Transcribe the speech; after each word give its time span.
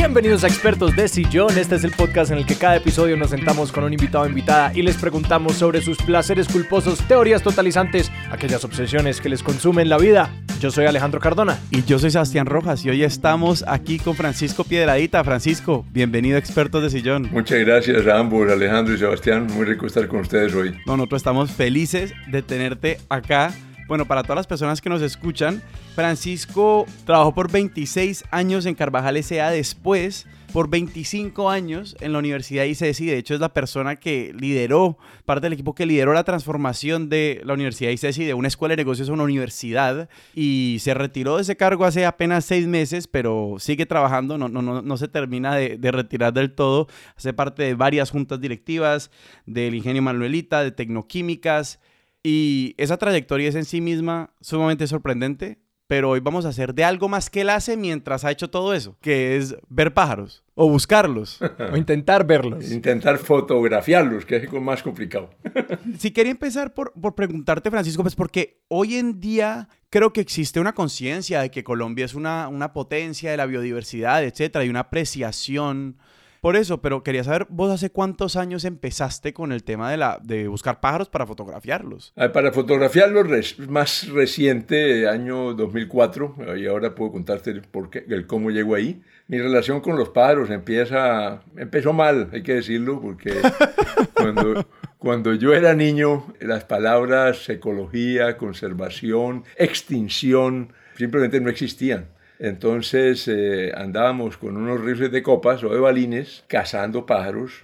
Bienvenidos 0.00 0.44
a 0.44 0.46
Expertos 0.46 0.96
de 0.96 1.08
Sillón. 1.08 1.58
Este 1.58 1.74
es 1.74 1.84
el 1.84 1.90
podcast 1.90 2.32
en 2.32 2.38
el 2.38 2.46
que 2.46 2.56
cada 2.56 2.76
episodio 2.76 3.18
nos 3.18 3.30
sentamos 3.30 3.70
con 3.70 3.84
un 3.84 3.92
invitado 3.92 4.24
o 4.24 4.26
invitada 4.26 4.72
y 4.74 4.80
les 4.80 4.96
preguntamos 4.96 5.56
sobre 5.56 5.82
sus 5.82 5.98
placeres 5.98 6.48
culposos, 6.48 7.06
teorías 7.06 7.42
totalizantes, 7.42 8.10
aquellas 8.32 8.64
obsesiones 8.64 9.20
que 9.20 9.28
les 9.28 9.42
consumen 9.42 9.90
la 9.90 9.98
vida. 9.98 10.30
Yo 10.58 10.70
soy 10.70 10.86
Alejandro 10.86 11.20
Cardona. 11.20 11.60
Y 11.70 11.84
yo 11.84 11.98
soy 11.98 12.10
Sebastián 12.10 12.46
Rojas 12.46 12.82
y 12.86 12.88
hoy 12.88 13.04
estamos 13.04 13.62
aquí 13.68 13.98
con 13.98 14.16
Francisco 14.16 14.64
Piedradita. 14.64 15.22
Francisco, 15.22 15.84
bienvenido 15.90 16.36
a 16.36 16.38
Expertos 16.38 16.82
de 16.82 16.88
Sillón. 16.88 17.28
Muchas 17.30 17.58
gracias 17.58 18.06
a 18.06 18.18
ambos, 18.18 18.50
Alejandro 18.50 18.94
y 18.94 18.98
Sebastián. 18.98 19.48
Muy 19.48 19.66
rico 19.66 19.86
estar 19.86 20.08
con 20.08 20.20
ustedes 20.20 20.54
hoy. 20.54 20.78
No, 20.86 20.96
nosotros 20.96 21.20
estamos 21.20 21.50
felices 21.50 22.14
de 22.26 22.40
tenerte 22.40 22.96
acá. 23.10 23.52
Bueno, 23.90 24.06
para 24.06 24.22
todas 24.22 24.36
las 24.36 24.46
personas 24.46 24.80
que 24.80 24.88
nos 24.88 25.02
escuchan, 25.02 25.60
Francisco 25.96 26.86
trabajó 27.04 27.34
por 27.34 27.50
26 27.50 28.22
años 28.30 28.64
en 28.66 28.76
Carvajal 28.76 29.16
S.A. 29.16 29.50
después 29.50 30.28
por 30.52 30.70
25 30.70 31.50
años 31.50 31.96
en 31.98 32.12
la 32.12 32.20
Universidad 32.20 32.62
ICESI. 32.66 33.06
De 33.06 33.18
hecho, 33.18 33.34
es 33.34 33.40
la 33.40 33.52
persona 33.52 33.96
que 33.96 34.32
lideró, 34.32 34.96
parte 35.24 35.46
del 35.46 35.54
equipo 35.54 35.74
que 35.74 35.86
lideró 35.86 36.12
la 36.12 36.22
transformación 36.22 37.08
de 37.08 37.40
la 37.44 37.54
Universidad 37.54 37.90
ICESI 37.90 38.26
de 38.26 38.34
una 38.34 38.46
escuela 38.46 38.74
de 38.74 38.76
negocios 38.76 39.08
a 39.08 39.12
una 39.12 39.24
universidad. 39.24 40.08
Y 40.36 40.76
se 40.78 40.94
retiró 40.94 41.34
de 41.34 41.42
ese 41.42 41.56
cargo 41.56 41.84
hace 41.84 42.06
apenas 42.06 42.44
seis 42.44 42.68
meses, 42.68 43.08
pero 43.08 43.56
sigue 43.58 43.86
trabajando, 43.86 44.38
no, 44.38 44.48
no, 44.48 44.62
no, 44.62 44.82
no 44.82 44.96
se 44.98 45.08
termina 45.08 45.56
de, 45.56 45.78
de 45.78 45.90
retirar 45.90 46.32
del 46.32 46.52
todo. 46.52 46.86
Hace 47.16 47.32
parte 47.32 47.64
de 47.64 47.74
varias 47.74 48.12
juntas 48.12 48.40
directivas, 48.40 49.10
del 49.46 49.74
Ingenio 49.74 50.02
Manuelita, 50.02 50.62
de 50.62 50.70
Tecnoquímicas. 50.70 51.80
Y 52.22 52.74
esa 52.76 52.98
trayectoria 52.98 53.48
es 53.48 53.54
en 53.54 53.64
sí 53.64 53.80
misma 53.80 54.34
sumamente 54.40 54.86
sorprendente, 54.86 55.58
pero 55.90 56.10
hoy 56.10 56.20
vamos 56.20 56.44
a 56.44 56.50
hacer 56.50 56.72
de 56.72 56.84
algo 56.84 57.08
más 57.08 57.30
que 57.30 57.40
él 57.40 57.50
hace 57.50 57.76
mientras 57.76 58.24
ha 58.24 58.30
hecho 58.30 58.48
todo 58.48 58.74
eso, 58.74 58.96
que 59.00 59.36
es 59.36 59.56
ver 59.68 59.92
pájaros 59.92 60.44
o 60.54 60.68
buscarlos. 60.68 61.40
O 61.72 61.76
intentar 61.76 62.26
verlos. 62.26 62.70
Intentar 62.70 63.18
fotografiarlos, 63.18 64.24
que 64.24 64.36
es 64.36 64.52
más 64.52 64.82
complicado. 64.82 65.30
Si 65.98 66.12
quería 66.12 66.30
empezar 66.30 66.74
por, 66.74 66.92
por 66.92 67.14
preguntarte, 67.14 67.70
Francisco, 67.70 68.02
pues 68.02 68.14
porque 68.14 68.62
hoy 68.68 68.96
en 68.96 69.20
día 69.20 69.68
creo 69.88 70.12
que 70.12 70.20
existe 70.20 70.60
una 70.60 70.74
conciencia 70.74 71.40
de 71.40 71.50
que 71.50 71.64
Colombia 71.64 72.04
es 72.04 72.14
una, 72.14 72.46
una 72.48 72.72
potencia 72.72 73.30
de 73.30 73.36
la 73.36 73.46
biodiversidad, 73.46 74.22
etcétera, 74.22 74.64
y 74.64 74.68
una 74.68 74.80
apreciación 74.80 75.96
por 76.40 76.56
eso, 76.56 76.80
pero 76.80 77.02
quería 77.02 77.22
saber, 77.24 77.46
vos 77.50 77.70
hace 77.70 77.90
cuántos 77.90 78.36
años 78.36 78.64
empezaste 78.64 79.32
con 79.32 79.52
el 79.52 79.62
tema 79.62 79.90
de, 79.90 79.96
la, 79.96 80.18
de 80.22 80.48
buscar 80.48 80.80
pájaros 80.80 81.08
para 81.08 81.26
fotografiarlos. 81.26 82.12
Ah, 82.16 82.32
Para 82.32 82.50
fotografiarlos 82.52 83.26
res- 83.28 83.58
más 83.68 84.08
reciente, 84.08 85.08
año 85.08 85.54
2004, 85.54 86.36
y 86.56 86.66
ahora 86.66 86.94
puedo 86.94 87.12
contarte 87.12 87.50
el, 87.50 87.62
por 87.62 87.90
qué, 87.90 88.04
el 88.08 88.26
cómo 88.26 88.50
llego 88.50 88.74
ahí. 88.74 89.02
Mi 89.28 89.38
relación 89.38 89.80
con 89.80 89.96
los 89.96 90.08
pájaros 90.08 90.50
empieza, 90.50 91.42
empezó 91.56 91.92
mal, 91.92 92.30
hay 92.32 92.42
que 92.42 92.54
decirlo, 92.54 93.00
porque 93.00 93.32
cuando, 94.14 94.66
cuando 94.98 95.34
yo 95.34 95.52
era 95.54 95.74
niño, 95.74 96.26
las 96.40 96.64
palabras 96.64 97.48
ecología, 97.48 98.36
conservación, 98.38 99.44
extinción, 99.56 100.72
simplemente 100.96 101.40
no 101.40 101.50
existían. 101.50 102.06
Entonces 102.42 103.28
eh, 103.28 103.70
andábamos 103.76 104.38
con 104.38 104.56
unos 104.56 104.80
rifles 104.80 105.12
de 105.12 105.22
copas 105.22 105.62
o 105.62 105.68
de 105.72 105.78
balines 105.78 106.42
cazando 106.48 107.04
pájaros. 107.04 107.60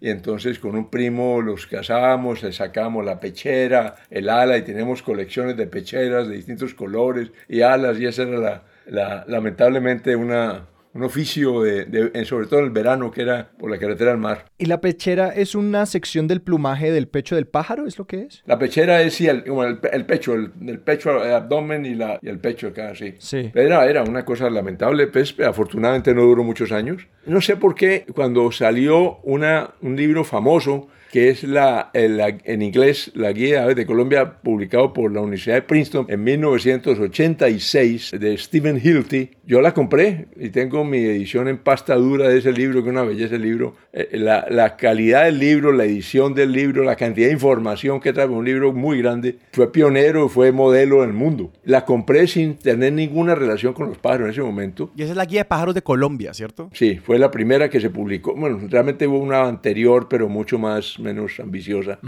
Y 0.00 0.10
entonces 0.10 0.58
con 0.58 0.76
un 0.76 0.90
primo 0.90 1.40
los 1.40 1.66
cazábamos, 1.66 2.42
le 2.42 2.52
sacábamos 2.52 3.04
la 3.06 3.20
pechera, 3.20 3.96
el 4.10 4.28
ala 4.28 4.58
y 4.58 4.62
tenemos 4.62 5.02
colecciones 5.02 5.56
de 5.56 5.66
pecheras 5.66 6.28
de 6.28 6.36
distintos 6.36 6.74
colores 6.74 7.30
y 7.48 7.62
alas 7.62 7.98
y 7.98 8.04
esa 8.06 8.22
era 8.24 8.38
la, 8.38 8.62
la- 8.86 9.24
lamentablemente 9.26 10.14
una, 10.14 10.66
un 10.94 11.02
oficio, 11.04 11.62
de, 11.62 11.84
de- 11.84 12.10
en- 12.14 12.24
sobre 12.24 12.46
todo 12.46 12.60
en 12.60 12.66
el 12.66 12.70
verano 12.72 13.10
que 13.10 13.22
era 13.22 13.50
por 13.58 13.70
la 13.70 13.78
carretera 13.78 14.10
al 14.12 14.18
mar. 14.18 14.46
¿Y 14.58 14.66
la 14.66 14.80
pechera 14.80 15.28
es 15.28 15.54
una 15.54 15.86
sección 15.86 16.26
del 16.26 16.40
plumaje 16.40 16.90
del 16.90 17.08
pecho 17.08 17.36
del 17.36 17.46
pájaro? 17.46 17.86
¿Es 17.86 17.98
lo 17.98 18.06
que 18.06 18.22
es? 18.22 18.42
La 18.46 18.58
pechera 18.58 19.02
es 19.02 19.14
sí, 19.14 19.26
el, 19.26 19.44
el, 19.46 19.78
el 19.92 20.06
pecho, 20.06 20.34
el, 20.34 20.50
el 20.66 20.78
pecho, 20.80 21.22
el 21.22 21.32
abdomen 21.32 21.84
y, 21.86 21.94
la, 21.94 22.18
y 22.22 22.28
el 22.28 22.38
pecho 22.38 22.68
acá, 22.68 22.94
sí. 22.94 23.14
Sí. 23.18 23.50
Era, 23.54 23.86
era 23.86 24.02
una 24.02 24.24
cosa 24.24 24.48
lamentable, 24.50 25.06
pues 25.08 25.34
afortunadamente 25.40 26.14
no 26.14 26.22
duró 26.22 26.42
muchos 26.42 26.72
años. 26.72 27.06
No 27.26 27.40
sé 27.40 27.56
por 27.56 27.74
qué 27.74 28.06
cuando 28.14 28.50
salió 28.50 29.18
una, 29.24 29.74
un 29.82 29.94
libro 29.96 30.24
famoso 30.24 30.88
que 31.10 31.30
es 31.30 31.42
la, 31.44 31.90
la- 31.94 32.36
en 32.44 32.62
inglés 32.62 33.10
la 33.14 33.32
Guía 33.32 33.66
de 33.66 33.86
Colombia, 33.86 34.34
publicado 34.42 34.92
por 34.92 35.12
la 35.12 35.20
Universidad 35.20 35.56
de 35.56 35.62
Princeton 35.62 36.06
en 36.08 36.22
1986, 37.12 38.12
de 38.18 38.36
Stephen 38.38 38.80
Hilty. 38.82 39.30
Yo 39.46 39.60
la 39.62 39.72
compré 39.72 40.26
y 40.38 40.50
tengo 40.50 40.84
mi 40.84 40.98
edición 40.98 41.48
en 41.48 41.58
pasta 41.58 41.94
dura 41.94 42.28
de 42.28 42.38
ese 42.38 42.52
libro, 42.52 42.82
que 42.82 42.88
es 42.88 42.92
una 42.92 43.02
belleza 43.04 43.36
el 43.36 43.42
libro. 43.42 43.74
Eh, 43.92 44.08
La, 44.18 44.46
la 44.50 44.76
calidad 44.76 45.24
del 45.24 45.38
libro, 45.38 45.72
la 45.72 45.84
edición 45.84 46.34
del 46.34 46.52
libro, 46.52 46.84
la 46.84 46.96
cantidad 46.96 47.28
de 47.28 47.32
información 47.32 48.00
que 48.00 48.12
trae 48.12 48.26
un 48.26 48.44
libro 48.44 48.72
muy 48.72 48.98
grande. 49.00 49.38
Fue 49.52 49.72
pionero, 49.72 50.28
fue 50.28 50.52
modelo 50.52 51.02
en 51.02 51.10
el 51.10 51.16
mundo. 51.16 51.50
La 51.64 51.84
compré 51.84 52.26
sin 52.26 52.56
tener 52.56 52.92
ninguna 52.92 53.34
relación 53.34 53.72
con 53.72 53.88
los 53.88 53.98
pájaros 53.98 54.26
en 54.26 54.32
ese 54.32 54.42
momento. 54.42 54.90
Y 54.96 55.02
esa 55.02 55.12
es 55.12 55.16
la 55.16 55.24
guía 55.24 55.40
de 55.40 55.44
pájaros 55.46 55.74
de 55.74 55.82
Colombia, 55.82 56.34
¿cierto? 56.34 56.68
Sí, 56.74 56.98
fue 57.02 57.18
la 57.18 57.30
primera 57.30 57.70
que 57.70 57.80
se 57.80 57.88
publicó. 57.90 58.34
Bueno, 58.34 58.58
realmente 58.68 59.06
hubo 59.06 59.18
una 59.18 59.46
anterior, 59.46 60.08
pero 60.10 60.28
mucho 60.28 60.58
más, 60.58 60.97
menos 61.00 61.38
ambiciosa, 61.40 61.98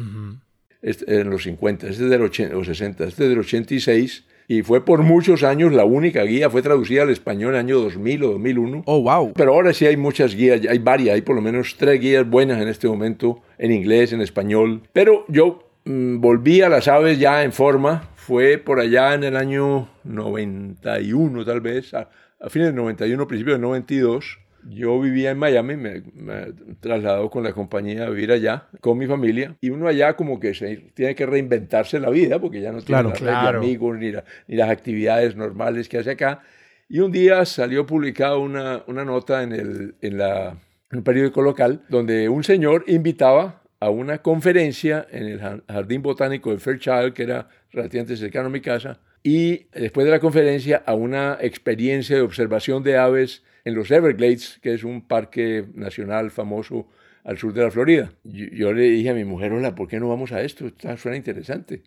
Este- 0.82 1.20
en 1.20 1.28
los 1.30 1.42
50, 1.42 1.88
este 1.88 2.04
es 2.04 2.10
del 2.10 2.22
80, 2.22 2.56
o 2.56 2.64
60, 2.64 3.04
este 3.04 3.24
es 3.24 3.28
del 3.28 3.38
86, 3.40 4.24
y 4.48 4.62
fue 4.62 4.84
por 4.84 5.02
muchos 5.02 5.42
años 5.42 5.72
la 5.72 5.84
única 5.84 6.22
guía, 6.24 6.48
fue 6.50 6.62
traducida 6.62 7.02
al 7.02 7.10
español 7.10 7.50
en 7.50 7.60
el 7.60 7.66
año 7.66 7.78
2000 7.80 8.24
o 8.24 8.30
2001. 8.32 8.82
Oh, 8.86 9.02
wow. 9.02 9.32
Pero 9.34 9.52
ahora 9.52 9.72
sí 9.74 9.86
hay 9.86 9.96
muchas 9.98 10.34
guías, 10.34 10.62
hay 10.68 10.78
varias, 10.78 11.14
hay 11.14 11.20
por 11.22 11.36
lo 11.36 11.42
menos 11.42 11.76
tres 11.76 12.00
guías 12.00 12.28
buenas 12.28 12.60
en 12.62 12.68
este 12.68 12.88
momento, 12.88 13.42
en 13.58 13.72
inglés, 13.72 14.12
en 14.12 14.22
español. 14.22 14.80
Pero 14.92 15.24
yo 15.28 15.68
mm, 15.84 16.18
volví 16.20 16.62
a 16.62 16.68
las 16.70 16.88
aves 16.88 17.18
ya 17.18 17.44
en 17.44 17.52
forma, 17.52 18.08
fue 18.16 18.58
por 18.58 18.80
allá 18.80 19.14
en 19.14 19.24
el 19.24 19.36
año 19.36 19.88
91 20.04 21.44
tal 21.44 21.60
vez, 21.60 21.94
a, 21.94 22.08
a 22.40 22.48
fines 22.48 22.68
del 22.68 22.76
91, 22.76 23.26
principios 23.28 23.54
del 23.54 23.62
92. 23.62 24.38
Yo 24.69 25.00
vivía 25.00 25.31
en 25.31 25.38
Miami, 25.38 25.76
me, 25.76 26.03
me 26.15 26.53
trasladó 26.81 27.31
con 27.31 27.43
la 27.44 27.53
compañía 27.53 28.06
a 28.06 28.10
vivir 28.10 28.31
allá, 28.32 28.69
con 28.81 28.98
mi 28.98 29.06
familia, 29.06 29.56
y 29.60 29.71
uno 29.71 29.88
allá 29.88 30.15
como 30.16 30.38
que 30.38 30.54
se 30.54 30.76
tiene 30.94 31.15
que 31.15 31.26
reinventarse 31.26 31.98
la 31.98 32.10
vida, 32.10 32.38
porque 32.38 32.60
ya 32.60 32.71
no 32.72 32.82
tiene 32.82 33.03
Claro, 33.03 33.12
claro. 33.19 33.59
amigos 33.60 33.98
ni, 33.98 34.12
la- 34.12 34.25
ni 34.47 34.56
las 34.56 34.71
actividades 34.71 35.34
normales 35.37 35.88
que 35.88 35.98
hace 35.98 36.10
acá. 36.10 36.43
Y 36.88 36.98
un 37.00 37.12
día 37.12 37.44
salió 37.44 37.87
publicada 37.87 38.37
una, 38.37 38.82
una 38.87 39.04
nota 39.04 39.43
en 39.43 39.53
el, 39.53 39.94
en, 40.03 40.19
la, 40.19 40.50
en 40.91 40.98
el 40.98 41.03
periódico 41.03 41.41
local 41.41 41.82
donde 41.88 42.28
un 42.28 42.42
señor 42.44 42.84
invitaba 42.88 43.62
a 43.78 43.88
una 43.91 44.19
conferencia 44.19 45.06
en 45.10 45.25
el 45.27 45.41
jar- 45.41 45.62
Jardín 45.69 46.03
Botánico 46.03 46.50
de 46.50 46.59
Fairchild, 46.59 47.15
que 47.15 47.22
era 47.22 47.48
relativamente 47.72 48.16
cercano 48.16 48.47
a 48.48 48.50
mi 48.50 48.60
casa, 48.60 48.98
y 49.22 49.66
después 49.72 50.04
de 50.04 50.10
la 50.10 50.19
conferencia 50.21 50.82
a 50.84 50.94
una 50.94 51.38
experiencia 51.41 52.16
de 52.16 52.22
observación 52.22 52.82
de 52.82 52.98
aves 52.98 53.42
en 53.65 53.75
los 53.75 53.91
Everglades, 53.91 54.59
que 54.62 54.75
es 54.75 54.84
un 54.84 55.06
parque 55.06 55.66
nacional 55.75 56.31
famoso 56.31 56.88
al 57.25 57.38
sur 57.38 57.53
de 57.53 57.62
la 57.62 57.71
Florida. 57.71 58.12
Yo, 58.25 58.47
yo 58.47 58.72
le 58.72 58.84
dije 58.84 59.10
a 59.10 59.15
mi 59.15 59.25
mujer, 59.25 59.53
hola, 59.53 59.75
¿por 59.75 59.88
qué 59.88 60.00
no 60.00 60.09
vamos 60.09 60.32
a 60.32 60.43
esto? 60.43 60.66
Esto 60.66 60.97
suena 60.97 61.16
interesante. 61.16 61.82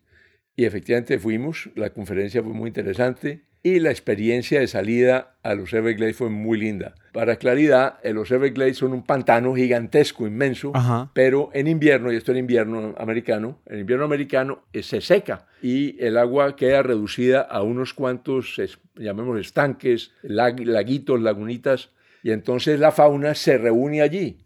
Y 0.56 0.64
efectivamente 0.64 1.18
fuimos, 1.18 1.70
la 1.74 1.90
conferencia 1.90 2.42
fue 2.42 2.52
muy 2.52 2.68
interesante 2.68 3.42
y 3.66 3.80
la 3.80 3.90
experiencia 3.90 4.60
de 4.60 4.66
salida 4.68 5.36
a 5.42 5.54
los 5.54 5.72
Everglades 5.72 6.16
fue 6.16 6.28
muy 6.28 6.58
linda. 6.58 6.94
Para 7.14 7.36
claridad, 7.36 7.94
eh, 8.02 8.12
los 8.12 8.30
Everglades 8.30 8.76
son 8.76 8.92
un 8.92 9.02
pantano 9.04 9.54
gigantesco, 9.56 10.26
inmenso, 10.26 10.70
Ajá. 10.74 11.10
pero 11.14 11.48
en 11.54 11.66
invierno, 11.66 12.12
y 12.12 12.16
esto 12.16 12.30
en 12.32 12.38
invierno 12.38 12.94
americano, 12.98 13.58
en 13.66 13.80
invierno 13.80 14.04
americano 14.04 14.64
eh, 14.74 14.82
se 14.82 15.00
seca 15.00 15.46
y 15.62 15.96
el 15.98 16.18
agua 16.18 16.56
queda 16.56 16.82
reducida 16.82 17.40
a 17.40 17.62
unos 17.62 17.94
cuantos, 17.94 18.58
es- 18.58 18.78
llamemos 18.96 19.40
estanques, 19.40 20.12
lag- 20.22 20.62
laguitos, 20.62 21.22
lagunitas, 21.22 21.88
y 22.22 22.32
entonces 22.32 22.78
la 22.78 22.92
fauna 22.92 23.34
se 23.34 23.56
reúne 23.56 24.02
allí. 24.02 24.36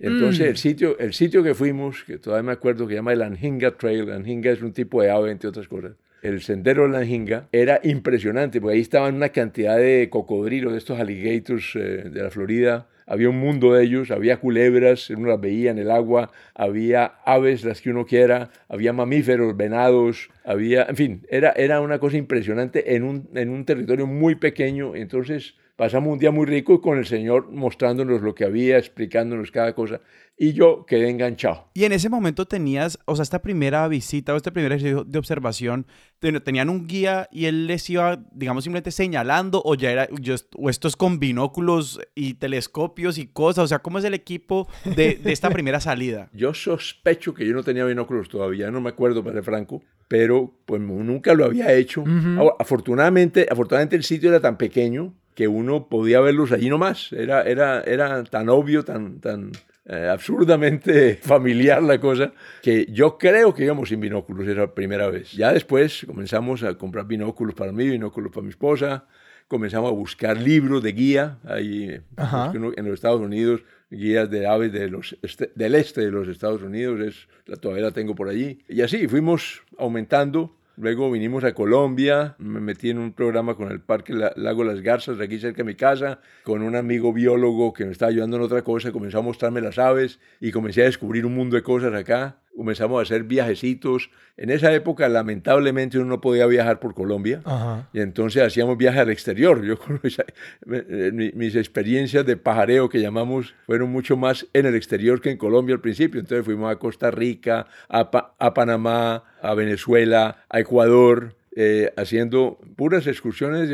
Entonces 0.00 0.46
el, 0.48 0.56
sitio, 0.56 0.98
el 0.98 1.14
sitio 1.14 1.42
que 1.42 1.54
fuimos, 1.54 2.02
que 2.04 2.18
todavía 2.18 2.42
me 2.42 2.52
acuerdo 2.52 2.86
que 2.86 2.94
se 2.94 2.96
llama 2.98 3.12
el 3.12 3.22
Anhinga 3.22 3.76
Trail, 3.76 4.10
Anhinga 4.10 4.50
es 4.50 4.60
un 4.60 4.72
tipo 4.72 5.00
de 5.02 5.10
ave, 5.10 5.30
entre 5.30 5.48
otras 5.48 5.68
cosas, 5.68 5.92
el 6.26 6.42
sendero 6.42 6.88
de 6.88 6.88
la 6.88 7.46
era 7.52 7.80
impresionante, 7.82 8.60
porque 8.60 8.74
ahí 8.74 8.80
estaban 8.80 9.14
una 9.14 9.30
cantidad 9.30 9.76
de 9.76 10.08
cocodrilos, 10.10 10.72
de 10.72 10.78
estos 10.78 10.98
alligators 10.98 11.76
eh, 11.76 12.10
de 12.10 12.22
la 12.22 12.30
Florida, 12.30 12.88
había 13.06 13.28
un 13.28 13.38
mundo 13.38 13.72
de 13.72 13.84
ellos, 13.84 14.10
había 14.10 14.38
culebras, 14.38 15.10
uno 15.10 15.28
las 15.28 15.40
veía 15.40 15.70
en 15.70 15.78
el 15.78 15.90
agua, 15.90 16.32
había 16.54 17.04
aves, 17.24 17.64
las 17.64 17.80
que 17.80 17.90
uno 17.90 18.04
quiera, 18.04 18.50
había 18.68 18.92
mamíferos, 18.92 19.56
venados, 19.56 20.28
había, 20.44 20.84
en 20.84 20.96
fin, 20.96 21.26
era, 21.30 21.52
era 21.52 21.80
una 21.80 22.00
cosa 22.00 22.16
impresionante 22.16 22.96
en 22.96 23.04
un, 23.04 23.28
en 23.34 23.50
un 23.50 23.64
territorio 23.64 24.06
muy 24.06 24.34
pequeño, 24.34 24.96
entonces 24.96 25.54
pasamos 25.76 26.12
un 26.12 26.18
día 26.18 26.30
muy 26.30 26.46
rico 26.46 26.80
con 26.80 26.98
el 26.98 27.06
Señor 27.06 27.50
mostrándonos 27.52 28.22
lo 28.22 28.34
que 28.34 28.44
había, 28.44 28.78
explicándonos 28.78 29.50
cada 29.50 29.74
cosa 29.74 30.00
y 30.38 30.52
yo 30.52 30.84
quedé 30.86 31.08
enganchado. 31.08 31.70
Y 31.72 31.84
en 31.84 31.92
ese 31.92 32.08
momento 32.08 32.46
tenías, 32.46 32.98
o 33.06 33.16
sea, 33.16 33.22
esta 33.22 33.40
primera 33.40 33.88
visita 33.88 34.34
o 34.34 34.36
este 34.36 34.52
primer 34.52 34.72
ejercicio 34.72 35.04
de 35.04 35.18
observación, 35.18 35.86
tenían 36.18 36.68
un 36.68 36.86
guía 36.86 37.28
y 37.32 37.46
él 37.46 37.66
les 37.66 37.88
iba, 37.88 38.22
digamos, 38.32 38.64
simplemente 38.64 38.90
señalando 38.90 39.62
o 39.64 39.74
ya 39.74 39.92
era, 39.92 40.08
o 40.56 40.70
esto 40.70 40.88
es 40.88 40.96
con 40.96 41.18
binóculos 41.18 42.00
y 42.14 42.34
telescopios 42.34 43.16
y 43.18 43.26
cosas, 43.26 43.64
o 43.64 43.68
sea, 43.68 43.78
¿cómo 43.78 43.98
es 43.98 44.04
el 44.04 44.14
equipo 44.14 44.68
de, 44.84 45.14
de 45.14 45.32
esta 45.32 45.50
primera 45.50 45.80
salida? 45.80 46.28
Yo 46.34 46.52
sospecho 46.52 47.32
que 47.32 47.46
yo 47.46 47.54
no 47.54 47.62
tenía 47.62 47.84
binóculos 47.84 48.28
todavía, 48.28 48.70
no 48.70 48.80
me 48.80 48.90
acuerdo, 48.90 49.24
para 49.24 49.42
franco, 49.42 49.82
pero 50.08 50.52
pues 50.66 50.80
nunca 50.80 51.34
lo 51.34 51.44
había 51.44 51.72
hecho. 51.72 52.04
afortunadamente, 52.58 53.46
afortunadamente 53.50 53.96
el 53.96 54.04
sitio 54.04 54.28
era 54.28 54.40
tan 54.40 54.58
pequeño 54.58 55.14
que 55.36 55.46
uno 55.46 55.88
podía 55.88 56.20
verlos 56.20 56.50
allí 56.50 56.68
nomás. 56.68 57.12
Era, 57.12 57.42
era, 57.42 57.82
era 57.82 58.24
tan 58.24 58.48
obvio, 58.48 58.84
tan, 58.84 59.20
tan, 59.20 59.52
eh, 59.84 60.08
absurdamente 60.10 61.16
familiar 61.22 61.82
la 61.82 62.00
cosa, 62.00 62.32
que 62.62 62.86
yo 62.90 63.18
creo 63.18 63.54
que 63.54 63.64
íbamos 63.64 63.90
sin 63.90 64.00
binóculos 64.00 64.48
esa 64.48 64.74
primera 64.74 65.08
vez. 65.08 65.32
Ya 65.32 65.52
después 65.52 66.04
comenzamos 66.06 66.62
a 66.62 66.74
comprar 66.76 67.06
binóculos 67.06 67.54
para 67.54 67.70
mí, 67.70 67.86
binóculos 67.86 68.32
para 68.32 68.44
mi 68.44 68.48
esposa, 68.48 69.06
comenzamos 69.46 69.90
a 69.90 69.94
buscar 69.94 70.40
libros 70.40 70.82
de 70.82 70.92
guía, 70.92 71.38
ahí 71.44 72.00
en 72.16 72.84
los 72.84 72.94
Estados 72.94 73.20
Unidos, 73.20 73.62
guías 73.90 74.30
de 74.30 74.46
aves 74.46 74.72
de 74.72 74.88
los, 74.88 75.16
este, 75.22 75.52
del 75.54 75.74
este 75.74 76.00
de 76.00 76.10
los 76.10 76.28
Estados 76.28 76.62
Unidos, 76.62 76.98
es, 77.00 77.28
la, 77.44 77.56
todavía 77.56 77.84
la 77.84 77.92
tengo 77.92 78.14
por 78.14 78.30
allí. 78.30 78.58
Y 78.68 78.80
así 78.80 79.06
fuimos 79.06 79.62
aumentando 79.78 80.56
Luego 80.78 81.10
vinimos 81.10 81.42
a 81.44 81.54
Colombia, 81.54 82.34
me 82.38 82.60
metí 82.60 82.90
en 82.90 82.98
un 82.98 83.14
programa 83.14 83.54
con 83.54 83.72
el 83.72 83.80
Parque 83.80 84.12
Lago 84.12 84.62
Las 84.62 84.82
Garzas, 84.82 85.18
aquí 85.20 85.38
cerca 85.38 85.58
de 85.58 85.64
mi 85.64 85.74
casa, 85.74 86.20
con 86.44 86.60
un 86.60 86.76
amigo 86.76 87.14
biólogo 87.14 87.72
que 87.72 87.86
me 87.86 87.92
estaba 87.92 88.10
ayudando 88.10 88.36
en 88.36 88.42
otra 88.42 88.60
cosa, 88.60 88.92
comenzó 88.92 89.20
a 89.20 89.22
mostrarme 89.22 89.62
las 89.62 89.78
aves 89.78 90.20
y 90.38 90.52
comencé 90.52 90.82
a 90.82 90.84
descubrir 90.84 91.24
un 91.24 91.34
mundo 91.34 91.56
de 91.56 91.62
cosas 91.62 91.94
acá 91.94 92.36
comenzamos 92.56 92.98
a 92.98 93.02
hacer 93.02 93.24
viajecitos. 93.24 94.10
En 94.36 94.50
esa 94.50 94.72
época, 94.72 95.08
lamentablemente, 95.08 95.98
uno 95.98 96.06
no 96.06 96.20
podía 96.20 96.46
viajar 96.46 96.80
por 96.80 96.94
Colombia. 96.94 97.42
Y 97.92 98.00
entonces 98.00 98.42
hacíamos 98.42 98.76
viajes 98.78 99.00
al 99.00 99.10
exterior. 99.10 99.62
Yo, 99.64 99.76
mis 100.66 101.54
experiencias 101.54 102.26
de 102.26 102.36
pajareo 102.36 102.88
que 102.88 103.00
llamamos 103.00 103.54
fueron 103.66 103.90
mucho 103.90 104.16
más 104.16 104.46
en 104.52 104.66
el 104.66 104.74
exterior 104.74 105.20
que 105.20 105.30
en 105.30 105.36
Colombia 105.36 105.74
al 105.74 105.80
principio. 105.80 106.20
Entonces 106.20 106.44
fuimos 106.44 106.72
a 106.72 106.76
Costa 106.78 107.10
Rica, 107.10 107.66
a, 107.88 108.34
a 108.38 108.54
Panamá, 108.54 109.24
a 109.40 109.54
Venezuela, 109.54 110.44
a 110.48 110.60
Ecuador. 110.60 111.35
Eh, 111.58 111.90
haciendo 111.96 112.58
puras 112.76 113.06
excursiones. 113.06 113.70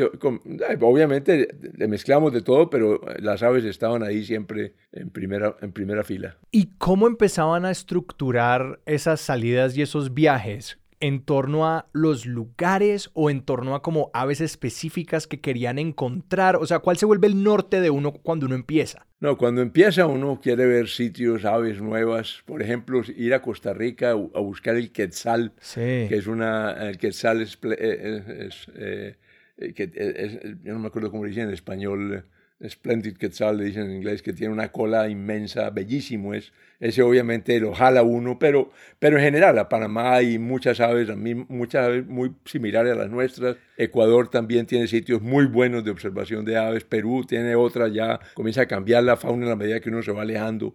obviamente 0.79 1.49
mezclamos 1.85 2.31
de 2.31 2.41
todo, 2.41 2.69
pero 2.69 3.01
las 3.19 3.43
aves 3.43 3.65
estaban 3.65 4.03
ahí 4.03 4.23
siempre 4.23 4.73
en 4.93 5.09
primera, 5.09 5.57
en 5.59 5.73
primera 5.73 6.05
fila. 6.05 6.37
¿Y 6.49 6.67
cómo 6.77 7.07
empezaban 7.07 7.65
a 7.65 7.71
estructurar 7.71 8.79
esas 8.85 9.19
salidas 9.19 9.75
y 9.75 9.81
esos 9.81 10.13
viajes? 10.13 10.79
En 11.03 11.21
torno 11.21 11.67
a 11.67 11.89
los 11.91 12.25
lugares 12.25 13.09
o 13.13 13.29
en 13.29 13.41
torno 13.41 13.75
a 13.75 13.81
como 13.81 14.09
aves 14.13 14.39
específicas 14.39 15.27
que 15.27 15.41
querían 15.41 15.77
encontrar? 15.77 16.55
O 16.55 16.65
sea, 16.65 16.79
¿cuál 16.79 16.95
se 16.95 17.05
vuelve 17.05 17.27
el 17.27 17.43
norte 17.43 17.81
de 17.81 17.89
uno 17.89 18.13
cuando 18.13 18.45
uno 18.45 18.55
empieza? 18.55 19.05
No, 19.19 19.37
cuando 19.37 19.61
empieza 19.61 20.07
uno 20.07 20.39
quiere 20.41 20.65
ver 20.65 20.87
sitios, 20.87 21.43
aves 21.43 21.81
nuevas. 21.81 22.41
Por 22.45 22.61
ejemplo, 22.61 23.01
ir 23.17 23.33
a 23.33 23.41
Costa 23.41 23.73
Rica 23.73 24.11
a 24.11 24.39
buscar 24.39 24.77
el 24.77 24.93
quetzal, 24.93 25.51
que 25.75 26.07
es 26.09 26.25
una... 26.27 26.71
El 26.87 26.97
quetzal 26.97 27.41
es... 27.41 27.59
Eh, 27.63 28.49
eh, 28.77 29.15
eh, 29.57 30.55
yo 30.63 30.71
no 30.71 30.79
me 30.79 30.87
acuerdo 30.87 31.11
cómo 31.11 31.25
dicen 31.25 31.49
en 31.49 31.53
español 31.53 32.25
Splendid 32.69 33.17
Quetzal, 33.17 33.57
le 33.57 33.65
dicen 33.65 33.83
en 33.83 33.97
inglés, 33.97 34.21
que 34.21 34.33
tiene 34.33 34.53
una 34.53 34.71
cola 34.71 35.09
inmensa, 35.09 35.69
bellísimo 35.69 36.33
es. 36.33 36.51
Ese 36.79 37.01
obviamente 37.01 37.59
lo 37.59 37.73
jala 37.73 38.03
uno, 38.03 38.37
pero, 38.39 38.71
pero 38.99 39.17
en 39.17 39.23
general 39.23 39.57
a 39.57 39.69
Panamá 39.69 40.15
hay 40.15 40.37
muchas 40.37 40.79
aves, 40.79 41.09
muchas 41.15 41.85
aves 41.85 42.05
muy 42.05 42.33
similares 42.45 42.93
a 42.93 42.95
las 42.95 43.09
nuestras. 43.09 43.57
Ecuador 43.77 44.29
también 44.29 44.65
tiene 44.65 44.87
sitios 44.87 45.21
muy 45.21 45.45
buenos 45.45 45.83
de 45.83 45.91
observación 45.91 46.43
de 46.43 46.57
aves. 46.57 46.83
Perú 46.83 47.25
tiene 47.25 47.55
otra, 47.55 47.87
ya 47.87 48.19
comienza 48.33 48.61
a 48.61 48.65
cambiar 48.65 49.03
la 49.03 49.17
fauna 49.17 49.43
en 49.43 49.49
la 49.49 49.55
medida 49.55 49.79
que 49.79 49.89
uno 49.89 50.01
se 50.01 50.11
va 50.11 50.23
alejando. 50.23 50.73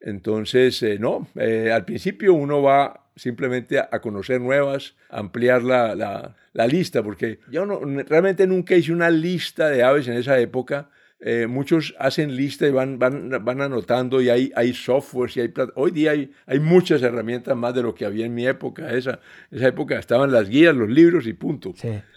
Entonces, 0.00 0.82
eh, 0.82 0.98
no, 0.98 1.28
eh, 1.36 1.70
al 1.72 1.84
principio 1.84 2.34
uno 2.34 2.60
va 2.60 3.06
simplemente 3.16 3.78
a, 3.78 4.00
conocer 4.00 4.40
nuevas, 4.40 4.96
ampliar 5.08 5.62
la, 5.62 5.94
la, 5.94 6.36
la 6.52 6.66
lista, 6.66 7.02
porque 7.02 7.38
yo 7.50 7.64
no, 7.64 7.80
realmente 8.02 8.46
nunca 8.46 8.74
hice 8.74 8.92
una 8.92 9.08
lista 9.08 9.68
de 9.68 9.82
aves 9.82 10.08
en 10.08 10.14
esa 10.14 10.38
época 10.40 10.90
eh, 11.20 11.46
muchos 11.46 11.94
hacen 11.98 12.36
lista 12.36 12.66
y 12.66 12.70
van, 12.70 12.98
van, 12.98 13.30
van 13.44 13.60
anotando 13.62 14.20
y 14.20 14.28
hay, 14.28 14.52
hay 14.54 14.74
softwares 14.74 15.36
y 15.36 15.40
hay... 15.40 15.52
Hoy 15.74 15.90
día 15.90 16.10
hay, 16.10 16.30
hay 16.46 16.60
muchas 16.60 17.02
herramientas 17.02 17.56
más 17.56 17.74
de 17.74 17.82
lo 17.82 17.94
que 17.94 18.04
había 18.04 18.26
en 18.26 18.34
mi 18.34 18.46
época. 18.46 18.92
Esa, 18.92 19.20
esa 19.50 19.68
época 19.68 19.98
estaban 19.98 20.32
las 20.32 20.48
guías, 20.48 20.74
los 20.74 20.90
libros 20.90 21.26
y 21.26 21.32
punto. 21.32 21.74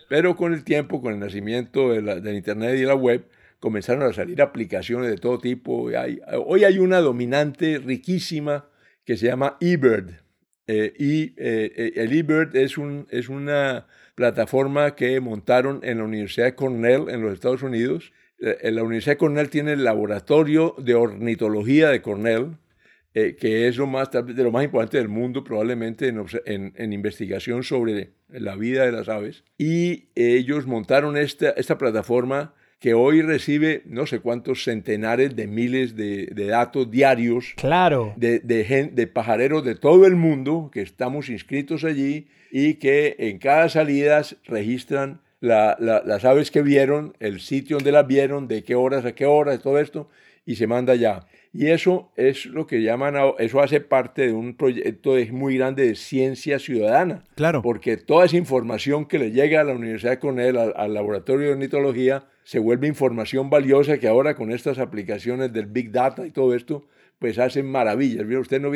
Pero 0.10 0.36
con 0.36 0.54
el 0.54 0.64
tiempo, 0.64 1.02
con 1.02 1.14
el 1.14 1.20
nacimiento 1.20 1.92
de 1.92 2.02
la, 2.02 2.20
del 2.20 2.36
Internet 2.36 2.78
y 2.78 2.84
la 2.84 2.96
web, 2.96 3.26
comenzaron 3.60 4.04
a 4.04 4.14
salir 4.14 4.42
aplicaciones 4.42 5.10
de 5.10 5.18
todo 5.18 5.40
tipo. 5.40 5.90
Hay, 5.90 6.20
hoy 6.46 6.64
hay 6.64 6.80
una 6.80 7.00
dominante 7.00 7.80
riquísima 7.80 8.68
que 9.06 9.16
se 9.16 9.28
llama 9.28 9.58
eBird. 9.62 10.22
Eh, 10.70 10.94
y 11.00 11.34
eh, 11.38 11.94
el 11.96 12.12
eBird 12.12 12.56
es, 12.58 12.78
un, 12.78 13.08
es 13.10 13.30
una 13.30 13.88
plataforma 14.16 14.96
que 14.96 15.22
montaron 15.22 15.80
en 15.84 16.00
la 16.00 16.04
Universidad 16.04 16.48
de 16.48 16.56
Cornell 16.56 17.08
en 17.08 17.22
los 17.22 17.32
Estados 17.32 17.64
Unidos 17.64 18.12
eh, 18.12 18.27
la 18.40 18.84
Universidad 18.84 19.14
de 19.14 19.18
Cornell 19.18 19.50
tiene 19.50 19.74
el 19.74 19.84
laboratorio 19.84 20.76
de 20.78 20.96
ornitología 20.96 21.90
de 21.90 22.02
Cornell, 22.02 22.58
eh, 23.14 23.36
que 23.36 23.68
es 23.68 23.78
lo 23.78 23.88
más, 23.88 24.12
de 24.12 24.44
lo 24.44 24.52
más 24.52 24.64
importante 24.64 24.98
del 24.98 25.08
mundo 25.08 25.44
probablemente 25.44 26.08
en, 26.08 26.74
en, 26.76 26.94
investigación 26.94 27.64
sobre 27.64 28.12
la 28.30 28.56
vida 28.56 28.86
de 28.86 28.92
las 28.92 29.10
aves. 29.10 29.44
Y 29.58 30.10
ellos 30.14 30.68
montaron 30.68 31.18
esta, 31.18 31.50
esta 31.50 31.80
plataforma 31.80 32.54
que 32.80 32.94
hoy 32.94 33.24
recibe 33.24 33.82
no 33.86 34.06
sé 34.06 34.20
cuántos 34.20 34.64
centenares 34.64 35.36
de 35.36 35.48
miles 35.48 35.96
de, 35.96 36.28
de 36.28 36.46
datos 36.46 36.92
diarios 36.92 37.54
claro. 37.56 38.14
de, 38.18 38.40
de, 38.40 38.92
de 38.94 39.08
pajareros 39.08 39.66
de 39.66 39.74
todo 39.74 40.06
el 40.06 40.16
mundo 40.16 40.70
que 40.72 40.82
estamos 40.82 41.30
inscritos 41.30 41.84
allí 41.84 42.28
y 42.52 42.76
que 42.76 43.16
en 43.18 43.40
cada 43.40 43.68
salida 43.70 44.22
registran 44.46 45.22
las 45.40 46.26
aves 46.26 46.52
que 46.52 46.62
vieron, 46.62 47.16
el 47.20 47.40
sitio 47.40 47.78
donde 47.78 47.92
las 47.92 48.08
vieron, 48.08 48.48
de 48.48 48.64
qué 48.64 48.76
horas 48.76 49.06
a 49.06 49.14
qué 49.14 49.26
horas, 49.26 49.62
todo 49.62 49.80
esto, 49.80 50.10
y 50.46 50.56
se 50.56 50.68
manda 50.68 50.96
ya. 50.96 51.28
Y 51.54 51.68
eso 51.68 52.12
es 52.16 52.46
lo 52.46 52.68
que 52.68 52.82
llaman, 52.82 53.16
eso 53.40 53.62
hace 53.62 53.82
parte 53.82 54.28
de 54.28 54.34
un 54.34 54.56
proyecto 54.56 55.16
muy 55.32 55.58
grande 55.58 55.88
de 55.88 55.96
ciencia 55.96 56.60
ciudadana. 56.60 57.24
Claro. 57.36 57.62
Porque 57.62 57.98
toda 57.98 58.26
esa 58.26 58.38
información 58.38 59.06
que 59.06 59.20
le 59.20 59.32
llega 59.32 59.62
a 59.62 59.64
la 59.64 59.74
Universidad 59.74 60.12
de 60.12 60.20
Cornell, 60.20 60.58
al, 60.58 60.94
laboratorio 60.94 61.48
de 61.48 61.54
ornitología, 61.54 62.26
se 62.44 62.60
vuelve 62.60 62.88
información 62.88 63.50
valiosa 63.50 63.98
que 63.98 64.08
ahora 64.08 64.36
con 64.36 64.52
estas 64.52 64.80
aplicaciones 64.80 65.52
del 65.52 65.66
Big 65.66 65.92
Data 65.92 66.26
y 66.26 66.32
todo 66.32 66.56
esto, 66.56 66.86
pues 67.20 67.40
hacen 67.40 67.66
maravillas. 67.66 68.26
Ustedes 68.26 68.62
no 68.62 68.72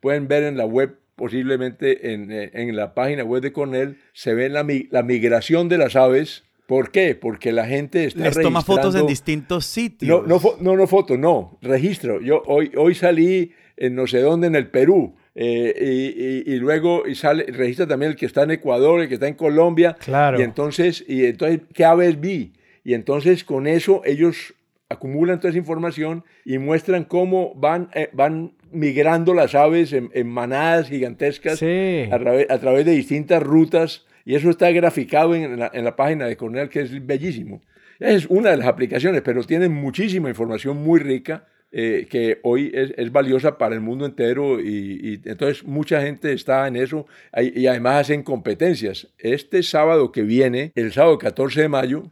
pueden 0.00 0.28
ver 0.28 0.44
en 0.44 0.56
la 0.56 0.66
web 0.66 0.96
posiblemente 1.20 2.14
en, 2.14 2.32
eh, 2.32 2.50
en, 2.54 2.74
la 2.74 2.94
página 2.94 3.24
web 3.24 3.42
de 3.42 3.52
Cornell, 3.52 3.98
se 4.14 4.34
ve 4.34 4.48
la, 4.48 4.66
la 4.90 5.02
migración 5.02 5.68
de 5.68 5.76
las 5.76 5.94
aves. 5.94 6.44
¿Por 6.66 6.90
qué? 6.90 7.14
Porque 7.14 7.52
la 7.52 7.66
gente 7.66 8.06
está 8.06 8.24
Les 8.24 8.40
toma 8.40 8.62
fotos 8.62 8.94
en 8.94 9.06
distintos 9.06 9.66
sitios. 9.66 10.26
No, 10.26 10.40
no, 10.40 10.56
no, 10.60 10.76
no 10.76 10.86
fotos, 10.86 11.18
no, 11.18 11.58
registro. 11.60 12.22
Yo 12.22 12.42
hoy, 12.46 12.72
hoy 12.74 12.94
salí 12.94 13.52
en 13.76 13.94
no 13.94 14.06
sé 14.06 14.20
dónde, 14.22 14.46
en 14.46 14.54
el 14.54 14.68
Perú, 14.68 15.14
eh, 15.34 16.44
y, 16.46 16.52
y, 16.52 16.56
luego 16.56 17.06
y 17.06 17.14
sale, 17.14 17.44
registra 17.48 17.86
también 17.86 18.12
el 18.12 18.16
que 18.16 18.26
está 18.26 18.44
en 18.44 18.52
Ecuador, 18.52 19.02
el 19.02 19.08
que 19.08 19.14
está 19.14 19.28
en 19.28 19.34
Colombia. 19.34 19.94
Claro. 20.00 20.40
Y 20.40 20.42
entonces, 20.42 21.04
y 21.06 21.26
entonces 21.26 21.60
¿qué 21.74 21.84
aves 21.84 22.18
vi? 22.18 22.54
Y 22.82 22.94
entonces 22.94 23.44
con 23.44 23.66
eso 23.66 24.00
ellos 24.06 24.54
acumulan 24.88 25.38
toda 25.38 25.50
esa 25.50 25.58
información 25.58 26.24
y 26.44 26.58
muestran 26.58 27.04
cómo 27.04 27.54
van, 27.54 27.90
eh, 27.94 28.08
van 28.12 28.52
migrando 28.72 29.34
las 29.34 29.54
aves 29.54 29.92
en, 29.92 30.28
manadas 30.28 30.88
gigantescas 30.88 31.62
a, 31.62 32.18
través, 32.18 32.86
de 32.86 32.92
distintas 32.92 33.42
rutas 33.42 34.06
y 34.24 34.34
eso 34.34 34.50
está 34.50 34.70
graficado 34.70 35.34
en 35.34 35.58
la, 35.58 35.96
página 35.96 36.26
de 36.26 36.36
Cornell 36.36 36.68
que 36.68 36.80
es 36.80 37.06
bellísimo. 37.06 37.62
Es 37.98 38.26
una 38.26 38.50
de 38.50 38.56
las 38.56 38.66
aplicaciones, 38.66 39.22
pero 39.22 39.42
tiene 39.44 39.68
muchísima 39.68 40.28
información 40.28 40.78
muy 40.82 41.00
rica 41.00 41.44
eh, 41.72 42.08
que 42.10 42.40
hoy 42.42 42.72
es, 42.74 43.12
valiosa 43.12 43.56
para 43.56 43.74
el 43.74 43.80
mundo 43.80 44.04
entero 44.04 44.60
y, 44.60 45.20
entonces 45.24 45.62
mucha 45.64 46.02
gente 46.02 46.32
está 46.32 46.66
en 46.66 46.76
eso 46.76 47.06
y 47.36 47.66
además 47.66 48.02
hacen 48.02 48.22
competencias. 48.22 49.08
Este 49.18 49.62
sábado 49.62 50.10
que 50.10 50.22
viene, 50.22 50.72
el 50.74 50.92
sábado 50.92 51.18
14 51.18 51.62
de 51.62 51.68
mayo, 51.68 52.02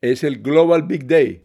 es 0.00 0.22
el 0.22 0.40
Global 0.40 0.82
Big 0.84 1.06
Day. 1.06 1.42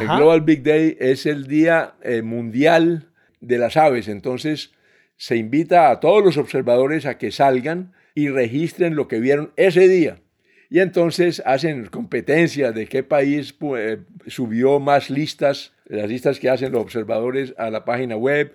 El 0.00 0.08
Global 0.08 0.40
Big 0.40 0.62
Day 0.64 0.96
es 0.98 1.24
el 1.26 1.46
día 1.46 1.94
eh, 2.02 2.22
mundial 2.22 3.06
de 3.46 3.58
las 3.58 3.76
aves. 3.76 4.08
Entonces 4.08 4.72
se 5.16 5.36
invita 5.36 5.90
a 5.90 6.00
todos 6.00 6.24
los 6.24 6.36
observadores 6.36 7.06
a 7.06 7.18
que 7.18 7.30
salgan 7.30 7.92
y 8.14 8.28
registren 8.28 8.94
lo 8.94 9.08
que 9.08 9.20
vieron 9.20 9.52
ese 9.56 9.88
día. 9.88 10.18
y 10.70 10.80
entonces 10.80 11.42
hacen 11.46 11.86
competencias 11.86 12.74
de 12.74 12.86
qué 12.86 13.02
país 13.02 13.54
eh, 13.76 13.98
subió 14.26 14.80
más 14.80 15.08
listas, 15.08 15.72
las 15.84 16.08
listas 16.08 16.40
que 16.40 16.50
hacen 16.50 16.72
los 16.72 16.82
observadores 16.82 17.54
a 17.58 17.70
la 17.70 17.84
página 17.84 18.16
web 18.16 18.54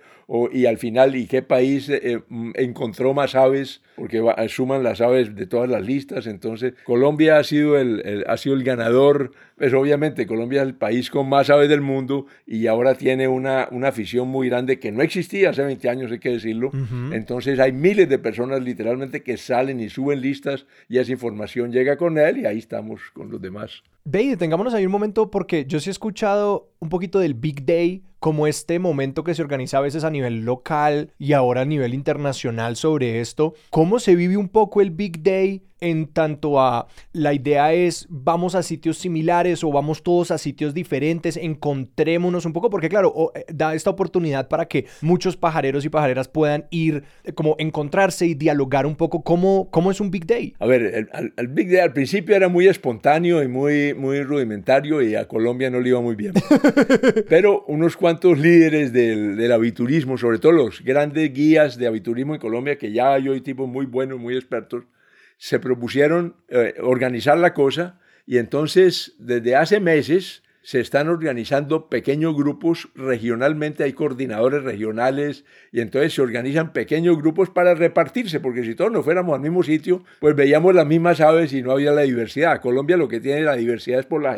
y 0.52 0.66
al 0.66 0.78
final, 0.78 1.16
¿y 1.16 1.26
qué 1.26 1.42
país 1.42 1.88
eh, 1.88 2.20
mm, 2.28 2.52
encontró 2.54 3.12
más 3.14 3.34
aves? 3.34 3.82
Porque 3.96 4.22
suman 4.48 4.82
las 4.84 5.00
aves 5.00 5.34
de 5.34 5.46
todas 5.46 5.68
las 5.68 5.84
listas. 5.84 6.26
Entonces, 6.26 6.74
Colombia 6.84 7.38
ha 7.38 7.44
sido 7.44 7.76
el, 7.76 8.24
ha 8.28 8.36
sido 8.36 8.54
el 8.54 8.62
ganador. 8.62 9.32
Pues 9.58 9.74
obviamente, 9.74 10.26
Colombia 10.26 10.62
es 10.62 10.68
el 10.68 10.74
país 10.74 11.10
con 11.10 11.28
más 11.28 11.50
aves 11.50 11.68
del 11.68 11.80
mundo 11.80 12.26
y 12.46 12.68
ahora 12.68 12.94
tiene 12.94 13.28
una, 13.28 13.68
una 13.72 13.88
afición 13.88 14.28
muy 14.28 14.48
grande 14.48 14.78
que 14.78 14.92
no 14.92 15.02
existía 15.02 15.50
hace 15.50 15.62
20 15.64 15.88
años, 15.88 16.12
hay 16.12 16.20
que 16.20 16.30
decirlo. 16.30 16.70
Entonces, 17.12 17.58
hay 17.58 17.72
miles 17.72 18.08
de 18.08 18.18
personas 18.18 18.62
literalmente 18.62 19.22
que 19.22 19.36
salen 19.36 19.80
y 19.80 19.90
suben 19.90 20.20
listas 20.20 20.64
y 20.88 20.98
esa 20.98 21.12
información 21.12 21.72
llega 21.72 21.96
con 21.96 22.16
él 22.18 22.38
y 22.38 22.46
ahí 22.46 22.58
estamos 22.58 23.00
con 23.12 23.30
los 23.30 23.42
demás. 23.42 23.82
Ve, 24.04 24.28
detengámonos 24.28 24.72
ahí 24.74 24.86
un 24.86 24.92
momento 24.92 25.30
porque 25.30 25.66
yo 25.66 25.80
sí 25.80 25.90
he 25.90 25.92
escuchado 25.92 26.70
un 26.78 26.88
poquito 26.88 27.18
del 27.18 27.34
Big 27.34 27.66
Day 27.66 28.02
como 28.20 28.46
este 28.46 28.78
momento 28.78 29.24
que 29.24 29.34
se 29.34 29.42
organiza 29.42 29.78
a 29.78 29.82
veces 29.82 30.04
a 30.04 30.10
nivel 30.10 30.44
local 30.44 31.12
y 31.18 31.32
ahora 31.32 31.62
a 31.62 31.64
nivel 31.64 31.94
internacional 31.94 32.76
sobre 32.76 33.20
esto. 33.20 33.54
¿Cómo 33.70 33.98
se 33.98 34.14
vive 34.14 34.36
un 34.36 34.48
poco 34.48 34.80
el 34.80 34.90
Big 34.90 35.22
Day 35.22 35.62
en 35.80 36.06
tanto 36.06 36.60
a 36.60 36.86
la 37.12 37.34
idea 37.34 37.72
es 37.72 38.06
vamos 38.08 38.54
a 38.54 38.62
sitios 38.62 38.98
similares 38.98 39.64
o 39.64 39.72
vamos 39.72 40.02
todos 40.02 40.30
a 40.30 40.38
sitios 40.38 40.74
diferentes, 40.74 41.36
encontrémonos 41.36 42.44
un 42.44 42.52
poco, 42.52 42.70
porque 42.70 42.88
claro, 42.88 43.32
eh, 43.34 43.44
da 43.52 43.74
esta 43.74 43.90
oportunidad 43.90 44.48
para 44.48 44.66
que 44.66 44.86
muchos 45.00 45.36
pajareros 45.36 45.84
y 45.84 45.88
pajareras 45.88 46.28
puedan 46.28 46.66
ir, 46.70 47.04
eh, 47.24 47.32
como 47.32 47.56
encontrarse 47.58 48.26
y 48.26 48.34
dialogar 48.34 48.86
un 48.86 48.96
poco 48.96 49.22
cómo, 49.22 49.68
cómo 49.70 49.90
es 49.90 50.00
un 50.00 50.10
Big 50.10 50.26
Day. 50.26 50.54
A 50.58 50.66
ver, 50.66 51.08
el, 51.36 51.48
Big 51.48 51.68
Day 51.68 51.80
al 51.80 51.92
principio 51.92 52.36
era 52.36 52.48
muy 52.48 52.68
espontáneo 52.68 53.42
y 53.42 53.48
muy, 53.48 53.94
muy 53.94 54.22
rudimentario 54.22 55.02
y 55.02 55.14
a 55.14 55.26
Colombia 55.26 55.70
no 55.70 55.80
le 55.80 55.90
iba 55.90 56.00
muy 56.00 56.16
bien. 56.16 56.34
Pero 57.28 57.64
unos 57.66 57.96
cuantos 57.96 58.38
líderes 58.38 58.92
del, 58.92 59.36
del, 59.36 59.52
aviturismo, 59.52 60.18
sobre 60.18 60.38
todo 60.38 60.52
los 60.52 60.82
grandes 60.82 61.32
guías 61.32 61.76
de 61.76 61.86
aviturismo 61.86 62.34
en 62.34 62.40
Colombia, 62.40 62.78
que 62.78 62.92
ya 62.92 63.14
hay 63.14 63.28
hoy 63.28 63.40
tipos 63.40 63.68
muy 63.68 63.86
buenos, 63.86 64.18
muy 64.18 64.34
expertos, 64.36 64.84
se 65.40 65.58
propusieron 65.58 66.36
eh, 66.50 66.74
organizar 66.82 67.38
la 67.38 67.54
cosa 67.54 67.98
y 68.26 68.36
entonces 68.36 69.14
desde 69.18 69.56
hace 69.56 69.80
meses 69.80 70.42
se 70.60 70.80
están 70.80 71.08
organizando 71.08 71.88
pequeños 71.88 72.36
grupos 72.36 72.90
regionalmente, 72.94 73.82
hay 73.82 73.94
coordinadores 73.94 74.62
regionales 74.62 75.46
y 75.72 75.80
entonces 75.80 76.12
se 76.12 76.20
organizan 76.20 76.74
pequeños 76.74 77.16
grupos 77.16 77.48
para 77.48 77.74
repartirse, 77.74 78.38
porque 78.38 78.64
si 78.64 78.74
todos 78.74 78.92
no 78.92 79.02
fuéramos 79.02 79.34
al 79.34 79.40
mismo 79.40 79.62
sitio, 79.62 80.04
pues 80.20 80.36
veíamos 80.36 80.74
las 80.74 80.86
mismas 80.86 81.22
aves 81.22 81.54
y 81.54 81.62
no 81.62 81.72
había 81.72 81.92
la 81.92 82.02
diversidad. 82.02 82.60
Colombia 82.60 82.98
lo 82.98 83.08
que 83.08 83.20
tiene 83.20 83.40
la 83.40 83.56
diversidad 83.56 84.00
es 84.00 84.06
por 84.06 84.22
la 84.22 84.36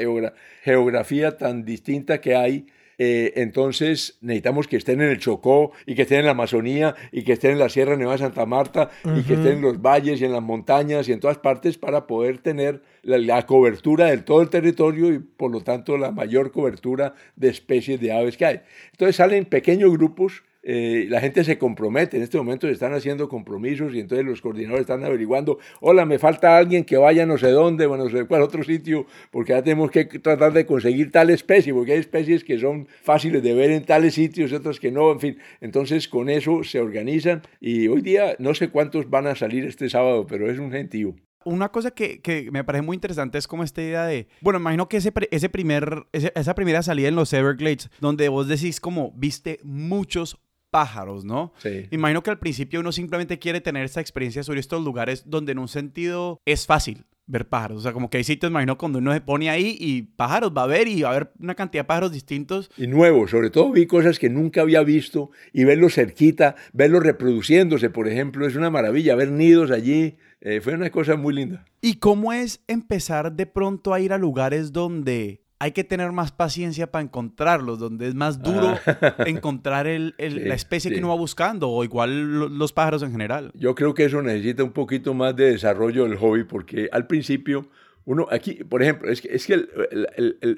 geografía 0.63 1.37
tan 1.37 1.65
distinta 1.65 2.21
que 2.21 2.37
hay 2.37 2.67
eh, 3.05 3.33
entonces 3.35 4.17
necesitamos 4.21 4.69
que 4.69 4.77
estén 4.77 5.01
en 5.01 5.11
el 5.11 5.19
Chocó 5.19 5.73
y 5.87 5.97
que 5.97 6.03
estén 6.03 6.21
en 6.21 6.27
la 6.27 6.31
Amazonía 6.31 6.95
y 7.11 7.25
que 7.25 7.33
estén 7.33 7.51
en 7.51 7.59
la 7.59 7.69
Sierra 7.69 7.97
Nevada 7.97 8.19
de 8.19 8.23
Santa 8.23 8.47
Marta 8.47 8.91
y 9.17 9.25
que 9.25 9.35
estén 9.35 9.55
en 9.55 9.61
los 9.61 9.83
valles 9.83 10.21
y 10.21 10.25
en 10.25 10.31
las 10.31 10.41
montañas 10.41 11.09
y 11.09 11.13
en 11.13 11.19
todas 11.19 11.39
partes 11.39 11.79
para 11.79 12.07
poder 12.07 12.39
tener 12.39 12.81
la, 13.03 13.19
la, 13.19 13.45
cobertura 13.45 14.07
de 14.07 14.19
todo 14.19 14.41
el 14.41 14.51
territorio 14.51 15.13
y 15.13 15.19
por 15.19 15.51
lo 15.51 15.63
tanto 15.63 15.99
la 15.99 16.13
mayor 16.13 16.53
cobertura 16.53 17.17
de 17.35 17.49
especies 17.49 18.01
de 18.01 18.13
aves 18.13 18.37
que 18.37 18.47
hay. 18.47 18.61
Entonces 18.93 19.17
salen 19.17 19.47
pequeños 19.47 19.91
grupos 19.91 20.45
eh, 20.63 21.07
la 21.09 21.21
gente 21.21 21.43
se 21.43 21.59
compromete, 21.59 22.17
en 22.17 22.23
este 22.23 22.39
momento 22.39 22.67
se 22.67 22.73
están 22.73 22.95
haciendo 22.95 23.29
compromisos 23.29 23.95
y 23.95 24.01
entonces 24.01 24.25
los 24.25 24.41
coordinadores 24.41 24.83
están 24.83 25.05
averiguando, 25.05 25.59
hola, 25.81 26.07
me 26.07 26.19
falta 26.19 26.57
alguien 26.57 26.85
que 26.85 26.97
vaya 26.97 27.27
no 27.27 27.37
sé 27.37 27.51
dónde, 27.51 27.87
bueno, 27.87 28.05
no 28.05 28.11
sé 28.11 28.25
cuál 28.27 28.43
otro 28.43 28.63
sitio, 28.63 29.07
porque 29.31 29.53
ya 29.53 29.63
tenemos 29.63 29.91
que 29.91 30.05
tratar 30.05 30.53
de 30.53 30.65
conseguir 30.65 31.11
tal 31.11 31.31
especie, 31.31 31.75
porque 31.75 31.93
hay 31.93 31.99
especies 31.99 32.45
que 32.45 32.59
son 32.59 32.87
fáciles 33.03 33.43
de 33.43 33.55
ver 33.55 33.71
en 33.71 33.85
tales 33.85 34.15
sitios, 34.15 34.53
otras 34.53 34.79
que 34.79 34.93
no, 34.93 35.11
en 35.13 35.21
fin, 35.21 35.39
entonces 35.61 36.07
con 36.09 36.29
eso 36.29 36.63
se 36.63 36.81
organizan 36.81 37.43
y 37.61 37.89
hoy 37.89 38.01
día 38.01 38.37
no 38.39 38.55
sé 38.55 38.69
cuántos 38.69 39.11
van 39.11 39.27
a 39.27 39.35
salir 39.35 39.65
este 39.65 39.89
sábado, 39.89 40.27
pero 40.29 40.51
es 40.51 40.59
un 40.59 40.71
gentío. 40.71 41.15
Una 41.45 41.71
cosa 41.71 41.91
que, 41.91 42.21
que, 42.21 42.51
me 42.53 42.63
parece 42.63 42.83
muy 42.83 42.95
interesante 42.95 43.37
es 43.37 43.49
como 43.49 43.65
esta 43.65 43.83
idea 43.83 44.07
de, 44.07 44.29
bueno, 44.41 44.61
imagino 44.61 44.89
que 44.89 44.99
ese, 44.99 45.13
ese 45.33 45.49
primer, 45.49 46.07
esa 46.13 46.55
primera 46.55 46.83
salida 46.83 47.09
en 47.09 47.17
los 47.17 47.33
Everglades, 47.33 47.91
donde 48.01 48.29
vos 48.29 48.47
decís 48.47 48.81
como, 48.81 49.13
viste 49.17 49.59
muchos 49.65 50.39
pájaros, 50.73 51.25
¿no? 51.25 51.53
Sí. 51.59 51.87
Imagino 51.91 52.23
que 52.23 52.31
al 52.31 52.39
principio 52.39 52.81
uno 52.81 52.91
simplemente 52.91 53.39
quiere 53.39 53.61
tener 53.61 53.85
esta 53.85 54.01
experiencia 54.01 54.43
sobre 54.43 54.59
estos 54.59 54.83
lugares 54.83 55.25
donde 55.27 55.53
en 55.53 55.59
un 55.59 55.69
sentido 55.69 56.41
es 56.47 56.67
fácil 56.67 57.05
ver 57.27 57.47
pájaros. 57.49 57.79
O 57.79 57.81
sea, 57.83 57.93
como 57.93 58.11
que 58.11 58.19
hay 58.19 58.25
sitios, 58.25 58.51
imagino, 58.51 58.79
cuando 58.79 58.99
uno 58.99 59.13
se 59.13 59.21
pone 59.21 59.51
ahí 59.51 59.77
y 59.79 60.03
pájaros 60.03 60.53
va 60.57 60.65
a 60.65 60.67
ver 60.67 60.89
y 60.89 61.03
va 61.03 61.11
a 61.11 61.13
haber 61.13 61.33
una 61.39 61.55
cantidad 61.55 61.85
de 61.85 61.89
pájaros 61.89 62.13
distintos. 62.13 62.71
Y 62.77 62.87
nuevos, 62.87 63.31
sobre 63.31 63.51
todo 63.51 63.71
vi 63.71 63.87
cosas 63.87 64.19
que 64.19 64.31
nunca 64.31 64.63
había 64.63 64.83
visto 64.83 65.31
y 65.53 65.65
verlos 65.65 65.95
cerquita, 65.95 66.57
verlos 66.73 67.03
reproduciéndose, 67.03 67.91
por 67.91 68.09
ejemplo, 68.09 68.47
es 68.47 68.57
una 68.57 68.71
maravilla, 68.71 69.15
ver 69.15 69.31
nidos 69.31 69.71
allí, 69.71 70.17
eh, 70.41 70.61
fue 70.61 70.75
una 70.75 70.91
cosa 70.91 71.17
muy 71.17 71.35
linda. 71.35 71.65
¿Y 71.81 71.97
cómo 71.97 72.33
es 72.33 72.63
empezar 72.67 73.33
de 73.33 73.47
pronto 73.47 73.95
a 73.95 74.01
ir 74.01 74.13
a 74.13 74.19
lugares 74.19 74.73
donde 74.73 75.42
hay 75.63 75.71
que 75.71 75.85
tener 75.85 76.11
más 76.11 76.33
paciencia 76.33 76.91
para 76.91 77.05
encontrarlos, 77.05 77.79
donde 77.79 78.09
es 78.09 78.17
más 78.17 78.43
duro 78.43 78.75
ah. 78.85 79.15
encontrar 79.27 79.87
el, 79.87 80.13
la 80.19 80.57
especie 80.57 80.91
que 80.91 80.99
uno 80.99 81.11
va 81.11 81.15
buscando, 81.15 81.71
o 81.71 81.85
igual 81.85 82.49
los 82.59 82.73
pájaros 82.73 83.05
en 83.05 83.13
general. 83.13 83.53
Yo 83.55 83.77
creo 83.77 83.95
que 83.95 84.07
eso 84.07 84.21
necesita 84.23 84.65
un 84.65 84.73
poquito 84.73 85.15
más 85.15 85.37
de 85.37 85.53
desarrollo 85.53 86.03
del 86.03 86.17
hobby, 86.17 86.43
porque 86.43 86.89
al 86.91 87.07
principio 87.07 87.69
uno, 88.05 88.27
aquí, 88.33 88.65
por 88.65 88.83
ejemplo, 88.83 89.09
es 89.09 89.21
que, 89.21 89.29
es 89.33 89.47
que 89.47 89.65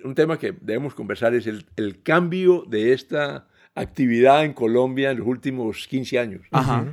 un 0.05 0.15
tema 0.15 0.39
que 0.39 0.53
debemos 0.59 0.95
conversar 0.95 1.35
es 1.35 1.47
el, 1.47 2.03
cambio 2.03 2.65
de 2.67 2.95
esta 2.95 3.47
actividad 3.75 4.45
en 4.45 4.53
Colombia 4.53 5.11
en 5.11 5.19
los 5.19 5.27
últimos 5.27 5.89
15 5.89 6.19
años. 6.19 6.43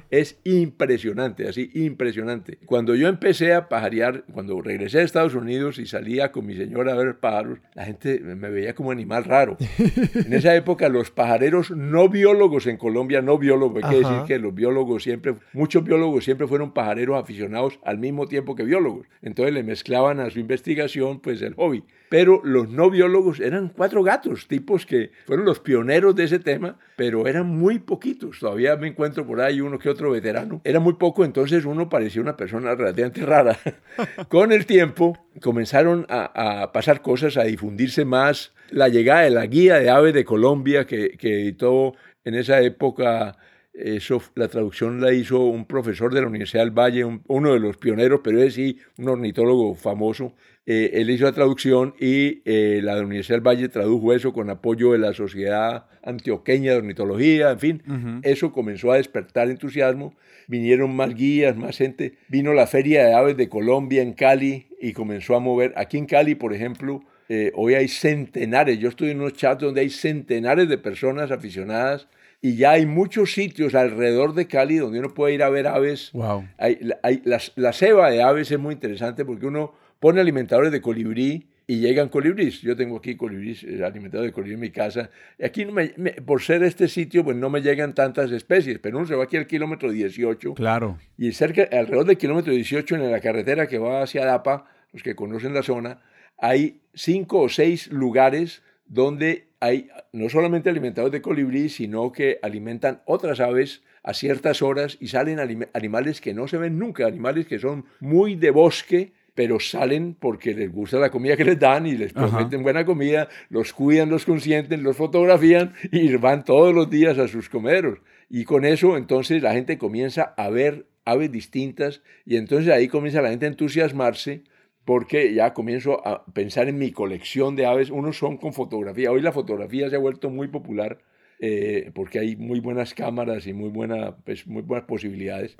Es 0.10 0.40
impresionante, 0.44 1.48
así, 1.48 1.70
impresionante. 1.74 2.58
Cuando 2.66 2.96
yo 2.96 3.08
empecé 3.08 3.54
a 3.54 3.70
pajarear, 3.70 4.24
cuando 4.34 4.60
regresé 4.62 5.00
a 5.00 5.04
Estados 5.04 5.36
Unidos 5.36 5.78
y 5.78 5.86
salía 5.86 6.32
con 6.32 6.46
mi 6.46 6.56
señora 6.56 6.94
a 6.94 6.96
ver 6.96 7.20
pájaros, 7.20 7.60
la 7.76 7.86
gente 7.86 8.20
me 8.20 8.50
veía 8.50 8.74
como 8.74 8.92
animal 8.92 9.24
raro. 9.26 9.58
en 10.16 10.34
esa 10.34 10.56
época 10.56 10.90
los 10.90 11.12
pajareros 11.12 11.72
no 11.72 12.10
biólogos 12.10 12.66
en 12.66 12.78
Colombia, 12.78 13.22
no 13.22 13.38
biólogos, 13.38 13.84
hay 13.84 13.90
que 13.90 14.00
decir 14.00 14.24
que 14.28 14.40
los 14.40 14.54
biólogos 14.54 15.04
siempre, 15.04 15.36
muchos 15.54 15.84
biólogos 15.84 16.26
siempre 16.26 16.48
fueron 16.48 16.72
pajareros 16.72 17.22
aficionados 17.22 17.80
al 17.84 18.00
mismo 18.00 18.28
tiempo 18.28 18.56
que 18.56 18.64
biólogos. 18.64 19.06
Entonces 19.22 19.54
le 19.54 19.64
mezclaban 19.64 20.20
a 20.20 20.30
su 20.30 20.40
investigación 20.40 21.20
pues 21.20 21.42
el 21.42 21.54
hobby 21.54 21.84
pero 22.12 22.42
los 22.44 22.68
no 22.68 22.90
biólogos 22.90 23.40
eran 23.40 23.70
cuatro 23.70 24.04
gatos, 24.04 24.50
tipos 24.50 24.86
que 24.86 25.12
fueron 25.26 25.46
los 25.46 25.62
pioneros 25.62 26.14
de 26.14 26.26
ese 26.26 26.40
tema, 26.40 26.78
pero 26.98 27.26
eran 27.26 27.48
muy 27.48 27.80
poquitos. 27.80 28.40
Todavía 28.40 28.76
me 28.76 28.90
encuentro 28.90 29.26
por 29.26 29.40
ahí 29.40 29.62
uno 29.62 29.80
que 29.80 29.88
otro 29.88 30.12
veterano. 30.12 30.60
Era 30.66 30.82
muy 30.82 30.96
poco, 30.96 31.24
entonces 31.24 31.64
uno 31.64 31.88
parecía 31.88 32.22
una 32.22 32.36
persona 32.36 32.76
relativamente 32.76 33.26
rara. 33.26 33.58
Con 34.28 34.52
el 34.52 34.66
tiempo 34.66 35.26
comenzaron 35.40 36.06
a, 36.10 36.72
pasar 36.74 37.02
cosas, 37.02 37.38
a 37.38 37.44
difundirse 37.44 38.04
más. 38.04 38.52
La 38.72 38.90
llegada 38.90 39.22
de 39.22 39.30
la 39.30 39.46
guía 39.46 39.80
de 39.80 39.90
aves 39.90 40.14
de 40.14 40.26
Colombia 40.26 40.86
que, 40.86 41.12
que 41.12 41.44
editó 41.44 41.94
en 42.26 42.36
esa 42.36 42.60
época 42.60 43.38
eso, 43.74 44.22
la 44.36 44.50
traducción 44.50 45.00
la 45.00 45.14
hizo 45.14 45.46
un 45.46 45.66
profesor 45.66 46.14
de 46.14 46.22
la 46.22 46.28
Universidad 46.28 46.64
del 46.64 46.78
Valle, 46.78 47.06
uno 47.28 47.54
de 47.54 47.60
los 47.60 47.78
pioneros, 47.78 48.20
pero 48.22 48.42
es 48.42 48.56
sí, 48.56 48.78
un 48.98 49.08
ornitólogo 49.08 49.76
famoso. 49.76 50.34
Eh, 50.66 50.92
él 50.94 51.10
hizo 51.10 51.26
la 51.26 51.32
traducción 51.32 51.96
y 52.00 52.42
eh, 52.46 52.82
la 52.84 53.00
Universidad 53.00 53.38
del 53.38 53.48
Valle 53.48 53.70
tradujo 53.70 54.14
eso 54.14 54.32
con 54.32 54.50
apoyo 54.50 54.92
de 54.92 55.00
la 55.00 55.14
Sociedad 55.14 55.86
Antioqueña 56.04 56.72
de 56.72 56.78
Ornitología, 56.78 57.52
en 57.52 57.60
fin, 57.60 57.84
eso 58.24 58.52
comenzó 58.52 58.92
a 58.92 58.98
despertar 58.98 59.50
entusiasmo. 59.50 60.16
Vinieron 60.48 60.96
más 60.96 61.14
guías, 61.16 61.56
más 61.56 61.78
gente. 61.78 62.18
Vino 62.28 62.54
la 62.54 62.68
Feria 62.68 63.06
de 63.06 63.14
Aves 63.14 63.38
de 63.38 63.50
Colombia 63.50 64.02
en 64.02 64.14
Cali 64.14 64.68
y 64.80 64.94
comenzó 64.94 65.36
a 65.36 65.40
mover. 65.40 65.74
Aquí 65.78 65.98
en 65.98 66.08
Cali, 66.08 66.36
por 66.36 66.54
ejemplo, 66.54 67.04
eh, 67.34 67.54
hoy 67.56 67.76
hay 67.76 67.88
centenares, 67.88 68.78
yo 68.78 68.90
estoy 68.90 69.12
en 69.12 69.22
unos 69.22 69.34
chats 69.34 69.62
donde 69.62 69.80
hay 69.80 69.90
centenares 69.90 70.68
de 70.68 70.78
personas 70.78 71.32
aficionadas 71.32 72.10
y 72.42 72.58
ya 72.58 72.72
hay 72.72 72.86
muchos 72.86 73.32
sitios 73.32 73.74
alrededor 73.74 74.34
de 74.34 74.48
Cali 74.48 74.76
donde 74.78 75.00
uno 75.00 75.14
puede 75.14 75.36
ir 75.36 75.44
a 75.44 75.50
ver 75.50 75.68
aves. 75.68 76.12
Wow. 76.12 76.46
Hay, 76.58 76.80
la, 77.24 77.72
ceba 77.72 78.12
de 78.12 78.22
aves 78.22 78.52
es 78.52 78.60
muy 78.60 78.74
interesante 78.74 79.24
porque 79.24 79.46
uno 79.46 79.74
pone 80.02 80.20
alimentadores 80.20 80.72
de 80.72 80.82
colibrí 80.82 81.48
y 81.68 81.80
llegan 81.80 82.10
colibrís. 82.10 82.62
Yo 82.62 82.76
tengo 82.76 82.98
aquí 82.98 83.16
colibrís, 83.16 83.64
eh, 83.64 83.86
alimentadores 83.86 84.32
de 84.32 84.34
colibrí 84.34 84.56
en 84.56 84.60
mi 84.60 84.72
casa. 84.72 85.12
Aquí, 85.42 85.64
no 85.64 85.72
me, 85.72 85.90
por 86.26 86.42
ser 86.42 86.64
este 86.64 86.88
sitio, 86.88 87.24
pues 87.24 87.38
no 87.38 87.52
me 87.52 87.62
llegan 87.62 87.94
tantas 87.94 88.32
especies, 88.32 88.80
pero 88.80 88.98
uno 88.98 89.08
se 89.08 89.16
va 89.16 89.26
aquí 89.26 89.38
al 89.38 89.46
kilómetro 89.46 89.92
18. 89.92 90.56
Claro. 90.56 90.98
Y 91.18 91.32
cerca, 91.34 91.70
alrededor 91.72 92.06
del 92.06 92.18
kilómetro 92.18 92.52
18, 92.52 92.96
en 92.96 93.12
la 93.12 93.22
carretera 93.22 93.68
que 93.68 93.78
va 93.78 94.02
hacia 94.02 94.26
Dapa, 94.26 94.66
los 94.92 95.04
que 95.04 95.16
conocen 95.16 95.54
la 95.54 95.62
zona, 95.62 96.02
hay 96.40 96.82
cinco 96.96 97.42
o 97.42 97.48
seis 97.48 97.92
lugares 97.92 98.64
donde 98.88 99.50
hay 99.60 99.90
no 100.14 100.30
solamente 100.30 100.72
alimentados 100.72 101.12
de 101.12 101.22
colibrí, 101.22 101.70
sino 101.70 102.12
que 102.12 102.40
alimentan 102.42 103.02
otras 103.06 103.40
aves 103.40 103.84
a 104.04 104.16
ciertas 104.16 104.64
horas 104.64 104.98
y 105.00 105.10
salen 105.10 105.40
animales 105.74 106.22
que 106.22 106.34
no 106.34 106.48
se 106.48 106.58
ven 106.58 106.80
nunca, 106.80 107.06
animales 107.06 107.46
que 107.46 107.60
son 107.60 107.86
muy 108.00 108.36
de 108.36 108.50
bosque, 108.50 109.14
pero 109.34 109.60
salen 109.60 110.16
porque 110.20 110.54
les 110.54 110.72
gusta 110.72 110.98
la 111.00 111.10
comida 111.10 111.38
que 111.38 111.46
les 111.46 111.60
dan 111.60 111.86
y 111.86 111.96
les 111.96 112.14
prometen 112.14 112.64
buena 112.64 112.86
comida, 112.86 113.30
los 113.50 113.74
cuidan, 113.74 114.10
los 114.10 114.26
consienten, 114.26 114.84
los 114.84 114.98
fotografían 114.98 115.74
y 115.92 116.14
van 116.16 116.44
todos 116.44 116.74
los 116.74 116.90
días 116.90 117.18
a 117.18 117.28
sus 117.28 117.50
comeros. 117.50 118.00
Y 118.30 118.44
con 118.44 118.66
eso 118.66 118.98
entonces 118.98 119.42
la 119.42 119.54
gente 119.54 119.78
comienza 119.78 120.34
a 120.38 120.50
ver 120.50 120.88
aves 121.06 121.32
distintas 121.32 122.02
y 122.26 122.38
entonces 122.38 122.72
ahí 122.74 122.88
comienza 122.88 123.22
la 123.22 123.30
gente 123.30 123.46
a 123.46 123.50
entusiasmarse 123.50 124.44
porque 124.86 125.34
ya 125.34 125.54
comienzo 125.54 126.06
a 126.06 126.26
pensar 126.26 126.68
en 126.68 126.78
mi 126.78 126.92
colección 126.92 127.56
de 127.56 127.66
aves. 127.66 127.90
Unos 127.90 128.18
son 128.18 128.38
con 128.38 128.54
fotografía. 128.54 129.12
Hoy 129.12 129.22
la 129.22 129.32
fotografía 129.32 129.90
se 129.90 129.96
ha 129.96 130.00
vuelto 130.00 130.30
muy 130.30 130.48
popular 130.48 131.00
eh, 131.44 131.90
porque 131.96 132.20
hay 132.20 132.36
muy 132.36 132.60
buenas 132.60 132.94
cámaras 132.94 133.48
y 133.48 133.54
muy, 133.54 133.70
buena, 133.70 134.16
pues, 134.26 134.46
muy 134.46 134.62
buenas 134.62 134.86
posibilidades. 134.86 135.58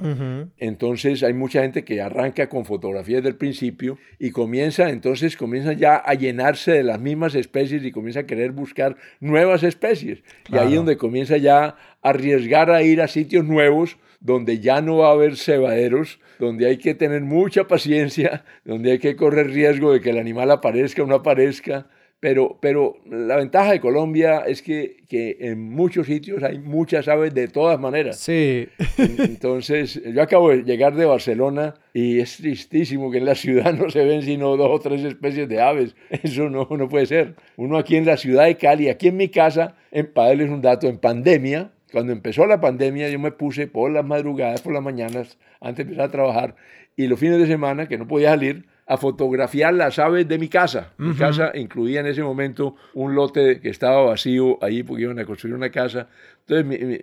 Entonces 0.58 1.24
hay 1.24 1.34
mucha 1.34 1.64
gente 1.64 1.84
que 1.84 2.00
arranca 2.02 2.50
con 2.50 2.66
fotografías 2.66 3.24
del 3.24 3.36
principio 3.36 3.98
y 4.20 4.30
comienza, 4.30 4.92
entonces 4.92 5.36
comienza 5.36 5.74
ya 5.74 5.96
a 5.96 6.14
llenarse 6.14 6.72
de 6.72 6.84
las 6.84 7.02
mismas 7.02 7.34
especies 7.34 7.84
y 7.84 7.92
comienza 7.92 8.20
a 8.20 8.26
querer 8.28 8.52
buscar 8.52 8.96
nuevas 9.20 9.64
especies. 9.64 10.24
Y 10.52 10.58
ahí 10.58 10.70
es 10.70 10.76
donde 10.76 10.98
comienza 10.98 11.38
ya 11.38 11.66
a 11.66 11.76
arriesgar 12.04 12.70
a 12.70 12.84
ir 12.84 13.02
a 13.02 13.08
sitios 13.08 13.46
nuevos 13.46 13.98
donde 14.20 14.60
ya 14.60 14.82
no 14.82 14.98
va 14.98 15.08
a 15.08 15.14
haber 15.14 15.36
cebaderos, 15.36 16.20
donde 16.38 16.68
hay 16.68 16.78
que 16.78 16.94
tener 16.94 17.22
mucha 17.22 17.68
paciencia, 17.68 18.46
donde 18.66 18.92
hay 18.92 19.00
que 19.00 19.16
correr 19.16 19.48
riesgo 19.48 19.94
de 19.94 20.00
que 20.00 20.12
el 20.12 20.20
animal 20.20 20.52
aparezca 20.52 21.02
o 21.02 21.08
no 21.08 21.16
aparezca, 21.16 21.88
pero, 22.22 22.60
pero 22.62 22.98
la 23.10 23.36
ventaja 23.36 23.72
de 23.72 23.80
Colombia 23.80 24.44
es 24.46 24.62
que, 24.62 24.98
que, 25.10 25.38
en 25.40 25.60
muchos 25.60 26.06
sitios 26.06 26.44
hay 26.44 26.60
muchas 26.60 27.08
aves 27.08 27.34
de 27.34 27.48
todas 27.48 27.80
maneras. 27.80 28.20
Sí. 28.20 28.70
Entonces, 28.98 30.00
yo 30.06 30.22
acabo 30.22 30.52
de 30.52 30.62
llegar 30.62 30.94
de 30.94 31.06
Barcelona 31.06 31.74
y 31.96 32.20
es 32.20 32.38
tristísimo 32.38 33.10
que 33.10 33.18
en 33.18 33.26
la 33.26 33.34
ciudad 33.34 33.74
no 33.78 33.90
se 33.90 34.06
ven 34.06 34.22
sino 34.22 34.56
dos 34.56 34.70
o 34.72 34.80
tres 34.80 35.04
especies 35.04 35.50
de 35.50 35.62
aves. 35.62 35.96
Eso 36.12 36.48
no, 36.48 36.68
no 36.70 36.88
puede 36.88 37.08
ser. 37.08 37.34
Uno 37.58 37.80
aquí 37.80 37.96
en 37.96 38.06
la 38.06 38.18
ciudad 38.18 38.46
de 38.46 38.56
Cali, 38.56 38.88
aquí 38.88 39.08
en 39.08 39.18
mi 39.18 39.30
casa, 39.30 39.76
en, 39.90 40.06
para 40.06 40.32
es 40.34 40.50
un 40.50 40.62
dato, 40.62 40.88
en 40.88 41.00
pandemia, 41.00 41.72
cuando 41.92 42.14
empezó 42.14 42.46
la 42.46 42.62
pandemia, 42.62 43.10
yo 43.10 43.18
me 43.18 43.32
puse 43.32 43.66
por 43.66 43.92
las 43.92 44.06
madrugadas, 44.06 44.62
por 44.62 44.74
las 44.74 44.84
mañanas, 44.84 45.40
antes 45.60 45.78
de 45.78 45.82
empezar 45.94 46.06
a 46.06 46.12
trabajar, 46.12 46.56
y 46.96 47.08
los 47.08 47.20
fines 47.20 47.40
de 47.40 47.48
semana, 47.48 47.88
que 47.88 47.98
no 47.98 48.08
podía 48.08 48.30
salir, 48.30 48.66
a 48.92 48.98
fotografiar 48.98 49.74
las 49.74 50.00
aves 50.00 50.28
de 50.28 50.38
mi 50.38 50.50
casa. 50.50 50.92
Mi 50.98 51.16
casa 51.16 51.54
incluía 51.56 52.02
en 52.02 52.08
ese 52.08 52.22
momento 52.22 52.76
un 52.94 53.16
lote 53.16 53.62
que 53.62 53.70
estaba 53.70 54.04
vacío 54.04 54.62
ahí 54.62 54.84
porque 54.84 55.04
iban 55.04 55.18
a 55.18 55.24
construir 55.24 55.56
una 55.56 55.70
casa. 55.70 56.10
Entonces, 56.46 57.00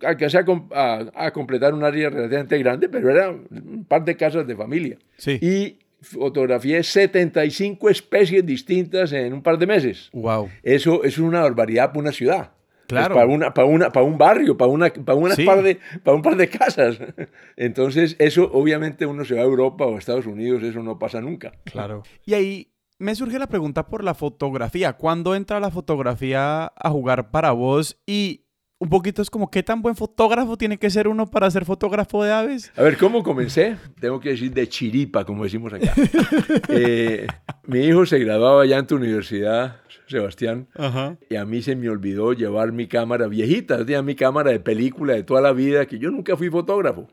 alcancé 0.00 0.38
a, 0.38 1.10
a, 1.14 1.30
completar 1.30 1.74
un 1.74 1.84
área 1.84 2.08
relativamente 2.08 2.56
grande, 2.56 2.88
pero 2.88 3.10
era 3.10 3.28
un 3.28 3.84
par 3.86 4.02
de 4.02 4.16
casas 4.16 4.46
de 4.46 4.56
familia. 4.56 4.96
Sí. 5.18 5.38
Y 5.42 5.76
fotografié 6.00 6.82
75 6.82 7.90
especies 7.90 8.46
distintas 8.46 9.12
en 9.12 9.34
un 9.34 9.42
par 9.42 9.58
de 9.58 9.66
meses. 9.66 10.08
Wow. 10.14 10.48
Eso, 10.62 11.04
eso 11.04 11.06
es 11.06 11.18
una 11.18 11.42
barbaridad 11.42 11.88
para 11.88 12.00
una 12.00 12.12
ciudad. 12.12 12.52
Claro. 12.90 13.14
para, 13.14 13.26
una, 13.26 13.54
para, 13.54 13.66
una, 13.66 13.90
para 13.90 14.04
un 14.04 14.18
barrio, 14.18 14.56
para, 14.56 14.70
una, 14.70 14.90
para, 14.90 15.18
una 15.18 15.34
par 15.44 15.62
de, 15.62 15.78
para 16.02 16.16
un 16.16 16.22
par 16.22 16.36
de 16.36 16.48
casas. 16.48 16.98
Entonces, 17.56 18.16
eso 18.18 18.50
obviamente 18.52 19.06
uno 19.06 19.24
se 19.24 19.34
va 19.34 19.40
a 19.40 19.44
Europa 19.44 19.86
o 19.86 19.96
a 19.96 19.98
Estados 19.98 20.26
Unidos, 20.26 20.62
eso 20.62 20.82
no 20.82 20.98
pasa 20.98 21.20
nunca. 21.20 21.52
Claro. 21.64 22.02
Y 22.24 22.34
ahí 22.34 22.72
me 22.98 23.14
surge 23.14 23.38
la 23.38 23.46
pregunta 23.46 23.86
por 23.86 24.04
la 24.04 24.14
fotografía. 24.14 24.92
¿Cuándo 24.92 25.34
entra 25.34 25.58
la 25.58 25.70
fotografía 25.70 26.72
a 26.76 26.90
jugar 26.90 27.30
para 27.30 27.52
vos? 27.52 27.98
Y 28.06 28.44
un 28.80 28.88
poquito 28.88 29.20
es 29.20 29.28
como, 29.28 29.50
¿qué 29.50 29.62
tan 29.62 29.82
buen 29.82 29.94
fotógrafo 29.94 30.56
tiene 30.56 30.78
que 30.78 30.88
ser 30.88 31.06
uno 31.06 31.26
para 31.26 31.50
ser 31.50 31.66
fotógrafo 31.66 32.24
de 32.24 32.32
aves? 32.32 32.72
A 32.76 32.82
ver, 32.82 32.96
¿cómo 32.96 33.22
comencé? 33.22 33.76
Tengo 34.00 34.18
que 34.18 34.30
decir 34.30 34.52
de 34.54 34.66
chiripa, 34.68 35.26
como 35.26 35.44
decimos 35.44 35.74
acá. 35.74 35.92
eh, 36.70 37.26
mi 37.66 37.80
hijo 37.80 38.06
se 38.06 38.18
graduaba 38.18 38.64
ya 38.64 38.78
en 38.78 38.86
tu 38.86 38.96
universidad, 38.96 39.76
Sebastián, 40.06 40.66
Ajá. 40.74 41.18
y 41.28 41.36
a 41.36 41.44
mí 41.44 41.60
se 41.60 41.76
me 41.76 41.90
olvidó 41.90 42.32
llevar 42.32 42.72
mi 42.72 42.88
cámara 42.88 43.28
viejita, 43.28 43.76
yo 43.76 43.84
tenía 43.84 44.02
mi 44.02 44.14
cámara 44.14 44.50
de 44.50 44.60
película 44.60 45.12
de 45.12 45.24
toda 45.24 45.42
la 45.42 45.52
vida, 45.52 45.84
que 45.84 45.98
yo 45.98 46.10
nunca 46.10 46.34
fui 46.34 46.48
fotógrafo. 46.48 47.06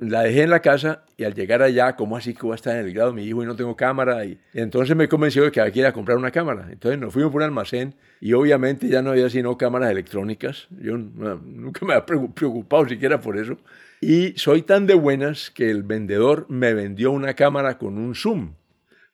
La 0.00 0.22
dejé 0.22 0.42
en 0.42 0.50
la 0.50 0.60
casa 0.60 1.04
y 1.16 1.24
al 1.24 1.34
llegar 1.34 1.62
allá, 1.62 1.96
¿cómo 1.96 2.16
así 2.16 2.34
que 2.34 2.42
voy 2.42 2.52
a 2.52 2.56
estar 2.56 2.76
en 2.76 2.84
el 2.84 2.92
grado 2.92 3.12
mi 3.14 3.24
hijo 3.24 3.42
y 3.42 3.46
no 3.46 3.56
tengo 3.56 3.74
cámara? 3.74 4.24
Y, 4.24 4.38
entonces 4.52 4.94
me 4.94 5.08
convenció 5.08 5.44
de 5.44 5.50
que 5.50 5.60
había 5.60 5.86
que 5.86 5.92
comprar 5.92 6.18
una 6.18 6.30
cámara. 6.30 6.68
Entonces 6.70 7.00
nos 7.00 7.12
fuimos 7.12 7.32
por 7.32 7.40
un 7.40 7.46
almacén 7.46 7.94
y 8.20 8.34
obviamente 8.34 8.88
ya 8.88 9.00
no 9.00 9.10
había 9.10 9.30
sino 9.30 9.56
cámaras 9.56 9.90
electrónicas. 9.90 10.68
Yo 10.70 10.98
nunca 10.98 11.86
me 11.86 11.94
había 11.94 12.04
preocupado 12.06 12.86
siquiera 12.86 13.20
por 13.20 13.38
eso. 13.38 13.56
Y 14.00 14.34
soy 14.36 14.62
tan 14.62 14.86
de 14.86 14.94
buenas 14.94 15.50
que 15.50 15.70
el 15.70 15.84
vendedor 15.84 16.46
me 16.48 16.74
vendió 16.74 17.10
una 17.12 17.34
cámara 17.34 17.78
con 17.78 17.96
un 17.96 18.14
zoom. 18.14 18.54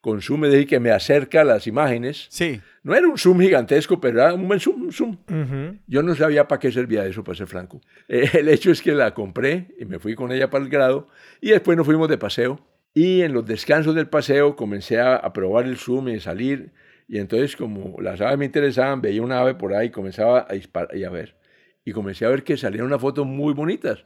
Con 0.01 0.23
zoom 0.23 0.47
es 0.47 0.53
decir, 0.53 0.67
que 0.67 0.81
me 0.81 0.91
acerca 0.91 1.45
las 1.45 1.67
imágenes. 1.67 2.27
Sí. 2.31 2.61
No 2.89 2.95
era 2.95 3.07
un 3.07 3.19
zoom 3.19 3.41
gigantesco, 3.41 4.01
pero 4.01 4.23
era 4.23 4.33
un 4.33 4.49
buen 4.49 4.61
zoom. 4.61 4.85
Un 4.85 4.93
zoom. 4.93 5.11
Uh 5.29 5.33
-huh. 5.35 5.79
Yo 5.87 6.03
no 6.03 6.15
sabía 6.15 6.49
para 6.49 6.59
qué 6.59 6.73
servía 6.73 7.05
eso, 7.05 7.23
para 7.23 7.37
ser 7.37 7.47
franco. 7.47 7.83
Eh, 8.09 8.31
el 8.33 8.49
hecho 8.49 8.71
es 8.71 8.81
que 8.81 8.93
la 8.93 9.13
compré 9.13 9.75
y 9.79 9.85
me 9.85 9.99
fui 9.99 10.15
con 10.15 10.33
ella 10.33 10.49
para 10.49 10.65
el 10.65 10.71
grado 10.71 11.07
y 11.43 11.51
después 11.51 11.77
nos 11.77 11.85
fuimos 11.85 12.09
de 12.09 12.17
paseo. 12.17 12.61
Y 12.95 13.21
en 13.21 13.35
los 13.35 13.45
descansos 13.45 13.95
del 13.95 14.09
paseo 14.09 14.57
comencé 14.57 14.99
a, 14.99 15.17
a 15.17 15.35
probar 15.35 15.67
el 15.67 15.77
zoom 15.77 16.09
y 16.09 16.15
a 16.15 16.21
salir. 16.21 16.73
Y 17.07 17.19
entonces, 17.19 17.57
como 17.57 18.01
las 18.01 18.23
aves 18.23 18.39
me 18.39 18.47
interesaban, 18.47 19.03
veía 19.03 19.21
una 19.21 19.39
ave 19.41 19.55
por 19.55 19.75
ahí, 19.75 19.91
comenzaba 19.91 20.47
a 20.49 20.55
disparar 20.55 20.97
y 20.97 21.05
a 21.05 21.11
ver. 21.11 21.37
Y 21.85 21.93
comencé 21.93 22.25
a 22.25 22.31
ver 22.31 22.43
que 22.43 22.57
salían 22.57 22.87
unas 22.87 23.03
fotos 23.03 23.27
muy 23.27 23.53
bonitas. 23.53 24.03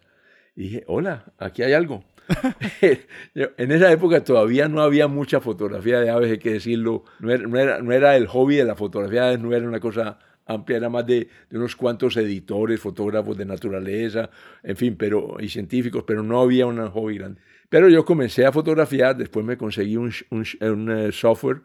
Y 0.56 0.62
dije, 0.64 0.84
hola, 0.88 1.32
aquí 1.38 1.62
hay 1.62 1.72
algo. 1.72 2.02
en 2.80 3.72
esa 3.72 3.90
época 3.92 4.22
todavía 4.24 4.68
no 4.68 4.82
había 4.82 5.08
mucha 5.08 5.40
fotografía 5.40 6.00
de 6.00 6.10
aves, 6.10 6.30
hay 6.30 6.38
que 6.38 6.54
decirlo. 6.54 7.04
No 7.20 7.30
era, 7.30 7.80
no 7.80 7.92
era, 7.92 8.16
el 8.16 8.26
hobby 8.26 8.56
de 8.56 8.64
la 8.64 8.74
fotografía 8.74 9.22
de 9.22 9.28
aves, 9.28 9.40
no 9.40 9.54
era 9.54 9.66
una 9.66 9.80
cosa 9.80 10.18
amplia, 10.46 10.78
era 10.78 10.88
más 10.88 11.06
de, 11.06 11.28
unos 11.52 11.76
cuantos 11.76 12.16
editores, 12.16 12.80
fotógrafos 12.80 13.36
de 13.36 13.44
naturaleza, 13.44 14.30
en 14.62 14.76
fin, 14.76 14.96
pero, 14.96 15.36
y 15.40 15.48
científicos, 15.48 16.04
pero 16.06 16.22
no 16.22 16.40
había 16.40 16.66
un 16.66 16.84
hobby 16.88 17.18
grande. 17.18 17.40
Pero 17.68 17.88
yo 17.88 18.04
comencé 18.04 18.44
a 18.44 18.52
fotografiar, 18.52 19.16
después 19.16 19.46
me 19.46 19.56
conseguí 19.56 19.96
un, 19.96 20.12
un 20.30 20.90
uh, 20.90 21.12
software, 21.12 21.62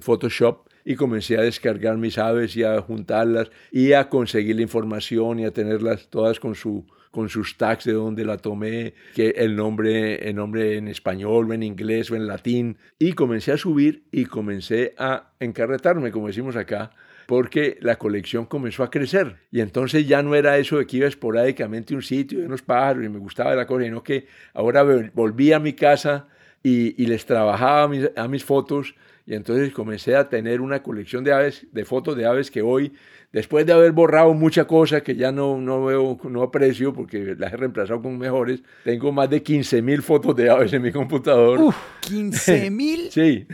Photoshop, 0.00 0.68
y 0.84 0.94
comencé 0.94 1.36
a 1.36 1.42
descargar 1.42 1.96
mis 1.96 2.16
aves 2.16 2.56
y 2.56 2.62
a 2.62 2.80
juntarlas 2.80 3.50
y 3.72 3.92
a 3.92 4.08
conseguir 4.08 4.56
la 4.56 4.62
información 4.62 5.40
y 5.40 5.44
a 5.44 5.50
tenerlas 5.50 6.08
todas 6.08 6.38
con 6.38 6.54
su 6.54 6.86
con 7.16 7.30
sus 7.30 7.56
tags 7.56 7.86
de 7.86 7.94
dónde 7.94 8.26
la 8.26 8.36
tomé, 8.36 8.92
que 9.14 9.30
el 9.30 9.56
nombre, 9.56 10.28
el 10.28 10.36
nombre 10.36 10.76
en 10.76 10.86
español 10.86 11.50
o 11.50 11.54
en 11.54 11.62
inglés 11.62 12.10
o 12.10 12.14
en 12.14 12.26
latín. 12.26 12.76
Y 12.98 13.14
comencé 13.14 13.52
a 13.52 13.56
subir 13.56 14.04
y 14.12 14.26
comencé 14.26 14.94
a 14.98 15.30
encarretarme, 15.40 16.12
como 16.12 16.26
decimos 16.26 16.56
acá, 16.56 16.90
porque 17.24 17.78
la 17.80 17.96
colección 17.96 18.44
comenzó 18.44 18.82
a 18.82 18.90
crecer. 18.90 19.38
Y 19.50 19.62
entonces 19.62 20.06
ya 20.06 20.22
no 20.22 20.34
era 20.34 20.58
eso 20.58 20.76
de 20.76 20.86
que 20.86 20.98
iba 20.98 21.08
esporádicamente 21.08 21.94
a 21.94 21.96
un 21.96 22.02
sitio 22.02 22.40
de 22.40 22.44
unos 22.48 22.60
pájaros 22.60 23.02
y 23.02 23.08
me 23.08 23.18
gustaba 23.18 23.54
la 23.54 23.66
cosa, 23.66 23.86
sino 23.86 24.02
que 24.02 24.26
ahora 24.52 24.84
volví 25.14 25.54
a 25.54 25.58
mi 25.58 25.72
casa 25.72 26.28
y, 26.62 27.06
les 27.06 27.24
trabajaba 27.24 27.90
a 28.14 28.28
mis 28.28 28.44
fotos 28.44 28.94
y 29.26 29.34
entonces 29.34 29.72
comencé 29.72 30.14
a 30.14 30.28
tener 30.28 30.60
una 30.60 30.82
colección 30.82 31.24
de 31.24 31.32
aves, 31.32 31.66
de 31.72 31.84
fotos 31.84 32.16
de 32.16 32.26
aves 32.26 32.50
que 32.50 32.62
hoy, 32.62 32.92
después 33.32 33.66
de 33.66 33.72
haber 33.72 33.90
borrado 33.90 34.32
muchas 34.34 34.66
cosas 34.66 35.02
que 35.02 35.16
ya 35.16 35.32
no, 35.32 35.58
no 35.60 35.84
veo, 35.84 36.16
no 36.30 36.42
aprecio 36.42 36.92
porque 36.92 37.34
las 37.36 37.52
he 37.52 37.56
reemplazado 37.56 38.00
con 38.00 38.16
mejores, 38.16 38.62
tengo 38.84 39.10
más 39.10 39.28
de 39.28 39.42
15 39.42 39.82
mil 39.82 40.00
fotos 40.02 40.36
de 40.36 40.48
aves 40.48 40.72
en 40.72 40.82
mi 40.82 40.92
computador. 40.92 41.58
Uf, 41.60 41.76
15 42.02 42.70
mil. 42.70 43.10
sí. 43.10 43.46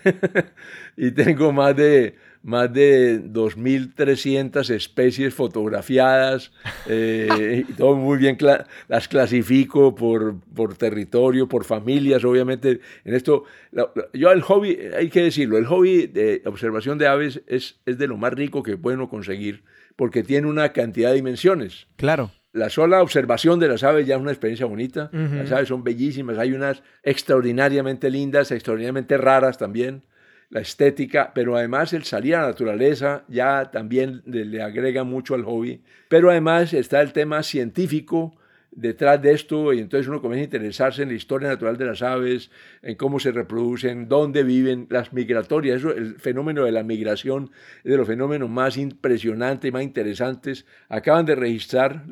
y 0.97 1.11
tengo 1.13 1.53
más 1.53 1.75
de, 1.75 2.17
más 2.43 2.73
de 2.73 3.23
2.300 3.23 4.69
especies 4.71 5.35
fotografiadas, 5.35 6.53
eh, 6.89 7.65
y 7.69 7.73
todo 7.73 7.95
muy 7.95 8.19
bien, 8.19 8.37
cla 8.37 8.67
las 8.89 9.09
clasifico 9.09 9.95
por, 9.95 10.41
por 10.55 10.77
territorio, 10.77 11.49
por 11.49 11.65
familias, 11.65 12.25
obviamente. 12.25 12.81
En 13.05 13.15
esto, 13.15 13.45
la, 13.71 13.91
yo 14.13 14.33
el 14.33 14.43
hobby, 14.43 14.79
hay 14.97 15.09
que 15.09 15.23
decirlo, 15.23 15.59
el 15.59 15.67
hobby 15.67 16.07
de 16.07 16.43
observación 16.45 16.99
de 16.99 17.07
aves 17.07 17.43
es, 17.47 17.77
es 17.87 17.99
de 17.99 18.09
lo 18.09 18.17
más 18.17 18.33
rico 18.33 18.63
que 18.63 18.77
puede 18.77 18.97
uno 18.97 19.09
conseguir, 19.09 19.63
porque 19.97 20.23
tiene 20.23 20.49
una 20.49 20.73
cantidad 20.73 21.11
de 21.11 21.17
dimensiones. 21.17 21.87
Claro. 21.97 22.33
La 22.53 22.69
sola 22.69 23.01
observación 23.03 23.61
de 23.61 23.69
las 23.69 23.83
aves 23.83 24.07
ya 24.07 24.17
es 24.17 24.21
una 24.21 24.33
experiencia 24.33 24.67
bonita. 24.67 25.11
Uh 25.13 25.17
-huh. 25.17 25.39
Las 25.39 25.53
aves 25.53 25.69
son 25.69 25.85
bellísimas, 25.85 26.37
hay 26.37 26.53
unas 26.53 26.83
extraordinariamente 27.03 28.11
lindas, 28.11 28.51
extraordinariamente 28.51 29.17
raras 29.17 29.57
también 29.57 30.03
la 30.53 30.61
estética, 30.61 31.33
pero 31.35 31.57
además 31.57 31.95
el 31.95 32.05
salir 32.05 32.37
a 32.37 32.43
la 32.43 32.49
naturaleza 32.49 33.25
ya 33.27 33.71
también 33.71 34.23
le, 34.27 34.63
agrega 34.63 35.03
mucho 35.03 35.35
al 35.35 35.45
hobby. 35.45 35.81
Pero 36.09 36.31
además 36.31 36.75
está 36.75 37.01
el 37.01 37.15
tema 37.15 37.43
científico 37.43 38.37
detrás 38.71 39.21
de 39.23 39.33
esto 39.33 39.73
y 39.73 39.79
entonces 39.79 40.09
uno 40.09 40.21
comienza 40.21 40.43
a 40.43 40.45
interesarse 40.45 41.03
en 41.03 41.09
la 41.09 41.15
historia 41.15 41.49
natural 41.49 41.79
de 41.79 41.87
las 41.87 42.03
aves, 42.03 42.51
en 42.83 42.97
cómo 42.97 43.19
se 43.19 43.33
reproducen, 43.33 44.09
dónde 44.09 44.43
viven, 44.43 44.87
las 44.91 45.15
migratorias. 45.15 45.79
Eso, 45.79 45.91
el 45.91 46.17
fenómeno 46.17 46.65
de 46.65 46.73
la 46.73 46.83
migración 46.83 47.51
es 47.83 47.91
de 47.91 47.97
los 47.97 48.07
fenómenos 48.07 48.51
más 48.51 48.77
impresionantes 48.77 49.71
y 49.71 49.73
más 49.73 49.83
interesantes. 49.83 50.67
Acaban 50.91 51.25
de 51.25 51.35
registrar 51.35 52.05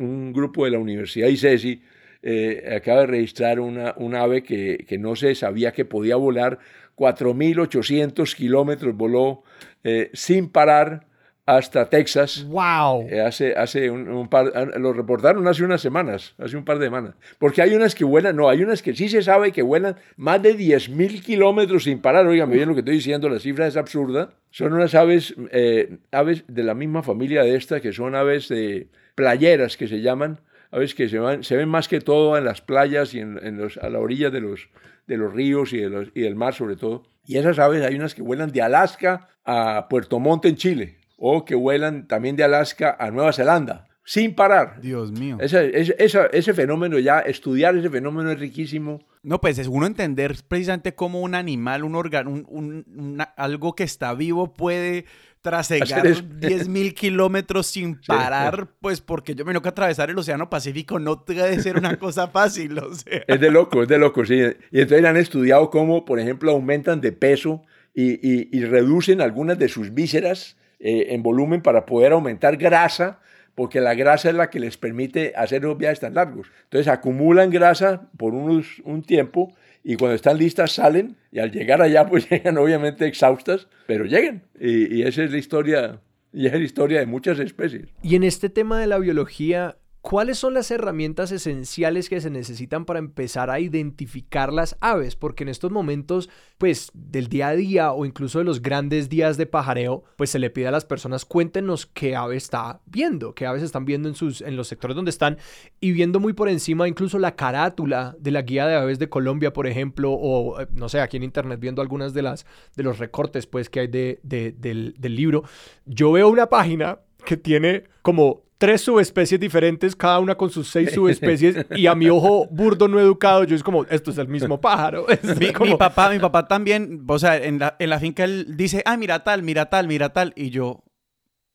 un 0.00 0.32
grupo 0.32 0.64
de 0.64 0.72
la 0.72 0.80
Universidad 0.80 1.28
ICESI 1.28 1.82
eh, 2.22 2.74
acaba 2.76 3.00
de 3.00 3.06
registrar 3.06 3.60
una, 3.60 3.94
un 3.96 4.14
ave 4.14 4.42
que, 4.42 4.84
que, 4.88 4.98
no 4.98 5.16
se 5.16 5.34
sabía 5.34 5.72
que 5.72 5.84
podía 5.84 6.16
volar, 6.16 6.58
4.800 6.96 8.34
kilómetros 8.34 8.96
voló 8.96 9.44
eh, 9.84 10.10
sin 10.14 10.48
parar 10.48 11.06
hasta 11.46 11.88
Texas. 11.88 12.44
¡Wow! 12.48 13.06
Eh, 13.08 13.20
hace, 13.20 13.54
hace 13.54 13.88
un, 13.88 14.28
par, 14.28 14.52
ah, 14.54 14.64
lo 14.78 14.92
reportaron 14.92 15.46
hace 15.46 15.64
unas 15.64 15.80
semanas, 15.80 16.34
hace 16.38 16.56
un 16.56 16.64
par 16.64 16.78
de 16.78 16.86
semanas. 16.86 17.14
Porque 17.38 17.62
hay 17.62 17.74
unas 17.74 17.94
que 17.94 18.04
vuelan, 18.04 18.34
no, 18.34 18.48
hay 18.48 18.62
unas 18.62 18.82
que 18.82 18.94
sí 18.94 19.08
se 19.08 19.22
sabe 19.22 19.52
que 19.52 19.62
vuelan 19.62 19.96
más 20.16 20.42
de 20.42 20.56
10.000 20.56 21.22
kilómetros 21.22 21.84
sin 21.84 22.00
parar. 22.00 22.26
Oigan, 22.26 22.50
bien 22.50 22.68
lo 22.68 22.74
que 22.74 22.80
estoy 22.80 22.96
diciendo, 22.96 23.28
la 23.28 23.38
cifra 23.38 23.68
es 23.68 23.76
absurda. 23.76 24.30
Son 24.50 24.72
unas 24.72 24.94
aves, 24.96 25.34
eh, 25.52 25.98
aves 26.10 26.44
de 26.48 26.64
la 26.64 26.74
misma 26.74 27.02
familia 27.02 27.42
de 27.42 27.54
esta, 27.54 27.80
que 27.80 27.92
son 27.92 28.16
aves 28.16 28.48
de 28.48 28.88
playeras 29.14 29.76
que 29.76 29.86
se 29.86 30.00
llaman, 30.00 30.40
aves 30.76 30.94
que 30.94 31.08
se, 31.08 31.18
van, 31.18 31.42
se 31.42 31.56
ven 31.56 31.68
más 31.68 31.88
que 31.88 32.00
todo 32.00 32.36
en 32.36 32.44
las 32.44 32.60
playas 32.60 33.14
y 33.14 33.20
en, 33.20 33.56
los, 33.56 33.78
a 33.78 33.88
la 33.88 33.98
orilla 33.98 34.30
de 34.30 34.40
los, 34.40 34.68
de 35.06 35.16
los 35.16 35.32
ríos 35.32 35.72
y, 35.72 35.78
de 35.78 35.88
los, 35.88 36.08
y 36.14 36.20
del 36.20 36.36
mar 36.36 36.54
sobre 36.54 36.76
todo. 36.76 37.04
Y 37.24 37.38
esas 37.38 37.58
aves 37.58 37.82
hay 37.82 37.96
unas 37.96 38.14
que 38.14 38.22
vuelan 38.22 38.52
de 38.52 38.62
Alaska 38.62 39.28
a 39.44 39.88
Puerto 39.88 40.20
Montt 40.20 40.44
en 40.44 40.56
Chile 40.56 40.98
o 41.16 41.44
que 41.44 41.54
vuelan 41.54 42.06
también 42.06 42.36
de 42.36 42.44
Alaska 42.44 42.94
a 42.98 43.10
Nueva 43.10 43.32
Zelanda, 43.32 43.88
sin 44.04 44.34
parar. 44.34 44.80
Dios 44.82 45.12
mío. 45.12 45.38
Ese, 45.40 46.54
fenómeno 46.54 46.98
ya, 46.98 47.20
estudiar 47.20 47.74
ese 47.76 47.88
fenómeno 47.88 48.30
es 48.30 48.38
riquísimo. 48.38 49.00
No, 49.22 49.40
pues 49.40 49.58
es 49.58 49.66
uno 49.66 49.86
entender 49.86 50.36
precisamente 50.46 50.94
cómo 50.94 51.22
un 51.22 51.34
animal, 51.34 51.84
un 51.84 51.94
órgano, 51.94 52.30
un, 52.30 53.18
algo 53.36 53.74
que 53.74 53.84
está 53.84 54.12
vivo 54.14 54.52
puede 54.52 55.06
trasegar 55.46 56.04
10.000 56.04 56.92
kilómetros 56.92 57.68
sin 57.68 58.00
parar, 58.00 58.66
pues 58.80 59.00
porque 59.00 59.32
yo 59.36 59.44
me 59.44 59.52
tengo 59.52 59.62
que 59.62 59.68
atravesar 59.68 60.10
el 60.10 60.18
Océano 60.18 60.50
Pacífico 60.50 60.98
no 60.98 61.22
debe 61.24 61.62
ser 61.62 61.78
una 61.78 61.96
cosa 61.98 62.26
fácil, 62.26 62.76
o 62.80 62.92
sea. 62.92 63.22
Es 63.28 63.40
de 63.40 63.48
loco, 63.48 63.84
es 63.84 63.88
de 63.88 63.96
loco, 63.96 64.24
sí. 64.24 64.42
Y 64.72 64.80
entonces 64.80 65.04
han 65.04 65.16
estudiado 65.16 65.70
cómo, 65.70 66.04
por 66.04 66.18
ejemplo, 66.18 66.50
aumentan 66.50 67.00
de 67.00 67.12
peso 67.12 67.62
y, 67.94 68.14
y, 68.14 68.48
y 68.50 68.64
reducen 68.64 69.20
algunas 69.20 69.56
de 69.56 69.68
sus 69.68 69.94
vísceras 69.94 70.56
eh, 70.80 71.14
en 71.14 71.22
volumen 71.22 71.62
para 71.62 71.86
poder 71.86 72.10
aumentar 72.10 72.56
grasa, 72.56 73.20
porque 73.54 73.80
la 73.80 73.94
grasa 73.94 74.30
es 74.30 74.34
la 74.34 74.50
que 74.50 74.58
les 74.58 74.76
permite 74.76 75.32
hacer 75.36 75.62
los 75.62 75.78
viajes 75.78 76.00
tan 76.00 76.14
largos. 76.14 76.48
Entonces 76.64 76.88
acumulan 76.88 77.50
grasa 77.50 78.10
por 78.16 78.34
unos, 78.34 78.82
un 78.84 79.02
tiempo 79.02 79.54
y 79.88 79.94
cuando 79.94 80.16
están 80.16 80.36
listas 80.36 80.72
salen 80.72 81.16
y 81.30 81.38
al 81.38 81.52
llegar 81.52 81.80
allá 81.80 82.08
pues 82.08 82.28
llegan 82.30 82.58
obviamente 82.58 83.06
exhaustas, 83.06 83.68
pero 83.86 84.04
llegan. 84.04 84.42
Y, 84.58 84.96
y 84.96 85.02
esa 85.02 85.22
es 85.22 85.30
la 85.30 85.38
historia, 85.38 86.00
y 86.32 86.46
es 86.46 86.52
la 86.52 86.58
historia 86.58 86.98
de 86.98 87.06
muchas 87.06 87.38
especies. 87.38 87.86
Y 88.02 88.16
en 88.16 88.24
este 88.24 88.48
tema 88.48 88.80
de 88.80 88.88
la 88.88 88.98
biología, 88.98 89.76
¿Cuáles 90.08 90.38
son 90.38 90.54
las 90.54 90.70
herramientas 90.70 91.32
esenciales 91.32 92.08
que 92.08 92.20
se 92.20 92.30
necesitan 92.30 92.84
para 92.84 93.00
empezar 93.00 93.50
a 93.50 93.58
identificar 93.58 94.52
las 94.52 94.76
aves? 94.80 95.16
Porque 95.16 95.42
en 95.42 95.48
estos 95.48 95.72
momentos, 95.72 96.30
pues, 96.58 96.92
del 96.94 97.26
día 97.26 97.48
a 97.48 97.56
día 97.56 97.90
o 97.90 98.06
incluso 98.06 98.38
de 98.38 98.44
los 98.44 98.62
grandes 98.62 99.08
días 99.08 99.36
de 99.36 99.46
pajareo, 99.46 100.04
pues 100.14 100.30
se 100.30 100.38
le 100.38 100.48
pide 100.48 100.68
a 100.68 100.70
las 100.70 100.84
personas 100.84 101.24
cuéntenos 101.24 101.86
qué 101.86 102.14
ave 102.14 102.36
está 102.36 102.80
viendo, 102.86 103.34
qué 103.34 103.46
aves 103.46 103.64
están 103.64 103.84
viendo 103.84 104.08
en, 104.08 104.14
sus, 104.14 104.42
en 104.42 104.54
los 104.54 104.68
sectores 104.68 104.94
donde 104.94 105.10
están 105.10 105.38
y 105.80 105.90
viendo 105.90 106.20
muy 106.20 106.34
por 106.34 106.48
encima 106.48 106.86
incluso 106.86 107.18
la 107.18 107.34
carátula 107.34 108.14
de 108.20 108.30
la 108.30 108.42
guía 108.42 108.64
de 108.68 108.76
aves 108.76 109.00
de 109.00 109.08
Colombia, 109.08 109.52
por 109.52 109.66
ejemplo, 109.66 110.12
o 110.12 110.60
eh, 110.60 110.68
no 110.70 110.88
sé, 110.88 111.00
aquí 111.00 111.16
en 111.16 111.24
internet 111.24 111.58
viendo 111.58 111.82
algunas 111.82 112.14
de 112.14 112.22
las 112.22 112.46
de 112.76 112.84
los 112.84 113.00
recortes 113.00 113.48
pues 113.48 113.68
que 113.68 113.80
hay 113.80 113.88
de, 113.88 114.20
del, 114.22 114.94
del 114.96 115.16
libro. 115.16 115.42
Yo 115.84 116.12
veo 116.12 116.28
una 116.28 116.48
página 116.48 117.00
que 117.24 117.36
tiene 117.36 117.82
como 118.02 118.45
tres 118.58 118.80
subespecies 118.82 119.40
diferentes, 119.40 119.94
cada 119.94 120.18
una 120.18 120.34
con 120.34 120.50
sus 120.50 120.68
seis 120.68 120.90
subespecies, 120.94 121.66
y 121.70 121.86
a 121.86 121.94
mi 121.94 122.08
ojo 122.08 122.46
burdo 122.50 122.88
no 122.88 123.00
educado, 123.00 123.44
yo 123.44 123.56
es 123.56 123.62
como, 123.62 123.84
esto 123.84 124.10
es 124.10 124.18
el 124.18 124.28
mismo 124.28 124.60
pájaro. 124.60 125.06
Mi, 125.40 125.74
papá, 125.74 126.10
mi 126.10 126.18
papá 126.18 126.46
también, 126.46 127.04
o 127.06 127.18
sea, 127.18 127.36
en 127.36 127.58
la, 127.58 127.76
en 127.78 127.90
la 127.90 127.98
finca 127.98 128.24
él 128.24 128.56
dice, 128.56 128.82
ah, 128.86 128.96
mira 128.96 129.24
tal, 129.24 129.42
mira 129.42 129.66
tal, 129.66 129.88
mira 129.88 130.10
tal, 130.10 130.32
y 130.36 130.50
yo, 130.50 130.82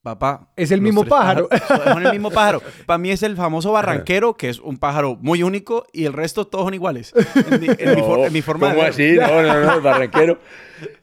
Papá. 0.03 0.51
Es 0.55 0.71
el 0.71 0.81
mismo 0.81 1.05
pájaro. 1.05 1.47
Son 1.67 2.03
el 2.03 2.11
mismo 2.11 2.31
pájaro. 2.31 2.63
Para 2.87 2.97
mí 2.97 3.11
es 3.11 3.21
el 3.21 3.35
famoso 3.35 3.71
barranquero, 3.71 4.33
que 4.33 4.49
es 4.49 4.59
un 4.59 4.79
pájaro 4.79 5.15
muy 5.21 5.43
único, 5.43 5.85
y 5.93 6.05
el 6.05 6.13
resto 6.13 6.47
todos 6.47 6.65
son 6.65 6.73
iguales. 6.73 7.13
En, 7.77 8.33
mi, 8.33 8.41
forma 8.41 8.71
¿cómo 8.71 8.81
así? 8.81 9.13
No, 9.13 9.43
no, 9.43 9.61
no, 9.63 9.73
el 9.75 9.81
barranquero. 9.81 10.39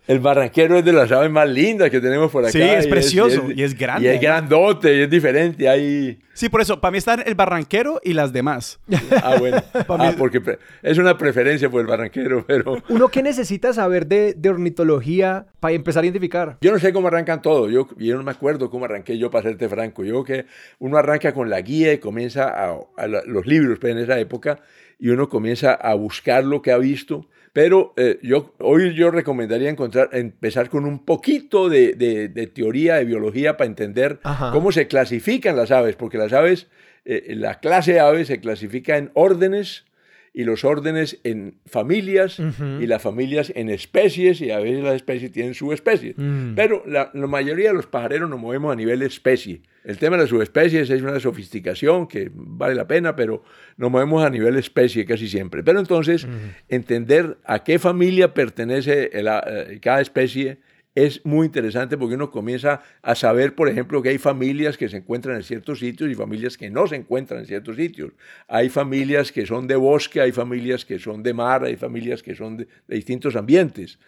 El 0.07 0.21
barranquero 0.21 0.79
es 0.79 0.85
de 0.85 0.93
las 0.93 1.13
aves 1.13 1.31
más 1.31 1.49
lindas 1.49 1.91
que 1.91 2.01
tenemos 2.01 2.31
por 2.31 2.45
acá. 2.45 2.53
Sí, 2.53 2.63
es 2.63 2.87
precioso 2.87 3.51
y 3.55 3.63
es, 3.63 3.77
grande. 3.77 4.09
Y 4.09 4.15
es 4.15 4.21
grandote 4.21 4.97
y 4.97 5.03
es 5.03 5.11
diferente. 5.11 5.69
Hay... 5.69 6.19
Sí, 6.33 6.49
por 6.49 6.61
eso, 6.61 6.81
para 6.81 6.93
mí 6.93 6.99
están 6.99 7.23
el 7.27 7.35
barranquero 7.35 8.01
y 8.03 8.15
las 8.15 8.33
demás. 8.33 8.81
Ah, 9.23 9.37
bueno. 9.39 9.63
ah, 9.89 10.13
porque 10.17 10.41
es 10.83 10.99
una 10.99 11.19
preferencia 11.19 11.69
por 11.69 11.81
el 11.81 11.87
barranquero, 11.87 12.45
pero... 12.47 12.83
¿Uno 12.89 13.09
qué 13.09 13.23
necesita 13.23 13.73
saber 13.73 14.07
de, 14.07 14.35
de, 14.35 14.49
ornitología 14.49 15.47
para 15.61 15.75
empezar 15.75 16.03
a 16.03 16.07
identificar? 16.07 16.59
Yo 16.61 16.73
no 16.73 16.79
sé 16.79 16.93
cómo 16.93 17.09
arrancan 17.09 17.43
todo. 17.43 17.69
Yo, 17.69 17.89
yo 17.97 18.17
no 18.17 18.23
me 18.23 18.31
acuerdo 18.31 18.71
cómo 18.71 18.85
arranqué 18.85 19.19
yo, 19.19 19.31
para 19.31 19.49
serte 19.49 19.69
franco. 19.69 20.05
Yo 20.05 20.25
que 20.25 20.47
uno 20.79 20.97
arranca 20.97 21.33
con 21.33 21.51
la 21.51 21.61
guía 21.61 21.93
y 21.93 21.99
comienza 21.99 22.49
a, 22.49 22.79
a 22.97 23.07
los 23.07 23.47
libros 23.47 23.79
pues, 23.79 23.93
en 23.93 23.99
esa 23.99 24.19
época 24.19 24.61
y 24.99 25.09
uno 25.09 25.29
comienza 25.29 25.75
a 25.75 25.95
buscar 25.95 26.45
lo 26.45 26.61
que 26.63 26.73
ha 26.73 26.79
visto 26.79 27.27
pero 27.59 27.93
eh, 27.97 28.21
yo, 28.23 28.55
hoy 28.61 28.95
yo 28.95 29.11
recomendaría 29.11 29.69
encontrar, 29.69 30.11
empezar 30.13 30.71
con 30.71 30.85
un 30.85 31.05
poquito 31.05 31.69
de, 31.69 31.95
de, 31.95 32.47
teoría 32.47 32.95
de 32.95 33.05
biología 33.05 33.57
para 33.57 33.67
entender 33.67 34.21
cómo 34.53 34.71
se 34.71 34.87
clasifican 34.87 35.57
las 35.57 35.73
aves, 35.73 35.97
porque 35.97 36.19
las 36.19 36.33
aves, 36.33 36.69
eh, 37.05 37.35
la 37.35 37.59
clase 37.59 37.95
de 37.95 37.99
aves 37.99 38.29
se 38.29 38.39
clasifica 38.39 38.97
en 38.97 39.11
órdenes 39.15 39.87
y 40.33 40.45
los 40.45 40.63
órdenes 40.63 41.19
en 41.25 41.59
familias 41.67 42.39
y 42.39 42.87
las 42.87 43.03
familias 43.03 43.51
en 43.57 43.71
especies 43.71 44.41
y 44.41 44.53
a 44.53 44.61
veces 44.61 44.85
las 44.85 44.95
especies 44.95 45.33
tienen 45.33 45.55
subespecies. 45.55 46.15
Mm. 46.17 46.55
Pero 46.55 46.85
la, 46.87 47.11
la, 47.13 47.27
mayoría 47.27 47.71
de 47.71 47.75
los 47.75 47.89
pajareros 47.89 48.31
nos 48.31 48.39
movemos 48.39 48.73
a 48.73 48.77
nivel 48.77 49.03
especie. 49.03 49.63
El 49.89 49.97
tema 49.97 50.19
de 50.19 50.25
las 50.25 50.29
subespecies 50.29 50.91
es 50.91 51.01
una 51.01 51.19
sofisticación 51.19 52.07
que 52.07 52.31
vale 52.35 52.75
la 52.75 52.87
pena, 52.87 53.17
pero 53.17 53.43
nos 53.79 53.91
movemos 53.91 54.23
a 54.23 54.29
nivel 54.29 54.57
especie 54.57 55.07
casi 55.07 55.29
siempre. 55.29 55.63
Pero 55.63 55.81
entonces, 55.81 56.29
entender 56.69 57.39
a 57.43 57.65
qué 57.65 57.79
familia 57.79 58.35
pertenece 58.35 59.09
eh, 59.11 59.79
cada 59.81 60.03
especie 60.03 60.59
es 60.95 61.25
muy 61.25 61.47
interesante 61.47 61.97
porque 61.97 62.17
uno 62.17 62.31
comienza 62.31 62.83
a 63.01 63.15
saber, 63.15 63.55
por 63.55 63.71
ejemplo, 63.71 64.03
que 64.03 64.11
hay 64.11 64.19
familias 64.19 64.77
que 64.77 64.91
se 64.91 64.99
encuentran 64.99 65.37
en 65.37 65.43
ciertos 65.43 65.79
sitios 65.79 66.11
y 66.11 66.15
familias 66.15 66.59
que 66.59 66.69
no 66.69 66.87
se 66.87 66.97
encuentran 66.97 67.41
en 67.41 67.47
ciertos 67.47 67.77
sitios. 67.77 68.13
Hay 68.47 68.69
familias 68.69 69.33
que 69.33 69.47
son 69.47 69.67
de 69.67 69.77
bosque, 69.77 70.21
hay 70.21 70.33
familias 70.33 70.85
que 70.85 70.99
son 70.99 71.23
de 71.23 71.33
mar, 71.33 71.65
hay 71.65 71.77
familias 71.77 72.23
que 72.23 72.35
son 72.35 72.59
de, 72.59 72.69
distintos 72.89 73.37
ambientes. 73.37 73.99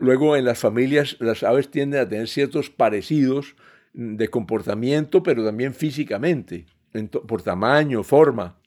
luego 0.00 0.34
en 0.34 0.46
las 0.46 0.60
familias 0.60 1.18
las 1.20 1.42
aves 1.42 1.70
tienden 1.70 2.00
a 2.00 2.08
tener 2.08 2.26
ciertos 2.26 2.70
parecidos 2.70 3.54
de 3.96 4.28
comportamiento, 4.28 5.22
pero 5.22 5.44
también 5.44 5.74
físicamente, 5.74 6.66
por 7.26 7.42
tamaño, 7.42 8.02
forma. 8.02 8.58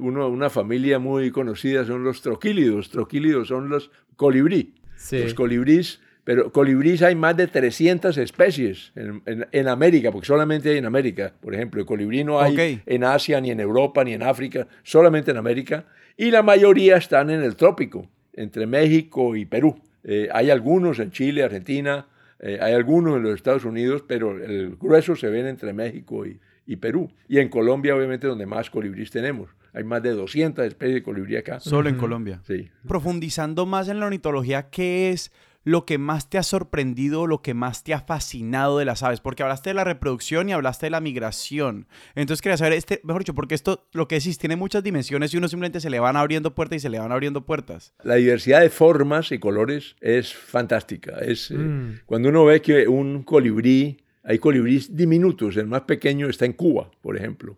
Uno, 0.00 0.28
una 0.28 0.50
familia 0.50 0.98
muy 0.98 1.30
conocida 1.32 1.84
son 1.84 2.04
los 2.04 2.22
troquílidos. 2.22 2.90
Troquílidos 2.90 3.48
son 3.48 3.68
los 3.68 3.90
colibrí. 4.16 4.74
Los 5.10 5.34
colibríes 5.34 6.00
pero 6.26 6.50
colibrís 6.50 7.02
hay 7.02 7.14
más 7.14 7.36
de 7.36 7.46
300 7.46 8.18
especies 8.18 8.90
en, 8.96 9.22
en, 9.52 9.68
América, 9.68 10.10
porque 10.10 10.26
solamente 10.26 10.70
hay 10.70 10.78
en 10.78 10.84
América. 10.84 11.32
Por 11.40 11.54
ejemplo, 11.54 11.80
el 11.80 11.86
colibrí 11.86 12.24
no 12.24 12.40
hay 12.40 12.82
en 12.84 13.04
Asia, 13.04 13.40
ni 13.40 13.52
en 13.52 13.60
Europa, 13.60 14.02
ni 14.02 14.12
en 14.12 14.24
África, 14.24 14.66
solamente 14.82 15.30
en 15.30 15.36
América. 15.36 15.84
Y 16.16 16.32
la 16.32 16.42
mayoría 16.42 16.96
están 16.96 17.30
en 17.30 17.44
el 17.44 17.54
trópico, 17.54 18.08
entre 18.32 18.66
México 18.66 19.36
y 19.36 19.44
Perú. 19.44 19.80
Eh, 20.02 20.28
hay 20.32 20.50
algunos 20.50 20.98
en 20.98 21.12
Chile, 21.12 21.44
Argentina, 21.44 22.08
eh, 22.38 22.58
hay 22.60 22.74
algunos 22.74 23.16
en 23.16 23.22
los 23.22 23.34
Estados 23.34 23.64
Unidos, 23.64 24.04
pero 24.06 24.42
el 24.42 24.76
grueso 24.76 25.16
se 25.16 25.28
ven 25.28 25.46
entre 25.46 25.72
México 25.72 26.26
y, 26.26 26.38
y 26.66 26.76
Perú. 26.76 27.10
Y 27.28 27.38
en 27.38 27.48
Colombia, 27.48 27.96
obviamente, 27.96 28.26
donde 28.26 28.46
más 28.46 28.70
colibrís 28.70 29.10
tenemos. 29.10 29.50
Hay 29.72 29.84
más 29.84 30.02
de 30.02 30.10
200 30.10 30.64
especies 30.66 30.94
de 30.96 31.02
colibrí 31.02 31.36
acá. 31.36 31.60
Solo 31.60 31.88
en 31.88 31.96
Colombia. 31.96 32.40
Sí. 32.46 32.70
Profundizando 32.88 33.66
más 33.66 33.88
en 33.88 34.00
la 34.00 34.06
ornitología, 34.06 34.70
¿qué 34.70 35.10
es 35.10 35.32
lo 35.66 35.84
que 35.84 35.98
más 35.98 36.30
te 36.30 36.38
ha 36.38 36.44
sorprendido, 36.44 37.26
lo 37.26 37.42
que 37.42 37.52
más 37.52 37.82
te 37.82 37.92
ha 37.92 38.00
fascinado 38.00 38.78
de 38.78 38.84
las 38.84 39.02
aves? 39.02 39.18
Porque 39.20 39.42
hablaste 39.42 39.70
de 39.70 39.74
la 39.74 39.82
reproducción 39.82 40.48
y 40.48 40.52
hablaste 40.52 40.86
de 40.86 40.90
la 40.90 41.00
migración. 41.00 41.88
Entonces 42.14 42.40
quería 42.40 42.56
saber, 42.56 42.74
este, 42.74 43.00
mejor 43.02 43.22
dicho, 43.22 43.34
porque 43.34 43.56
esto, 43.56 43.88
lo 43.92 44.06
que 44.06 44.14
decís, 44.14 44.38
tiene 44.38 44.54
muchas 44.54 44.84
dimensiones 44.84 45.34
y 45.34 45.38
uno 45.38 45.48
simplemente 45.48 45.80
se 45.80 45.90
le 45.90 45.98
van 45.98 46.16
abriendo 46.16 46.54
puertas 46.54 46.76
y 46.76 46.80
se 46.80 46.88
le 46.88 47.00
van 47.00 47.10
abriendo 47.10 47.44
puertas. 47.44 47.94
La 48.04 48.14
diversidad 48.14 48.60
de 48.60 48.70
formas 48.70 49.32
y 49.32 49.40
colores 49.40 49.96
es 50.00 50.32
fantástica. 50.32 51.18
Es, 51.18 51.50
eh, 51.50 51.54
mm. 51.54 52.00
Cuando 52.06 52.28
uno 52.28 52.44
ve 52.44 52.62
que 52.62 52.86
un 52.86 53.24
colibrí, 53.24 54.04
hay 54.22 54.38
colibríes 54.38 54.94
diminutos, 54.94 55.56
el 55.56 55.66
más 55.66 55.82
pequeño 55.82 56.28
está 56.28 56.44
en 56.44 56.52
Cuba, 56.52 56.92
por 57.02 57.16
ejemplo. 57.16 57.56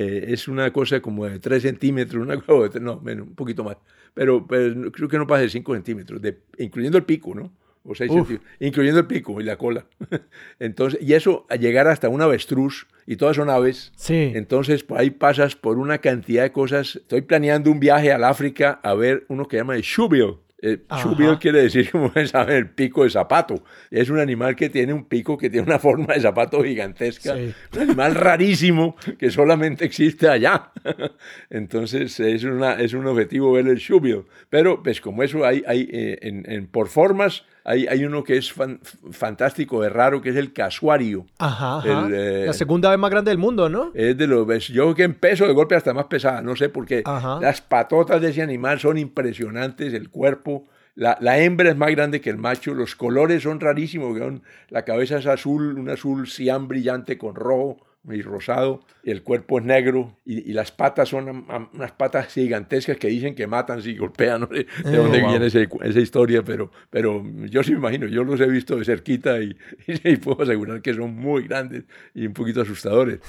Eh, 0.00 0.26
es 0.32 0.46
una 0.46 0.72
cosa 0.72 1.00
como 1.00 1.26
de 1.26 1.40
3 1.40 1.60
centímetros, 1.60 2.22
una 2.22 2.40
cosa, 2.40 2.78
no, 2.78 3.00
menos, 3.00 3.26
un 3.26 3.34
poquito 3.34 3.64
más 3.64 3.78
pero, 4.14 4.46
creo 4.46 5.08
que 5.08 5.18
no 5.18 5.26
pasa 5.26 5.42
de 5.42 5.48
5 5.48 5.74
centímetros, 5.74 6.20
incluyendo 6.58 6.98
el 6.98 7.04
pico, 7.04 7.34
¿no? 7.34 7.52
o 7.84 7.94
6 7.94 8.12
centímetros, 8.12 8.50
incluyendo 8.60 9.00
el 9.00 9.06
pico 9.06 9.40
y 9.40 9.44
la 9.44 9.56
cola. 9.56 9.86
Entonces, 10.60 11.00
y 11.02 11.14
eso 11.14 11.46
a 11.48 11.56
llegar 11.56 11.88
hasta 11.88 12.08
un 12.08 12.22
avestruz, 12.22 12.86
y 13.06 13.16
todas 13.16 13.36
son 13.36 13.50
aves. 13.50 13.92
Sí. 13.96 14.32
Entonces, 14.34 14.84
por 14.84 14.98
ahí 14.98 15.10
pasas 15.10 15.56
por 15.56 15.78
una 15.78 15.98
cantidad 15.98 16.42
de 16.42 16.52
cosas. 16.52 16.96
Estoy 16.96 17.22
planeando 17.22 17.70
un 17.70 17.80
viaje 17.80 18.12
al 18.12 18.22
África 18.22 18.78
a 18.82 18.94
ver 18.94 19.24
uno 19.28 19.48
que 19.48 19.56
llama 19.56 19.74
el 19.74 19.82
shubil. 19.82 20.34
Eh, 20.60 20.80
quiere 21.40 21.62
decir, 21.62 21.90
como 21.92 22.12
saben, 22.26 22.56
el 22.56 22.70
pico 22.70 23.04
de 23.04 23.10
zapato. 23.10 23.62
Es 23.90 24.10
un 24.10 24.18
animal 24.18 24.56
que 24.56 24.68
tiene 24.68 24.92
un 24.92 25.04
pico 25.04 25.38
que 25.38 25.50
tiene 25.50 25.66
una 25.66 25.78
forma 25.78 26.14
de 26.14 26.20
zapato 26.20 26.62
gigantesca. 26.62 27.34
Un 27.34 27.80
animal 27.80 28.14
rarísimo 28.14 28.96
que 29.18 29.30
solamente 29.30 29.84
existe 29.84 30.28
allá. 30.28 30.72
Entonces 31.50 32.18
es, 32.18 32.44
una, 32.44 32.74
es 32.74 32.92
un 32.92 33.06
objetivo 33.06 33.52
ver 33.52 33.68
el 33.68 33.76
Shubil. 33.76 34.24
Pero 34.50 34.82
pues 34.82 35.00
como 35.00 35.22
eso 35.22 35.44
hay, 35.44 35.62
hay 35.66 35.88
eh, 35.92 36.18
en, 36.22 36.66
por 36.66 36.88
formas, 36.88 37.44
hay, 37.68 37.86
hay, 37.86 38.04
uno 38.04 38.24
que 38.24 38.38
es 38.38 38.54
fantástico, 39.10 39.84
es 39.84 39.92
raro, 39.92 40.22
que 40.22 40.30
es 40.30 40.36
el 40.36 40.54
casuario. 40.54 41.26
Ajá. 41.38 41.82
Eh, 41.86 42.44
la 42.46 42.54
segunda 42.54 42.88
vez 42.88 42.98
más 42.98 43.10
grande 43.10 43.30
del 43.30 43.36
mundo, 43.36 43.68
¿no? 43.68 43.90
Es 43.92 44.16
de 44.16 44.26
los, 44.26 44.68
yo 44.68 44.84
creo 44.84 44.94
que 44.94 45.02
en 45.02 45.14
peso 45.14 45.46
de 45.46 45.52
golpe 45.52 45.74
hasta 45.74 45.92
más 45.92 46.06
pesada, 46.06 46.40
no 46.40 46.56
sé 46.56 46.70
por 46.70 46.86
qué. 46.86 47.02
Las 47.42 47.60
patotas 47.60 48.22
de 48.22 48.30
ese 48.30 48.40
animal 48.40 48.80
son 48.80 48.96
impresionantes, 48.96 49.92
el 49.92 50.08
cuerpo. 50.08 50.64
La, 50.94 51.18
la, 51.20 51.38
hembra 51.38 51.68
es 51.68 51.76
más 51.76 51.90
grande 51.90 52.22
que 52.22 52.30
el 52.30 52.38
macho, 52.38 52.72
los 52.72 52.96
colores 52.96 53.42
son 53.42 53.60
rarísimos, 53.60 54.18
la 54.70 54.86
cabeza 54.86 55.18
es 55.18 55.26
azul, 55.26 55.78
un 55.78 55.90
azul 55.90 56.26
cian 56.26 56.68
brillante 56.68 57.18
con 57.18 57.34
rojo, 57.34 57.86
y 58.04 58.22
rosado, 58.22 58.80
y 59.02 59.10
el 59.10 59.22
cuerpo 59.22 59.58
es 59.58 59.64
negro, 59.64 60.18
y, 60.24 60.52
las 60.52 60.72
patas 60.72 61.10
son 61.10 61.46
unas 61.72 61.92
patas 61.92 62.28
gigantescas 62.28 62.96
que 62.96 63.08
dicen 63.08 63.34
que 63.34 63.46
matan 63.46 63.82
si 63.82 63.96
golpean, 63.96 64.40
no 64.42 64.48
sé 64.48 64.66
de 64.84 64.94
eh, 64.94 64.96
dónde 64.96 65.20
viene 65.20 65.46
esa 65.46 66.00
historia, 66.00 66.42
pero, 66.42 66.70
pero 66.90 67.22
yo 67.46 67.62
sí 67.62 67.72
me 67.72 67.78
imagino, 67.78 68.06
yo 68.06 68.24
los 68.24 68.40
he 68.40 68.46
visto 68.46 68.76
de 68.76 68.84
cerquita 68.84 69.40
y, 69.40 69.56
y, 69.86 70.16
puedo 70.16 70.42
asegurar 70.42 70.80
que 70.80 70.94
son 70.94 71.14
muy 71.14 71.44
grandes 71.44 71.84
y 72.14 72.26
un 72.26 72.32
poquito 72.32 72.62
asustadores. 72.62 73.20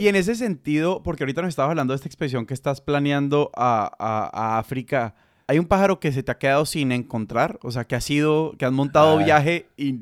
y 0.00 0.08
en 0.08 0.16
ese 0.16 0.34
sentido, 0.34 1.02
porque 1.02 1.24
ahorita 1.24 1.42
nos 1.42 1.50
estabas 1.50 1.70
hablando 1.70 1.92
de 1.92 1.96
esta 1.96 2.08
expedición 2.08 2.46
que 2.46 2.54
estás 2.54 2.80
planeando 2.80 3.50
a, 3.54 3.90
a, 3.98 4.58
África, 4.58 5.14
¿hay 5.46 5.58
un 5.58 5.66
pájaro 5.66 6.00
que 6.00 6.12
se 6.12 6.22
te 6.22 6.32
ha 6.32 6.38
quedado 6.38 6.66
sin 6.66 6.92
encontrar? 6.92 7.58
O 7.62 7.70
sea, 7.70 7.84
que 7.84 7.94
has 7.94 8.04
sido, 8.04 8.54
que 8.58 8.64
has 8.64 8.72
montado 8.72 9.18
ah. 9.18 9.24
viaje 9.24 9.66
y 9.76 10.00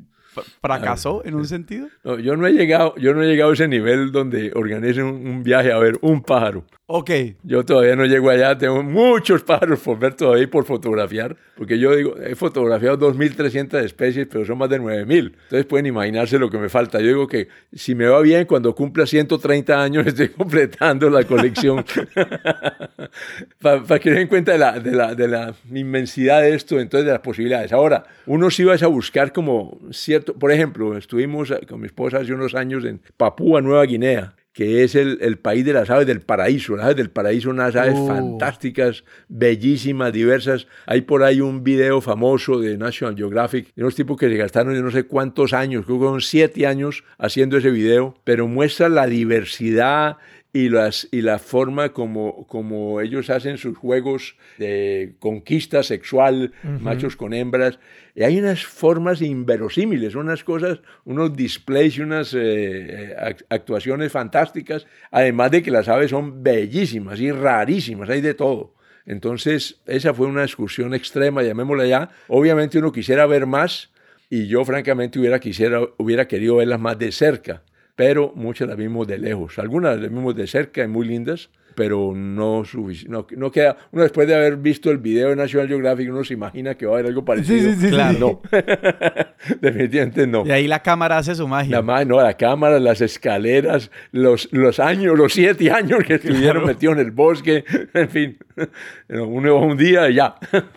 fracasó 0.61 1.23
en 1.25 1.35
un 1.35 1.45
sentido? 1.45 1.87
No, 2.03 2.19
yo 2.19 2.35
no 2.35 2.47
he 2.47 2.51
llegado, 2.51 2.95
yo 2.97 3.13
no 3.13 3.23
he 3.23 3.27
llegado 3.27 3.51
a 3.51 3.53
ese 3.53 3.67
nivel 3.67 4.11
donde 4.11 4.51
organice 4.55 5.03
un, 5.03 5.43
viaje 5.43 5.71
a 5.71 5.79
ver 5.79 5.97
un 6.01 6.21
pájaro. 6.21 6.65
Ok. 6.85 7.11
Yo 7.43 7.63
todavía 7.63 7.95
no 7.95 8.05
llego 8.05 8.29
allá, 8.29 8.57
tengo 8.57 8.81
muchos 8.81 9.43
pájaros 9.43 9.79
por 9.79 9.99
ver 9.99 10.15
todavía 10.15 10.43
y 10.43 10.47
por 10.47 10.65
fotografiar, 10.65 11.37
porque 11.55 11.77
yo 11.77 11.95
digo, 11.95 12.17
he 12.17 12.35
fotografiado 12.35 12.97
2.300 13.13 13.83
especies, 13.83 14.27
pero 14.29 14.43
son 14.45 14.57
más 14.57 14.69
de 14.69 14.81
9.000. 14.81 15.33
Entonces 15.43 15.65
pueden 15.65 15.85
imaginarse 15.85 16.39
lo 16.39 16.49
que 16.49 16.57
me 16.57 16.69
falta. 16.69 16.99
Yo 16.99 17.07
digo 17.07 17.27
que 17.27 17.47
si 17.73 17.93
me 17.93 18.07
va 18.07 18.21
bien, 18.21 18.45
cuando 18.45 18.73
cumpla 18.73 19.05
130 19.05 19.81
años 19.81 20.07
estoy 20.07 20.29
completando 20.29 21.09
la 21.09 21.23
colección. 21.25 21.85
Para 23.61 23.99
que 23.99 24.11
den 24.11 24.27
cuenta 24.27 24.53
de 24.53 24.57
la, 24.57 24.79
de, 24.79 24.91
la, 24.91 25.15
de 25.15 25.27
la 25.27 25.53
inmensidad 25.71 26.41
de 26.41 26.55
esto, 26.55 26.79
entonces 26.79 27.05
de 27.05 27.11
las 27.11 27.21
posibilidades. 27.21 27.71
Ahora, 27.71 28.05
uno 28.25 28.49
sí 28.49 28.63
va 28.63 28.75
a 28.75 28.87
buscar 28.87 29.31
como 29.31 29.79
cierto, 29.91 30.18
por 30.21 30.51
ejemplo, 30.51 30.97
estuvimos 30.97 31.53
con 31.67 31.81
mi 31.81 31.87
esposa 31.87 32.17
hace 32.17 32.33
unos 32.33 32.55
años 32.55 32.85
en 32.85 33.01
Papúa 33.17 33.61
Nueva 33.61 33.85
Guinea 33.85 34.35
que 34.59 34.83
es 34.83 34.95
el, 34.95 35.19
el, 35.21 35.37
país 35.37 35.63
de 35.63 35.71
las 35.71 35.89
aves 35.89 36.05
del 36.05 36.19
paraíso. 36.19 36.75
Las 36.75 36.87
aves 36.87 36.97
del 36.97 37.09
paraíso, 37.09 37.49
unas 37.49 37.77
aves 37.77 37.95
oh. 37.95 38.07
fantásticas, 38.07 39.05
bellísimas, 39.29 40.11
diversas. 40.11 40.67
Hay 40.85 41.01
por 41.01 41.23
ahí 41.23 41.39
un 41.39 41.63
video 41.63 42.01
famoso 42.01 42.59
de 42.59 42.77
National 42.77 43.15
Geographic 43.15 43.73
de 43.73 43.83
unos 43.83 43.95
tipos 43.95 44.17
que 44.17 44.27
se 44.27 44.35
gastaron 44.35 44.75
yo 44.75 44.81
no 44.81 44.91
sé 44.91 45.03
cuántos 45.03 45.53
años, 45.53 45.85
creo 45.85 45.99
que 45.99 46.05
son 46.05 46.19
siete 46.19 46.67
años 46.67 47.05
haciendo 47.17 47.57
ese 47.57 47.69
video, 47.69 48.15
pero 48.25 48.47
muestra 48.47 48.89
la 48.89 49.07
diversidad 49.07 50.17
y, 50.51 50.69
las, 50.69 51.07
y 51.11 51.21
la 51.21 51.37
forma 51.37 51.89
como, 51.89 52.47
como 52.47 53.01
ellos 53.01 53.29
hacen 53.29 53.57
sus 53.57 53.77
juegos 53.77 54.35
de 54.57 55.13
conquista 55.19 55.83
sexual, 55.83 56.53
machos 56.63 57.15
con 57.15 57.33
hembras. 57.33 57.79
Y 58.15 58.23
hay 58.23 58.39
unas 58.39 58.65
formas 58.65 59.21
inverosímiles, 59.21 60.15
unas 60.15 60.43
cosas, 60.43 60.79
unos 61.05 61.35
displays 61.35 61.97
y 61.97 62.01
unas 62.01 62.35
eh, 62.35 63.15
actuaciones 63.49 64.11
fantásticas, 64.11 64.87
además 65.11 65.51
de 65.51 65.61
que 65.61 65.71
las 65.71 65.87
aves 65.87 66.09
son 66.09 66.41
bellísimas 66.41 67.19
y 67.19 67.31
rarísimas, 67.31 68.09
hay 68.09 68.21
de 68.21 68.33
todo. 68.33 68.73
Entonces, 69.05 69.81
esa 69.85 70.13
fue 70.13 70.27
una 70.27 70.43
excursión 70.43 70.93
extrema, 70.93 71.43
llamémosla 71.43 71.85
ya. 71.85 72.09
Obviamente 72.27 72.79
uno 72.79 72.91
quisiera 72.91 73.25
ver 73.27 73.45
más 73.45 73.91
y 74.29 74.47
yo 74.47 74.65
francamente 74.65 75.19
hubiera, 75.19 75.39
quisiera, 75.39 75.81
hubiera 75.97 76.27
querido 76.27 76.57
verlas 76.57 76.79
más 76.79 76.97
de 76.97 77.11
cerca 77.11 77.63
pero 77.99 78.31
muchas 78.33 78.69
las 78.69 78.77
vimos 78.77 79.05
de 79.07 79.17
lejos. 79.17 79.59
Algunas 79.59 79.99
las 79.99 80.09
vimos 80.09 80.33
de 80.33 80.47
cerca 80.47 80.81
y 80.81 80.87
muy 80.87 81.05
lindas, 81.05 81.49
pero 81.75 82.13
no, 82.15 82.63
no, 83.07 83.27
no 83.35 83.51
queda. 83.51 83.75
Uno 83.91 84.03
después 84.03 84.25
de 84.25 84.35
haber 84.35 84.55
visto 84.55 84.89
el 84.89 84.99
video 84.99 85.31
de 85.31 85.35
National 85.35 85.67
Geographic, 85.67 86.09
uno 86.09 86.23
se 86.23 86.33
imagina 86.33 86.75
que 86.75 86.85
va 86.85 86.93
a 86.93 86.95
haber 86.95 87.07
algo 87.07 87.25
parecido. 87.25 87.59
Sí, 87.59 87.73
sí, 87.73 87.81
sí. 87.81 87.89
Claro. 87.89 88.17
No, 88.17 88.41
definitivamente 89.59 90.25
no. 90.27 90.45
Y 90.45 90.51
ahí 90.51 90.65
la 90.65 90.81
cámara 90.81 91.17
hace 91.17 91.35
su 91.35 91.45
magia. 91.45 91.81
La, 91.81 92.05
no, 92.05 92.21
la 92.21 92.37
cámara, 92.37 92.79
las 92.79 93.01
escaleras, 93.01 93.91
los, 94.13 94.47
los 94.53 94.79
años, 94.79 95.17
los 95.17 95.33
siete 95.33 95.69
años 95.69 95.99
que 96.07 96.13
estuvieron 96.13 96.65
metidos 96.65 96.95
en 96.95 97.01
el 97.01 97.11
bosque, 97.11 97.65
en 97.93 98.09
fin, 98.09 98.37
uno 99.09 99.57
un 99.57 99.75
día 99.75 100.09
y 100.09 100.13
ya. 100.15 100.35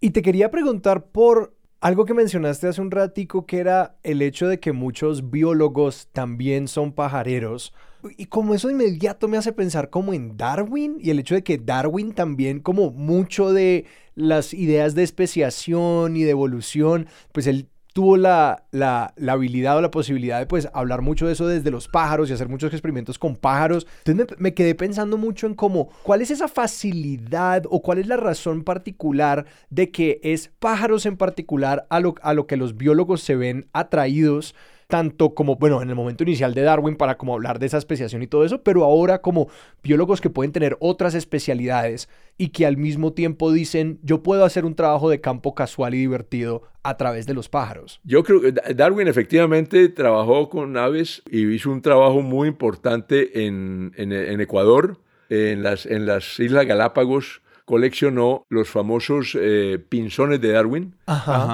Y 0.00 0.10
te 0.10 0.22
quería 0.22 0.48
preguntar 0.48 1.06
por 1.10 1.57
algo 1.80 2.04
que 2.04 2.14
mencionaste 2.14 2.66
hace 2.66 2.80
un 2.80 2.90
ratico 2.90 3.46
que 3.46 3.58
era 3.58 3.96
el 4.02 4.22
hecho 4.22 4.48
de 4.48 4.58
que 4.58 4.72
muchos 4.72 5.30
biólogos 5.30 6.08
también 6.12 6.66
son 6.68 6.92
pajareros. 6.92 7.72
Y 8.16 8.26
como 8.26 8.54
eso 8.54 8.70
inmediato 8.70 9.28
me 9.28 9.36
hace 9.36 9.52
pensar 9.52 9.90
como 9.90 10.12
en 10.12 10.36
Darwin 10.36 10.98
y 11.00 11.10
el 11.10 11.18
hecho 11.18 11.34
de 11.34 11.42
que 11.42 11.58
Darwin 11.58 12.12
también 12.12 12.60
como 12.60 12.90
mucho 12.90 13.52
de 13.52 13.86
las 14.14 14.54
ideas 14.54 14.94
de 14.94 15.02
especiación 15.04 16.16
y 16.16 16.24
de 16.24 16.30
evolución, 16.30 17.06
pues 17.32 17.46
él 17.46 17.68
tuvo 17.98 18.16
la, 18.16 18.62
la, 18.70 19.12
habilidad 19.26 19.76
o 19.76 19.80
la 19.80 19.90
posibilidad 19.90 20.38
de 20.38 20.46
pues 20.46 20.68
hablar 20.72 21.02
mucho 21.02 21.26
de 21.26 21.32
eso 21.32 21.48
desde 21.48 21.72
los 21.72 21.88
pájaros 21.88 22.30
y 22.30 22.32
hacer 22.32 22.48
muchos 22.48 22.72
experimentos 22.72 23.18
con 23.18 23.34
pájaros. 23.34 23.88
Entonces 24.04 24.36
me, 24.38 24.50
me, 24.50 24.54
quedé 24.54 24.76
pensando 24.76 25.16
mucho 25.16 25.48
en 25.48 25.54
cómo, 25.54 25.88
cuál 26.04 26.22
es 26.22 26.30
esa 26.30 26.46
facilidad 26.46 27.64
o 27.68 27.82
cuál 27.82 27.98
es 27.98 28.06
la 28.06 28.16
razón 28.16 28.62
particular 28.62 29.46
de 29.68 29.90
que 29.90 30.20
es 30.22 30.52
pájaros 30.60 31.06
en 31.06 31.16
particular 31.16 31.88
a 31.90 31.98
lo, 31.98 32.14
a 32.22 32.34
lo 32.34 32.46
que 32.46 32.56
los 32.56 32.76
biólogos 32.76 33.20
se 33.20 33.34
ven 33.34 33.66
atraídos 33.72 34.54
tanto 34.88 35.34
como, 35.34 35.56
bueno, 35.56 35.82
en 35.82 35.90
el 35.90 35.94
momento 35.94 36.24
inicial 36.24 36.54
de 36.54 36.62
Darwin 36.62 36.96
para 36.96 37.18
como 37.18 37.34
hablar 37.34 37.58
de 37.58 37.66
esa 37.66 37.76
especiación 37.76 38.22
y 38.22 38.26
todo 38.26 38.44
eso, 38.44 38.62
pero 38.62 38.84
ahora 38.84 39.20
como 39.20 39.48
biólogos 39.82 40.22
que 40.22 40.30
pueden 40.30 40.50
tener 40.50 40.78
otras 40.80 41.14
especialidades 41.14 42.08
y 42.38 42.48
que 42.48 42.64
al 42.64 42.78
mismo 42.78 43.12
tiempo 43.12 43.52
dicen, 43.52 43.98
yo 44.02 44.22
puedo 44.22 44.46
hacer 44.46 44.64
un 44.64 44.74
trabajo 44.74 45.10
de 45.10 45.20
campo 45.20 45.54
casual 45.54 45.94
y 45.94 45.98
divertido 45.98 46.62
a 46.82 46.96
través 46.96 47.26
de 47.26 47.34
los 47.34 47.50
pájaros. 47.50 48.00
Yo 48.02 48.24
creo 48.24 48.40
que 48.40 48.52
Darwin 48.74 49.08
efectivamente 49.08 49.90
trabajó 49.90 50.48
con 50.48 50.74
aves 50.78 51.22
y 51.30 51.46
hizo 51.46 51.70
un 51.70 51.82
trabajo 51.82 52.22
muy 52.22 52.48
importante 52.48 53.44
en, 53.46 53.92
en, 53.98 54.40
Ecuador, 54.40 54.96
en 55.28 55.62
las, 55.62 55.84
en 55.84 56.06
las 56.06 56.40
Islas 56.40 56.64
Galápagos, 56.64 57.42
coleccionó 57.68 58.46
los 58.48 58.70
famosos 58.70 59.36
eh, 59.38 59.78
pinzones 59.90 60.40
de 60.40 60.52
Darwin. 60.52 60.94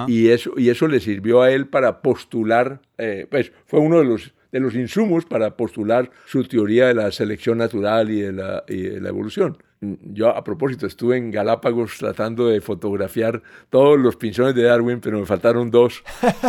Y, 0.06 0.28
eso, 0.28 0.52
y 0.56 0.68
eso 0.68 0.86
le 0.86 1.00
sirvió 1.00 1.42
a 1.42 1.50
él 1.50 1.66
para 1.66 2.02
postular, 2.02 2.80
eh, 2.98 3.26
pues 3.28 3.50
fue 3.66 3.80
uno 3.80 3.98
de 3.98 4.04
los, 4.04 4.32
de 4.52 4.60
los 4.60 4.76
insumos 4.76 5.24
para 5.24 5.56
postular 5.56 6.12
su 6.26 6.44
teoría 6.44 6.86
de 6.86 6.94
la 6.94 7.10
selección 7.10 7.58
natural 7.58 8.12
y 8.12 8.20
de 8.20 8.32
la, 8.32 8.62
y 8.68 8.82
de 8.82 9.00
la 9.00 9.08
evolución. 9.08 9.58
Yo 10.02 10.28
a 10.28 10.44
propósito 10.44 10.86
estuve 10.86 11.16
en 11.16 11.30
Galápagos 11.30 11.96
tratando 11.98 12.48
de 12.48 12.60
fotografiar 12.60 13.42
todos 13.70 13.98
los 13.98 14.16
pinzones 14.16 14.54
de 14.54 14.62
Darwin, 14.62 15.00
pero 15.00 15.18
me 15.18 15.26
faltaron 15.26 15.70
dos. 15.70 16.02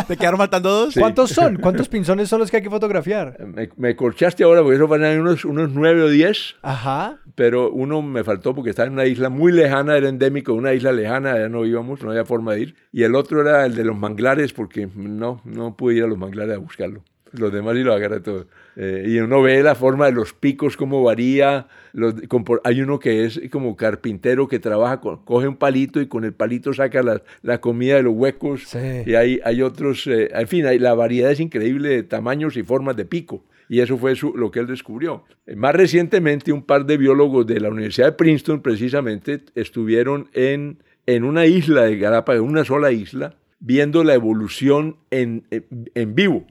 ¿Te 0.08 0.16
quedaron 0.16 0.38
faltando 0.38 0.70
dos? 0.70 0.94
¿Cuántos 0.94 1.30
son? 1.30 1.56
¿Cuántos 1.62 1.88
pinzones 1.88 2.28
son 2.28 2.40
los 2.40 2.50
que 2.50 2.58
hay 2.58 2.62
que 2.62 2.70
fotografiar? 2.70 3.38
Me, 3.76 3.96
corchaste 3.96 4.44
ahora 4.44 4.62
porque 4.62 4.76
eso 4.76 4.88
van 4.88 5.04
a 5.04 5.10
unos, 5.12 5.44
unos 5.44 5.70
nueve 5.70 6.02
o 6.02 6.08
diez. 6.08 6.56
Ajá. 6.62 7.18
Pero 7.34 7.70
uno 7.70 8.02
me 8.02 8.24
faltó 8.24 8.54
porque 8.54 8.70
estaba 8.70 8.86
en 8.86 8.94
una 8.94 9.06
isla 9.06 9.28
muy 9.28 9.52
lejana, 9.52 9.96
era 9.96 10.08
endémico 10.08 10.52
de 10.52 10.58
una 10.58 10.72
isla 10.72 10.92
lejana, 10.92 11.38
ya 11.38 11.48
no 11.48 11.64
íbamos, 11.64 12.02
no 12.02 12.10
había 12.10 12.24
forma 12.24 12.54
de 12.54 12.60
ir. 12.60 12.76
Y 12.92 13.02
el 13.02 13.14
otro 13.14 13.40
era 13.40 13.66
el 13.66 13.74
de 13.74 13.84
los 13.84 13.96
manglares 13.96 14.52
porque 14.52 14.88
no, 14.94 15.40
no 15.44 15.76
pude 15.76 15.96
ir 15.96 16.04
a 16.04 16.06
los 16.06 16.18
manglares 16.18 16.56
a 16.56 16.58
buscarlo 16.58 17.02
los 17.32 17.52
demás 17.52 17.76
y 17.76 17.82
lo 17.82 17.92
agarra 17.92 18.20
todo. 18.22 18.46
Eh, 18.76 19.04
y 19.08 19.18
uno 19.20 19.40
ve 19.40 19.62
la 19.62 19.74
forma 19.74 20.06
de 20.06 20.12
los 20.12 20.34
picos, 20.34 20.76
cómo 20.76 21.02
varía. 21.02 21.66
Los, 21.94 22.14
hay 22.62 22.82
uno 22.82 22.98
que 22.98 23.24
es 23.24 23.40
como 23.50 23.74
carpintero 23.74 24.48
que 24.48 24.58
trabaja, 24.58 25.00
coge 25.00 25.48
un 25.48 25.56
palito 25.56 26.00
y 26.00 26.06
con 26.06 26.24
el 26.24 26.34
palito 26.34 26.74
saca 26.74 27.02
la, 27.02 27.22
la 27.42 27.60
comida 27.60 27.96
de 27.96 28.02
los 28.02 28.14
huecos. 28.14 28.74
Y 29.06 29.14
hay, 29.14 29.40
hay 29.44 29.62
otros, 29.62 30.06
eh, 30.06 30.28
en 30.32 30.46
fin, 30.46 30.66
hay, 30.66 30.78
la 30.78 30.92
variedad 30.94 31.30
es 31.30 31.40
increíble 31.40 31.88
de 31.88 32.02
tamaños 32.02 32.56
y 32.56 32.62
formas 32.62 32.96
de 32.96 33.06
pico. 33.06 33.42
Y 33.68 33.80
eso 33.80 33.96
fue 33.96 34.14
lo 34.34 34.50
que 34.50 34.60
él 34.60 34.66
descubrió. 34.66 35.24
Eh, 35.46 35.56
más 35.56 35.74
recientemente, 35.74 36.52
un 36.52 36.62
par 36.62 36.84
de 36.84 36.98
biólogos 36.98 37.46
de 37.46 37.58
la 37.60 37.70
Universidad 37.70 38.08
de 38.08 38.12
Princeton, 38.12 38.60
precisamente, 38.60 39.40
estuvieron 39.54 40.28
en, 40.34 40.82
en 41.06 41.24
una 41.24 41.46
isla 41.46 41.84
de 41.84 41.96
Galápagos, 41.96 42.46
una 42.46 42.64
sola 42.64 42.92
isla, 42.92 43.36
viendo 43.58 44.04
la 44.04 44.14
evolución 44.14 44.96
en, 45.10 45.44
en 45.50 46.14
vivo. 46.14 46.46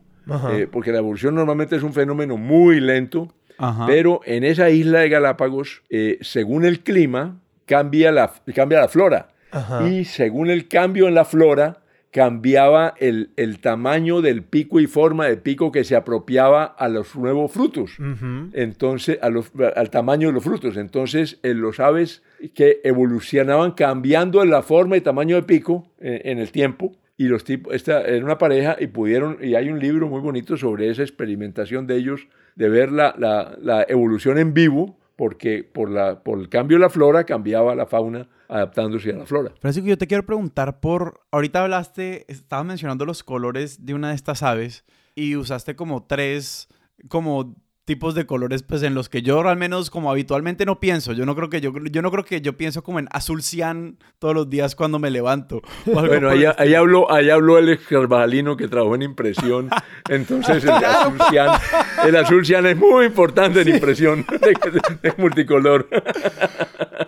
Eh, 0.52 0.68
porque 0.72 0.92
la 0.92 0.98
evolución 1.00 1.36
normalmente 1.36 1.76
es 1.76 1.84
un 1.84 1.94
fenómeno 1.94 2.38
muy 2.38 2.80
lento, 2.80 3.32
Ajá. 3.58 3.86
pero 3.86 4.22
en 4.26 4.44
esa 4.44 4.70
isla 4.70 5.00
de 5.00 5.10
Galápagos, 5.10 5.84
eh, 5.90 6.18
según 6.22 6.66
el 6.66 6.80
clima, 6.82 7.40
cambia 7.66 8.12
la, 8.12 8.32
cambia 8.56 8.80
la 8.82 8.88
flora. 8.88 9.30
Ajá. 9.52 9.88
Y 9.88 10.06
según 10.06 10.50
el 10.50 10.68
cambio 10.68 11.08
en 11.08 11.16
la 11.16 11.26
flora, 11.26 11.78
cambiaba 12.12 12.94
el, 12.98 13.32
el 13.36 13.60
tamaño 13.60 14.22
del 14.22 14.42
pico 14.42 14.80
y 14.80 14.88
forma 14.88 15.26
de 15.28 15.36
pico 15.36 15.72
que 15.74 15.84
se 15.84 15.98
apropiaba 15.98 16.64
a 16.64 16.88
los 16.88 17.14
nuevos 17.16 17.52
frutos. 17.52 18.00
Ujú. 18.00 18.50
Entonces, 18.54 19.20
a 19.22 19.30
los- 19.30 19.52
al 19.76 19.90
tamaño 19.90 20.30
de 20.30 20.34
los 20.34 20.44
frutos. 20.44 20.78
Entonces, 20.78 21.40
eh, 21.44 21.54
los 21.54 21.82
aves 21.82 22.24
que 22.54 22.80
evolucionaban 22.86 23.72
cambiando 23.74 24.44
la 24.46 24.62
forma 24.62 24.96
y 24.96 25.02
tamaño 25.02 25.36
de 25.36 25.44
pico 25.44 25.88
eh, 26.00 26.22
en 26.26 26.40
el 26.40 26.52
tiempo. 26.52 26.94
Y 27.18 27.26
los 27.30 27.44
tipos, 27.46 27.74
esta 27.74 28.02
era 28.02 28.24
una 28.26 28.38
pareja 28.38 28.76
y 28.80 28.88
pudieron, 28.88 29.38
y 29.42 29.56
hay 29.56 29.70
un 29.70 29.80
libro 29.80 30.08
muy 30.10 30.20
bonito 30.20 30.58
sobre 30.58 30.90
esa 30.90 31.02
experimentación 31.02 31.88
de 31.88 31.96
ellos, 31.98 32.28
de 32.56 32.70
ver 32.70 32.92
la, 32.92 33.16
la- 33.18 33.58
la 33.62 33.86
evolución 33.88 34.38
en 34.38 34.54
vivo, 34.54 34.98
porque 35.16 35.64
por, 35.64 35.90
la, 35.90 36.24
por 36.24 36.40
el 36.40 36.50
cambio 36.50 36.76
de 36.78 36.82
la 36.82 36.90
flora 36.90 37.24
cambiaba 37.24 37.74
la 37.74 37.86
fauna 37.86 38.28
adaptándose 38.50 39.12
a 39.12 39.16
la 39.16 39.26
flora. 39.26 39.54
Francisco, 39.62 39.88
yo 39.88 39.98
te 39.98 40.08
quiero 40.08 40.26
preguntar 40.26 40.82
por, 40.82 41.22
ahorita 41.32 41.64
hablaste, 41.64 42.26
estabas 42.28 42.66
mencionando 42.66 43.06
los 43.06 43.24
colores 43.24 43.86
de 43.86 43.94
una 43.94 44.10
de 44.10 44.16
estas 44.16 44.44
aves 44.44 44.84
y 45.16 45.38
usaste 45.38 45.76
como 45.78 46.04
tres, 46.06 46.68
como 47.08 47.56
tipos 47.86 48.16
de 48.16 48.26
colores 48.26 48.64
pues 48.64 48.82
en 48.82 48.96
los 48.96 49.10
que 49.10 49.22
yo 49.22 49.48
al 49.48 49.58
menos 49.58 49.92
como 49.92 50.10
habitualmente 50.10 50.66
no 50.66 50.80
pienso. 50.80 51.14
Yo 51.14 51.26
no 51.26 51.36
creo 51.36 51.50
que 51.50 51.62
yo, 51.62 51.72
yo 51.92 52.02
no 52.02 52.12
creo 52.12 52.26
que 52.26 52.42
yo 52.42 52.58
pienso 52.58 52.84
como 52.84 53.00
en 53.00 53.08
azul 53.12 53.44
cian 53.44 53.98
todos 54.18 54.34
los 54.34 54.50
días 54.50 54.76
cuando 54.76 55.00
me 55.00 55.10
levanto. 55.10 55.62
Bueno, 55.86 56.30
ahí, 56.30 56.44
ahí 56.58 56.74
habló, 56.74 57.12
ahí 57.12 57.30
habló 57.30 57.58
el 57.58 57.80
carvajalino 57.80 58.58
que 58.58 58.68
trabajó 58.68 58.96
en 58.96 59.04
impresión. 59.04 59.70
Entonces, 60.10 60.64
el 60.64 60.72
azul 60.72 61.18
cian, 61.30 61.60
el 62.06 62.16
azul 62.16 62.46
cian 62.46 62.66
es 62.66 62.78
muy 62.78 63.06
importante 63.06 63.62
en 63.62 63.70
impresión 63.70 64.26
de 65.02 65.14
multicolor. 65.18 65.88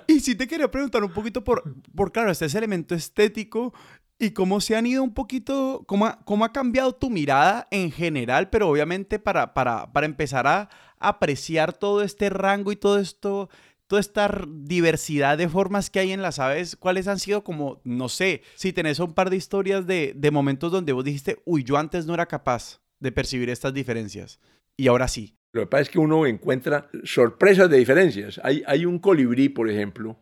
Y 0.07 0.19
sí 0.19 0.35
te 0.35 0.47
quería 0.47 0.69
preguntar 0.69 1.03
un 1.03 1.11
poquito 1.11 1.43
por, 1.43 1.63
por 1.95 2.11
claro, 2.11 2.31
este 2.31 2.45
ese 2.45 2.57
elemento 2.57 2.95
estético 2.95 3.73
y 4.19 4.31
cómo 4.31 4.61
se 4.61 4.75
han 4.75 4.85
ido 4.85 5.03
un 5.03 5.13
poquito, 5.13 5.83
cómo 5.87 6.07
ha, 6.07 6.19
cómo 6.25 6.45
ha 6.45 6.51
cambiado 6.51 6.93
tu 6.93 7.09
mirada 7.09 7.67
en 7.71 7.91
general, 7.91 8.49
pero 8.49 8.69
obviamente 8.69 9.19
para, 9.19 9.53
para, 9.53 9.91
para 9.93 10.05
empezar 10.05 10.47
a 10.47 10.69
apreciar 10.99 11.73
todo 11.73 12.01
este 12.01 12.29
rango 12.29 12.71
y 12.71 12.75
todo 12.75 12.99
esto, 12.99 13.49
toda 13.85 13.99
esta 13.99 14.29
diversidad 14.47 15.37
de 15.37 15.47
formas 15.47 15.89
que 15.89 15.99
hay 15.99 16.11
en 16.11 16.21
las 16.21 16.39
aves, 16.39 16.75
¿cuáles 16.75 17.07
han 17.07 17.19
sido 17.19 17.43
como, 17.43 17.79
no 17.83 18.09
sé, 18.09 18.41
si 18.55 18.73
tenés 18.73 18.99
un 18.99 19.13
par 19.13 19.29
de 19.29 19.37
historias 19.37 19.85
de, 19.85 20.13
de 20.15 20.31
momentos 20.31 20.71
donde 20.71 20.93
vos 20.93 21.03
dijiste, 21.03 21.41
uy, 21.45 21.63
yo 21.63 21.77
antes 21.77 22.05
no 22.05 22.13
era 22.13 22.25
capaz 22.25 22.81
de 22.99 23.11
percibir 23.11 23.49
estas 23.49 23.73
diferencias 23.73 24.39
y 24.75 24.87
ahora 24.87 25.07
sí? 25.07 25.35
Lo 25.53 25.61
que 25.61 25.67
pasa 25.67 25.83
es 25.83 25.89
que 25.89 25.99
uno 25.99 26.25
encuentra 26.25 26.89
sorpresas 27.03 27.69
de 27.69 27.77
diferencias. 27.77 28.39
Hay, 28.43 28.63
hay 28.67 28.85
un 28.85 28.99
colibrí, 28.99 29.49
por 29.49 29.69
ejemplo, 29.69 30.19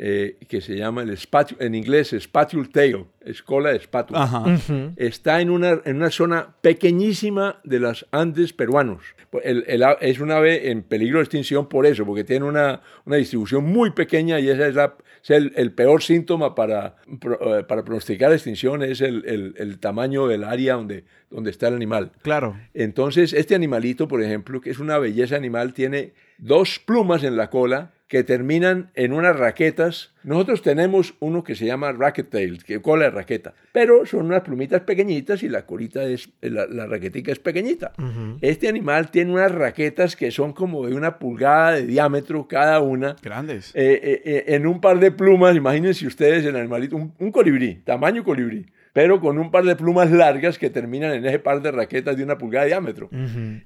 eh, 0.00 0.36
que 0.48 0.60
se 0.60 0.76
llama 0.76 1.02
el 1.02 1.10
spatu- 1.10 1.56
en 1.58 1.74
inglés 1.74 2.14
spatule 2.18 2.68
tail, 2.68 3.04
es 3.20 3.42
cola 3.42 3.70
de 3.70 3.76
espátula. 3.78 4.22
Ajá. 4.22 4.38
Ujú. 4.42 4.92
Está 4.96 5.40
en 5.40 5.50
una, 5.50 5.80
en 5.84 5.96
una 5.96 6.10
zona 6.10 6.54
pequeñísima 6.60 7.60
de 7.64 7.80
las 7.80 8.06
Andes 8.12 8.52
peruanos. 8.52 9.02
El- 9.42 9.64
el 9.66 9.82
a- 9.82 9.98
es 10.00 10.20
un 10.20 10.30
ave 10.30 10.70
en 10.70 10.82
peligro 10.82 11.18
de 11.18 11.24
extinción 11.24 11.68
por 11.68 11.84
eso, 11.84 12.06
porque 12.06 12.24
tiene 12.24 12.46
una, 12.46 12.80
una 13.04 13.16
distribución 13.16 13.64
muy 13.64 13.90
pequeña 13.90 14.40
y 14.40 14.48
ese 14.48 14.68
es, 14.68 14.74
la- 14.76 14.94
es 15.22 15.30
el, 15.30 15.52
el 15.56 15.72
peor 15.72 16.02
síntoma 16.02 16.54
para, 16.54 16.96
eh, 17.10 17.64
para 17.66 17.84
pronosticar 17.84 18.32
extinción, 18.32 18.82
es 18.82 19.00
el, 19.00 19.24
el- 19.26 19.54
el 19.58 19.78
tamaño 19.80 20.28
del 20.28 20.44
área 20.44 20.74
donde, 20.74 21.04
donde 21.30 21.50
está 21.50 21.68
el 21.68 21.74
animal. 21.74 22.12
Claro. 22.22 22.56
Entonces, 22.72 23.32
este 23.32 23.54
animalito, 23.54 24.06
por 24.08 24.22
ejemplo, 24.22 24.60
que 24.60 24.70
es 24.70 24.78
una 24.78 24.98
belleza 24.98 25.34
animal, 25.36 25.74
tiene 25.74 26.12
dos 26.38 26.78
plumas 26.78 27.24
en 27.24 27.36
la 27.36 27.50
cola 27.50 27.92
que 28.08 28.24
terminan 28.24 28.90
en 28.94 29.12
unas 29.12 29.36
raquetas. 29.38 30.12
Nosotros 30.24 30.62
tenemos 30.62 31.14
uno 31.20 31.44
que 31.44 31.54
se 31.54 31.66
llama 31.66 31.92
racket 31.92 32.30
tail, 32.30 32.64
que 32.64 32.80
cola 32.80 33.04
de 33.04 33.10
raqueta, 33.10 33.54
pero 33.72 34.06
son 34.06 34.26
unas 34.26 34.42
plumitas 34.42 34.80
pequeñitas 34.80 35.42
y 35.42 35.48
la 35.48 35.66
colita 35.66 36.04
es, 36.04 36.30
la, 36.40 36.66
la 36.66 36.86
raquetica 36.86 37.30
es 37.30 37.38
pequeñita. 37.38 37.92
Este 38.40 38.68
animal 38.68 39.10
tiene 39.10 39.32
unas 39.32 39.52
raquetas 39.52 40.16
que 40.16 40.30
son 40.30 40.52
como 40.54 40.86
de 40.86 40.94
una 40.94 41.18
pulgada 41.18 41.72
de 41.72 41.86
diámetro 41.86 42.48
cada 42.48 42.80
una. 42.80 43.14
Grandes. 43.22 43.72
Eh, 43.74 44.00
eh, 44.02 44.22
eh, 44.24 44.44
en 44.48 44.66
un 44.66 44.80
par 44.80 44.98
de 44.98 45.12
plumas, 45.12 45.54
imagínense 45.54 46.06
ustedes 46.06 46.44
el 46.44 46.56
animalito, 46.56 46.96
un, 46.96 47.12
un 47.18 47.30
colibrí, 47.30 47.76
tamaño 47.84 48.24
colibrí, 48.24 48.66
pero 48.94 49.20
con 49.20 49.38
un 49.38 49.50
par 49.50 49.64
de 49.64 49.76
plumas 49.76 50.10
largas 50.10 50.58
que 50.58 50.70
terminan 50.70 51.12
en 51.12 51.26
ese 51.26 51.38
par 51.38 51.60
de 51.60 51.70
raquetas 51.70 52.16
de 52.16 52.24
una 52.24 52.38
pulgada 52.38 52.64
de 52.64 52.70
diámetro. 52.70 53.10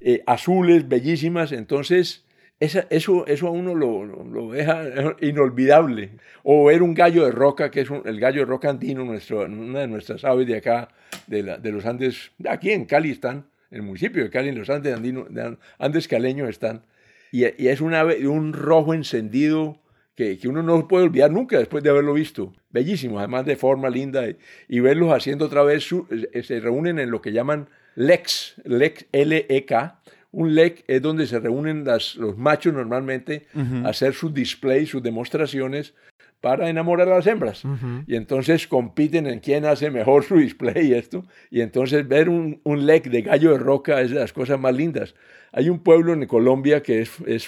Eh, 0.01 0.23
azules, 0.27 0.89
bellísimas, 0.89 1.53
entonces 1.53 2.25
esa- 2.65 2.87
eso, 2.91 3.27
eso 3.27 3.47
a 3.49 3.51
uno 3.51 3.75
lo, 3.75 4.05
lo- 4.05 4.51
deja 4.53 4.85
inolvidable. 5.21 6.11
O 6.43 6.67
ver 6.67 6.83
un 6.83 6.95
gallo 6.95 7.25
de 7.25 7.33
roca, 7.33 7.71
que 7.71 7.81
es 7.81 7.91
un- 7.91 8.03
el 8.05 8.21
gallo 8.21 8.41
de 8.41 8.47
roca 8.47 8.71
andino, 8.71 9.05
nuestro, 9.05 9.41
una 9.45 9.81
de 9.81 9.89
nuestras 9.89 10.25
aves 10.25 10.47
de 10.47 10.57
acá, 10.57 10.89
de, 11.27 11.43
la- 11.43 11.59
de 11.59 11.73
los 11.73 11.85
Andes, 11.87 12.31
aquí 12.49 12.71
en 12.71 12.85
Cali 12.85 13.11
están, 13.11 13.47
en 13.71 13.79
el 13.79 13.83
municipio 13.83 14.23
de 14.23 14.31
Cali, 14.31 14.49
en 14.51 14.59
los 14.59 14.71
Andes, 14.71 14.95
andino, 14.95 15.25
de 15.29 15.57
Andes 15.79 16.09
caleños 16.09 16.49
están. 16.49 16.83
Y, 17.31 17.45
y 17.63 17.69
es 17.69 17.81
un 17.81 17.95
ave 17.95 18.27
un 18.29 18.53
rojo 18.53 18.93
encendido 18.95 19.79
que, 20.15 20.39
que 20.39 20.47
uno 20.49 20.63
no 20.63 20.87
puede 20.89 21.05
olvidar 21.07 21.31
nunca 21.31 21.59
después 21.59 21.83
de 21.83 21.89
haberlo 21.91 22.13
visto. 22.15 22.53
Bellísimo, 22.71 23.19
además 23.19 23.47
de 23.47 23.57
forma 23.57 23.89
linda. 23.89 24.29
Y, 24.29 24.37
y 24.69 24.81
verlos 24.81 25.13
haciendo 25.13 25.47
otra 25.47 25.63
vez, 25.63 25.83
su- 25.85 26.07
eh, 26.33 26.43
se 26.43 26.61
reúnen 26.61 26.99
en 26.99 27.11
lo 27.11 27.23
que 27.23 27.33
llaman 27.33 27.69
LEX, 27.95 28.55
LEX, 28.65 29.07
L-E-K. 29.13 29.99
Un 30.33 30.55
LEC 30.55 30.83
es 30.89 31.01
donde 31.03 31.27
se 31.27 31.39
reúnen 31.39 31.85
las- 31.85 32.17
los 32.17 32.37
machos 32.39 32.73
normalmente 32.73 33.47
a 33.55 33.91
hacer 33.91 34.15
sus 34.15 34.33
displays, 34.33 34.89
sus 34.89 35.03
demostraciones 35.03 35.95
para 36.41 36.69
enamorar 36.69 37.09
a 37.09 37.17
las 37.17 37.27
hembras. 37.27 37.63
Y 38.07 38.17
entonces 38.17 38.67
compiten 38.67 39.27
en 39.29 39.39
quién 39.41 39.65
hace 39.65 39.91
mejor 39.91 40.25
su 40.25 40.37
display 40.39 40.89
y 40.89 40.95
esto. 40.95 41.25
Y 41.51 41.61
entonces 41.61 42.09
ver 42.09 42.29
un, 42.29 42.61
un 42.65 42.85
lek 42.87 43.05
de 43.11 43.23
gallo 43.23 43.53
de 43.53 43.59
roca 43.59 44.01
es 44.01 44.11
de 44.11 44.19
las 44.19 44.33
cosas 44.33 44.59
más 44.59 44.75
lindas. 44.75 45.15
Hay 45.53 45.69
un 45.69 45.79
pueblo 45.81 46.15
en 46.15 46.27
Colombia 46.27 46.83
que 46.83 47.03
es, 47.03 47.11
es 47.27 47.47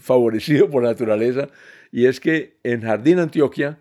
favorecido 0.00 0.68
por 0.68 0.82
la 0.82 0.90
naturaleza 0.90 1.48
y 1.92 2.06
es 2.06 2.18
que 2.20 2.56
en 2.64 2.82
Jardín, 2.82 3.18
Antioquia, 3.20 3.78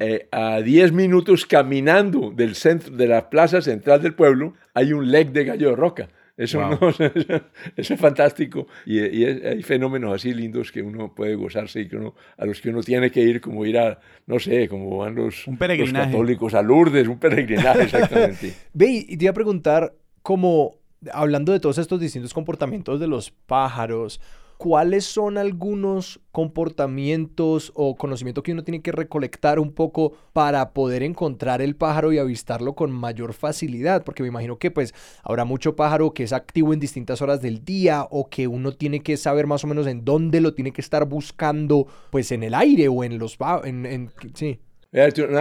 eh, 0.00 0.28
a 0.30 0.60
10 0.60 0.92
minutos 0.92 1.44
caminando 1.44 2.30
del 2.34 2.54
centro, 2.54 2.94
de 2.96 3.08
la 3.08 3.28
plaza 3.28 3.60
central 3.60 4.00
del 4.00 4.14
pueblo, 4.14 4.54
hay 4.74 4.92
un 4.92 5.10
lek 5.10 5.32
de 5.32 5.44
gallo 5.44 5.70
de 5.70 5.76
roca. 5.76 6.08
Eso, 6.36 6.58
Wow. 6.60 6.78
no- 6.80 6.88
eso 7.76 7.94
es 7.94 8.00
fantástico 8.00 8.66
y, 8.84 8.98
y 9.00 9.24
es- 9.24 9.44
hay 9.44 9.62
fenómenos 9.62 10.12
así 10.14 10.34
lindos 10.34 10.70
que 10.70 10.82
uno 10.82 11.14
puede 11.14 11.34
gozarse 11.34 11.80
y 11.80 11.88
que 11.88 11.96
uno, 11.96 12.14
a 12.36 12.44
los 12.44 12.60
que 12.60 12.68
uno 12.68 12.82
tiene 12.82 13.10
que 13.10 13.22
ir, 13.22 13.40
como 13.40 13.64
ir 13.64 13.78
a, 13.78 13.98
no 14.26 14.38
sé, 14.38 14.68
como 14.68 14.98
van 14.98 15.14
los, 15.14 15.46
Un 15.46 15.58
los 15.58 15.92
católicos 15.92 16.52
a 16.54 16.60
Lourdes, 16.62 17.08
un 17.08 17.18
peregrinaje 17.18 17.82
exactamente. 17.84 18.52
Ve, 18.74 19.04
y 19.08 19.16
te 19.16 19.24
iba 19.24 19.30
a 19.30 19.34
preguntar, 19.34 19.94
como 20.22 20.76
hablando 21.12 21.52
de 21.52 21.60
todos 21.60 21.78
estos 21.78 22.00
distintos 22.00 22.34
comportamientos 22.34 23.00
de 23.00 23.06
los 23.06 23.30
pájaros, 23.30 24.20
¿cuáles 24.58 25.04
son 25.04 25.38
algunos 25.38 26.20
comportamientos 26.32 27.72
o 27.74 27.96
conocimiento 27.96 28.42
que 28.42 28.52
uno 28.52 28.64
tiene 28.64 28.82
que 28.82 28.92
recolectar 28.92 29.58
un 29.58 29.72
poco 29.72 30.12
para 30.32 30.70
poder 30.72 31.02
encontrar 31.02 31.62
el 31.62 31.76
pájaro 31.76 32.12
y 32.12 32.18
avistarlo 32.18 32.74
con 32.74 32.90
mayor 32.90 33.32
facilidad? 33.32 34.04
Porque 34.04 34.22
me 34.22 34.28
imagino 34.28 34.58
que 34.58 34.70
pues 34.70 34.94
habrá 35.22 35.44
mucho 35.44 35.76
pájaro 35.76 36.12
que 36.12 36.24
es 36.24 36.32
activo 36.32 36.72
en 36.72 36.80
distintas 36.80 37.22
horas 37.22 37.40
del 37.42 37.64
día 37.64 38.06
o 38.10 38.28
que 38.28 38.46
uno 38.46 38.72
tiene 38.72 39.00
que 39.00 39.16
saber 39.16 39.46
más 39.46 39.64
o 39.64 39.66
menos 39.66 39.86
en 39.86 40.04
dónde 40.04 40.40
lo 40.40 40.54
tiene 40.54 40.72
que 40.72 40.80
estar 40.80 41.06
buscando, 41.06 41.86
pues 42.10 42.32
en 42.32 42.42
el 42.42 42.54
aire 42.54 42.88
o 42.88 43.04
en 43.04 43.18
los... 43.18 43.38
En, 43.64 44.10
sí. 44.34 44.60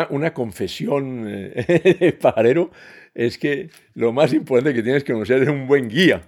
Una, 0.09 0.33
confesión 0.33 1.25
eh, 1.27 2.17
pajarero 2.21 2.71
es 3.15 3.37
que 3.37 3.69
lo 3.95 4.11
más 4.13 4.33
importante 4.33 4.73
que 4.75 4.83
tienes 4.83 5.03
que 5.03 5.13
conocer 5.13 5.41
es 5.41 5.49
un 5.49 5.67
buen 5.67 5.87
guía. 5.89 6.21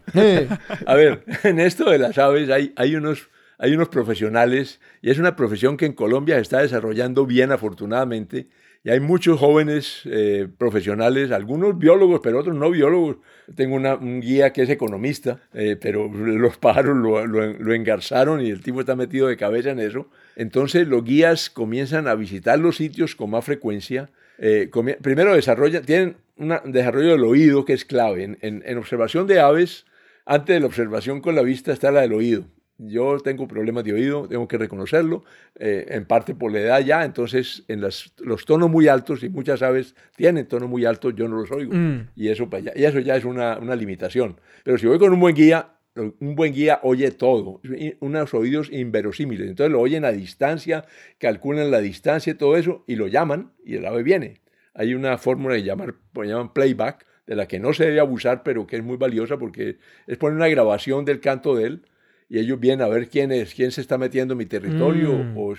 A 0.85 0.95
ver, 0.95 1.23
en 1.43 1.59
esto 1.59 1.89
de 1.89 1.99
las 1.99 2.17
aves 2.17 2.49
hay, 2.49 2.73
hay, 2.77 2.95
unos, 2.95 3.29
hay 3.59 3.73
unos 3.75 3.89
profesionales 3.89 4.79
y 5.01 5.09
es 5.11 5.19
una 5.19 5.35
profesión 5.35 5.77
que 5.77 5.85
en 5.85 5.93
Colombia 5.93 6.35
se 6.35 6.41
está 6.41 6.61
desarrollando 6.61 7.25
bien 7.25 7.51
afortunadamente 7.51 8.47
y 8.83 8.89
hay 8.89 9.01
muchos 9.01 9.37
jóvenes 9.37 10.03
eh, 10.05 10.47
profesionales, 10.57 11.31
algunos 11.31 11.77
biólogos, 11.77 12.21
pero 12.23 12.39
otros 12.39 12.55
no 12.55 12.71
biólogos. 12.71 13.17
Tengo 13.55 13.75
una- 13.75 13.95
un 13.95 14.21
guía 14.21 14.53
que 14.53 14.61
es 14.61 14.69
economista, 14.69 15.41
eh, 15.53 15.75
pero 15.81 16.07
los 16.09 16.57
pájaros 16.57 16.95
lo, 16.95 17.25
lo- 17.27 17.51
lo 17.53 17.73
engarzaron 17.73 18.39
y 18.39 18.49
el 18.49 18.61
tipo 18.61 18.79
está 18.79 18.95
metido 18.95 19.27
de 19.27 19.35
cabeza 19.35 19.71
en 19.71 19.79
eso. 19.79 20.09
Entonces 20.37 20.87
los 20.87 21.03
guías 21.03 21.49
comienzan 21.49 22.07
a 22.07 22.15
visitar 22.15 22.59
los 22.59 22.77
sitios 22.77 23.13
con 23.15 23.31
más 23.31 23.43
frecuencia. 23.43 24.09
Eh, 24.37 24.69
primero 25.01 25.33
desarrollan, 25.35 25.83
tienen 25.83 26.15
un 26.37 26.71
desarrollo 26.71 27.11
del 27.11 27.23
oído 27.23 27.65
que 27.65 27.73
es 27.73 27.85
clave. 27.85 28.23
En, 28.23 28.37
en- 28.41 28.63
en 28.65 28.77
observación 28.77 29.27
de 29.27 29.39
aves, 29.39 29.85
antes 30.25 30.53
de 30.55 30.59
la 30.59 30.65
observación 30.67 31.21
con 31.21 31.35
la 31.35 31.41
vista 31.41 31.71
está 31.73 31.91
la 31.91 32.01
del 32.01 32.13
oído. 32.13 32.45
yo 32.79 33.17
tengo 33.21 33.47
problemas 33.47 33.83
de 33.85 33.93
oído, 33.93 34.27
tengo 34.27 34.47
que 34.47 34.55
reconocerlo, 34.59 35.23
eh, 35.57 35.85
en 35.89 36.05
parte 36.05 36.35
por 36.35 36.51
la 36.51 36.59
edad 36.59 36.79
ya, 36.81 37.03
entonces 37.05 37.63
en 37.67 37.81
las, 37.81 38.13
los 38.19 38.45
tonos 38.45 38.69
muy 38.69 38.87
altos, 38.87 39.23
y 39.23 39.29
muchas 39.29 39.63
aves 39.63 39.95
tienen 40.15 40.45
tonos 40.47 40.69
muy 40.69 40.85
altos, 40.85 41.15
yo 41.15 41.27
no 41.27 41.37
los 41.37 41.49
oigo. 41.51 41.73
Mm. 41.73 42.09
Y, 42.15 42.27
eso, 42.29 42.47
pues, 42.51 42.63
ya, 42.65 42.73
y 42.75 42.85
eso 42.85 42.99
ya 42.99 43.15
es 43.15 43.25
una, 43.25 43.57
una 43.57 43.75
limitación. 43.75 44.39
Pero 44.63 44.77
si 44.77 44.85
voy 44.85 44.99
con 44.99 45.11
un 45.11 45.19
buen 45.19 45.33
guía, 45.35 45.69
un 45.95 46.35
buen 46.35 46.53
guía 46.53 46.79
oye 46.83 47.09
todo, 47.09 47.59
unos 47.99 48.33
oídos 48.35 48.69
inverosímiles. 48.71 49.47
Entonces 49.49 49.71
lo 49.71 49.81
oyen 49.81 50.05
a 50.05 50.11
distancia, 50.11 50.85
calculan 51.17 51.71
la 51.71 51.79
distancia 51.81 52.33
y 52.33 52.35
todo 52.35 52.57
eso, 52.57 52.83
y 52.85 52.95
lo 52.95 53.07
llaman, 53.07 53.53
y 53.65 53.77
el 53.77 53.85
ave 53.87 54.03
viene. 54.03 54.41
Hay 54.79 54.93
una 54.93 55.17
fórmula 55.17 55.57
llamar, 55.57 55.95
pues 56.13 56.29
llaman 56.29 56.53
playback, 56.53 57.05
de 57.25 57.35
la 57.35 57.47
que 57.47 57.59
no 57.59 57.73
se 57.73 57.85
debe 57.85 57.99
abusar, 57.99 58.43
pero 58.43 58.65
que 58.67 58.77
es 58.77 58.83
muy 58.83 58.95
valiosa 58.95 59.37
porque 59.37 59.79
es 60.05 60.17
poner 60.17 60.37
una 60.37 60.47
grabación 60.47 61.03
del 61.03 61.19
canto 61.19 61.55
de 61.55 61.65
él 61.65 61.81
y 62.29 62.37
ellos 62.39 62.59
vienen 62.59 62.81
a 62.85 62.87
ver 62.87 63.09
quién 63.09 63.31
es, 63.33 63.53
quién 63.53 63.71
se 63.71 63.81
está 63.81 63.97
metiendo 63.97 64.33
en 64.33 64.37
mi 64.37 64.45
territorio, 64.45 65.13
Mm. 65.13 65.37
o, 65.37 65.55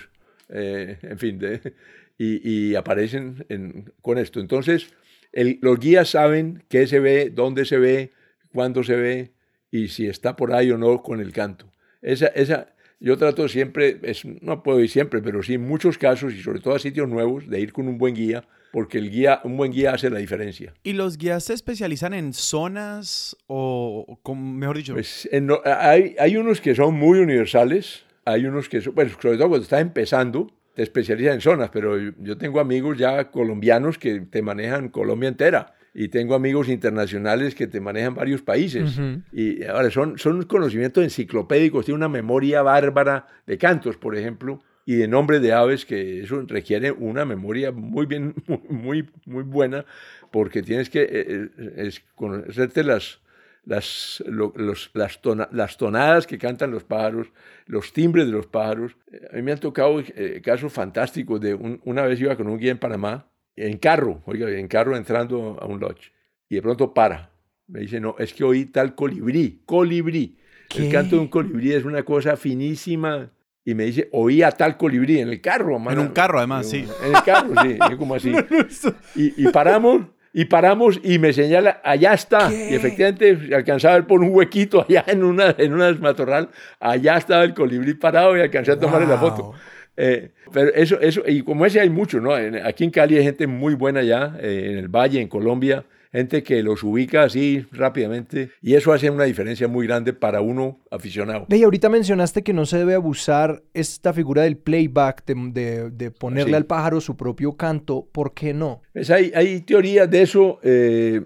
eh, 0.49 0.97
en 1.03 1.17
fin, 1.19 1.37
de- 1.37 1.73
y, 2.17 2.69
y 2.71 2.75
aparecen 2.75 3.45
en- 3.49 3.91
con 4.01 4.17
esto. 4.17 4.39
Entonces, 4.39 4.89
el- 5.31 5.59
los 5.61 5.79
guías 5.79 6.09
saben 6.09 6.63
qué 6.69 6.87
se 6.87 6.99
ve, 6.99 7.29
dónde 7.29 7.65
se 7.65 7.77
ve, 7.77 8.13
cuándo 8.53 8.83
se 8.83 8.95
ve 8.95 9.31
y 9.69 9.89
si 9.89 10.07
está 10.07 10.35
por 10.35 10.53
ahí 10.53 10.71
o 10.71 10.77
no 10.77 11.03
con 11.03 11.19
el 11.19 11.33
canto. 11.33 11.71
Esa, 12.01 12.27
esa, 12.27 12.73
yo 12.99 13.17
trato 13.17 13.47
siempre, 13.47 13.99
es, 14.03 14.25
no 14.25 14.63
puedo 14.63 14.79
ir 14.79 14.89
siempre, 14.89 15.21
pero 15.21 15.43
sí 15.43 15.53
en 15.55 15.61
muchos 15.67 15.97
casos 15.99 16.33
y 16.33 16.41
sobre 16.41 16.61
todo 16.61 16.73
a 16.73 16.79
sitios 16.79 17.07
nuevos, 17.07 17.47
de 17.47 17.59
ir 17.59 17.73
con 17.73 17.87
un 17.87 17.97
buen 17.99 18.15
guía, 18.15 18.43
porque 18.71 18.97
el 18.97 19.09
guía, 19.09 19.41
un 19.43 19.57
buen 19.57 19.71
guía 19.71 19.93
hace 19.93 20.09
la 20.09 20.19
diferencia. 20.19 20.73
¿Y 20.83 20.93
los 20.93 21.17
guías 21.17 21.45
se 21.45 21.53
especializan 21.53 22.13
en 22.13 22.33
zonas 22.33 23.35
o, 23.47 24.19
o 24.23 24.35
mejor 24.35 24.77
dicho, 24.77 24.93
Pues 24.93 25.27
en 25.31 25.49
hay, 25.65 26.15
hay 26.19 26.37
unos 26.37 26.61
que 26.61 26.75
son 26.75 26.95
muy 26.95 27.19
universales, 27.19 28.03
hay 28.25 28.45
unos 28.45 28.69
que 28.69 28.81
son, 28.81 28.95
bueno, 28.95 29.11
sobre 29.19 29.37
todo 29.37 29.49
cuando 29.49 29.63
estás 29.63 29.81
empezando, 29.81 30.51
te 30.75 30.83
especializas 30.83 31.35
en 31.35 31.41
zonas, 31.41 31.69
pero 31.71 31.97
yo, 31.97 32.37
tengo 32.37 32.59
amigos 32.59 32.97
ya 32.97 33.31
colombianos 33.31 33.97
que 33.97 34.21
te 34.21 34.41
manejan 34.41 34.89
Colombia 34.89 35.29
entera 35.29 35.73
y 35.93 36.09
tengo 36.09 36.35
amigos 36.35 36.69
internacionales 36.69 37.55
que 37.55 37.67
te 37.67 37.81
manejan 37.81 38.13
varios 38.13 38.41
países. 38.41 38.97
Ujú. 38.97 39.21
Y 39.33 39.63
ahora 39.65 39.89
son, 39.89 40.17
son 40.17 40.43
conocimientos 40.43 41.03
enciclopédicos, 41.03 41.85
tiene 41.85 41.97
una 41.97 42.09
memoria 42.09 42.61
bárbara 42.61 43.25
de 43.47 43.57
cantos, 43.57 43.97
por 43.97 44.15
ejemplo, 44.15 44.61
y 44.91 44.95
de 44.95 45.07
nombres 45.07 45.41
de 45.41 45.53
aves, 45.53 45.85
que 45.85 46.21
eso 46.23 46.43
requiere 46.47 46.91
una 46.91 47.23
memoria 47.25 47.71
muy 47.71 48.05
bien, 48.07 48.33
muy, 48.69 49.07
muy 49.25 49.43
buena, 49.43 49.85
porque 50.31 50.63
tienes 50.63 50.89
que 50.89 51.01
eh, 51.03 51.09
eh, 51.57 51.73
es- 51.87 52.01
conocerte 52.15 52.83
las, 52.83 53.19
las, 53.65 54.23
lo- 54.25 54.53
los- 54.55 54.89
las, 54.93 55.21
tona- 55.21 55.49
las 55.51 55.77
tonadas 55.77 56.25
que 56.25 56.37
cantan 56.39 56.71
los 56.71 56.83
pájaros, 56.83 57.27
los 57.67 57.93
timbres 57.93 58.25
de 58.25 58.31
los 58.31 58.47
pájaros. 58.47 58.95
A 59.31 59.35
mí 59.35 59.41
me 59.43 59.51
han 59.51 59.59
tocado 59.59 59.99
eh, 59.99 60.41
casos 60.43 60.73
fantásticos 60.73 61.39
de 61.39 61.53
un- 61.53 61.79
una 61.85 62.03
vez 62.03 62.19
iba 62.19 62.35
con 62.35 62.47
un 62.47 62.57
guía 62.57 62.71
en 62.71 62.79
Panamá, 62.79 63.27
en 63.55 63.77
carro, 63.77 64.21
oiga, 64.25 64.49
en 64.49 64.67
carro 64.67 64.95
entrando 64.97 65.57
a 65.61 65.65
un 65.67 65.79
lodge, 65.79 66.11
y 66.49 66.55
de 66.55 66.61
pronto 66.63 66.93
para. 66.93 67.29
Me 67.67 67.81
dice, 67.81 67.99
no, 67.99 68.15
es 68.17 68.33
que 68.33 68.43
oí 68.43 68.65
tal 68.65 68.95
colibrí, 68.95 69.61
colibrí. 69.67 70.37
¿Qué? 70.67 70.79
El 70.79 70.89
canto 70.89 71.15
de 71.15 71.21
un 71.21 71.27
colibrí 71.27 71.73
es 71.73 71.85
una 71.85 72.01
cosa 72.03 72.35
finísima. 72.37 73.31
Y 73.69 73.75
me 73.75 73.83
dice, 73.85 74.09
oía 74.11 74.49
tal 74.51 74.77
colibrí 74.77 75.19
en 75.19 75.29
el 75.29 75.41
carro. 75.41 75.75
En 75.77 75.83
mano. 75.83 76.01
un 76.01 76.07
carro, 76.09 76.37
además, 76.39 76.67
sí. 76.67 76.87
En 77.05 77.15
el 77.15 77.23
carro, 77.23 77.49
sí. 77.61 77.77
Yo 77.91 77.97
como 77.97 78.15
así. 78.15 78.33
Y, 79.15 79.43
y 79.45 79.47
paramos, 79.51 80.03
y 80.33 80.45
paramos, 80.45 80.99
y 81.03 81.19
me 81.19 81.33
señala, 81.33 81.81
allá 81.83 82.13
está. 82.13 82.49
¿Qué? 82.49 82.69
Y 82.71 82.75
efectivamente 82.75 83.55
alcanzaba 83.55 83.95
a 83.95 83.97
ver 83.97 84.07
por 84.07 84.21
un 84.21 84.29
huequito 84.33 84.85
allá 84.89 85.03
en 85.07 85.23
una, 85.23 85.53
en 85.57 85.73
una 85.73 85.91
matorral, 85.93 86.49
allá 86.79 87.17
estaba 87.17 87.43
el 87.43 87.53
colibrí 87.53 87.93
parado 87.93 88.35
y 88.37 88.41
alcancé 88.41 88.71
a 88.71 88.79
tomarle 88.79 89.07
la 89.07 89.15
Wow. 89.17 89.29
foto. 89.29 89.53
Eh, 89.97 90.31
pero 90.53 90.73
eso, 90.73 90.99
eso, 91.01 91.21
y 91.27 91.41
como 91.43 91.65
ese 91.65 91.79
hay 91.81 91.89
mucho, 91.89 92.19
¿no? 92.21 92.37
En- 92.37 92.55
aquí 92.65 92.85
en 92.85 92.89
Cali 92.91 93.17
hay 93.17 93.23
gente 93.23 93.45
muy 93.47 93.73
buena 93.75 94.01
ya, 94.01 94.35
eh, 94.39 94.67
en 94.71 94.77
el 94.77 94.87
Valle, 94.87 95.19
en 95.21 95.27
Colombia, 95.27 95.83
gente 96.11 96.41
que 96.43 96.63
los 96.63 96.83
ubica 96.83 97.23
así 97.23 97.65
rápidamente, 97.71 98.49
y 98.61 98.73
eso 98.75 98.91
hace 98.93 99.09
una 99.11 99.25
diferencia 99.25 99.67
muy 99.67 99.85
grande 99.85 100.11
para 100.13 100.41
uno 100.41 100.79
aficionado. 100.89 101.45
Ve, 101.49 101.57
y 101.57 101.63
ahorita 101.63 101.87
mencionaste 101.89 102.41
que 102.43 102.51
no 102.53 102.65
se 102.65 102.77
debe 102.79 102.95
abusar 102.95 103.61
esta 103.75 104.11
figura 104.11 104.41
del 104.41 104.57
playback, 104.57 105.23
de, 105.25 105.35
de- 105.51 105.89
de 105.91 106.11
ponerle 106.11 106.51
Sí. 106.51 106.55
al 106.55 106.65
pájaro 106.65 106.99
su 106.99 107.15
propio 107.15 107.55
canto. 107.57 108.07
¿Por 108.11 108.33
qué 108.33 108.53
no? 108.55 108.81
Pues 108.93 109.11
hay, 109.11 109.31
hay 109.35 109.61
teorías 109.61 110.09
de 110.09 110.21
eso, 110.23 110.59
eh, 110.63 111.21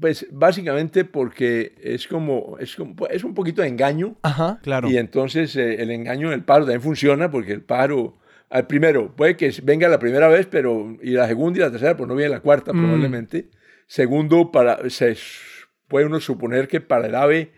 pues 0.00 0.26
básicamente 0.30 1.04
porque 1.04 1.74
es 1.82 2.06
como, 2.06 2.56
es 2.60 2.76
como, 2.76 3.06
es 3.08 3.24
un 3.24 3.34
poquito 3.34 3.62
de 3.62 3.68
engaño, 3.68 4.16
Ajá. 4.22 4.60
Claro. 4.62 4.88
y 4.90 4.96
entonces 4.98 5.56
eh, 5.56 5.82
el 5.82 5.90
engaño 5.90 6.30
del 6.30 6.44
pájaro 6.44 6.66
también 6.66 6.82
funciona 6.82 7.30
porque 7.30 7.52
el 7.52 7.62
pájaro, 7.62 8.18
al 8.50 8.66
primero, 8.68 9.14
puede 9.16 9.36
que 9.36 9.52
venga 9.64 9.88
la 9.88 9.98
primera 9.98 10.28
vez, 10.28 10.46
pero 10.46 10.96
y 11.02 11.10
la 11.10 11.26
segunda 11.26 11.58
y 11.58 11.62
la 11.62 11.70
tercera, 11.72 11.96
pues 11.96 12.08
no 12.08 12.14
viene 12.14 12.30
la 12.30 12.40
cuarta 12.40 12.72
Mm. 12.72 12.78
probablemente. 12.78 13.48
Segundo, 13.86 14.50
para, 14.50 14.88
se 14.90 15.16
puede 15.88 16.06
uno 16.06 16.20
suponer 16.20 16.68
que 16.68 16.80
para 16.80 17.06
el 17.06 17.14
ave 17.14 17.52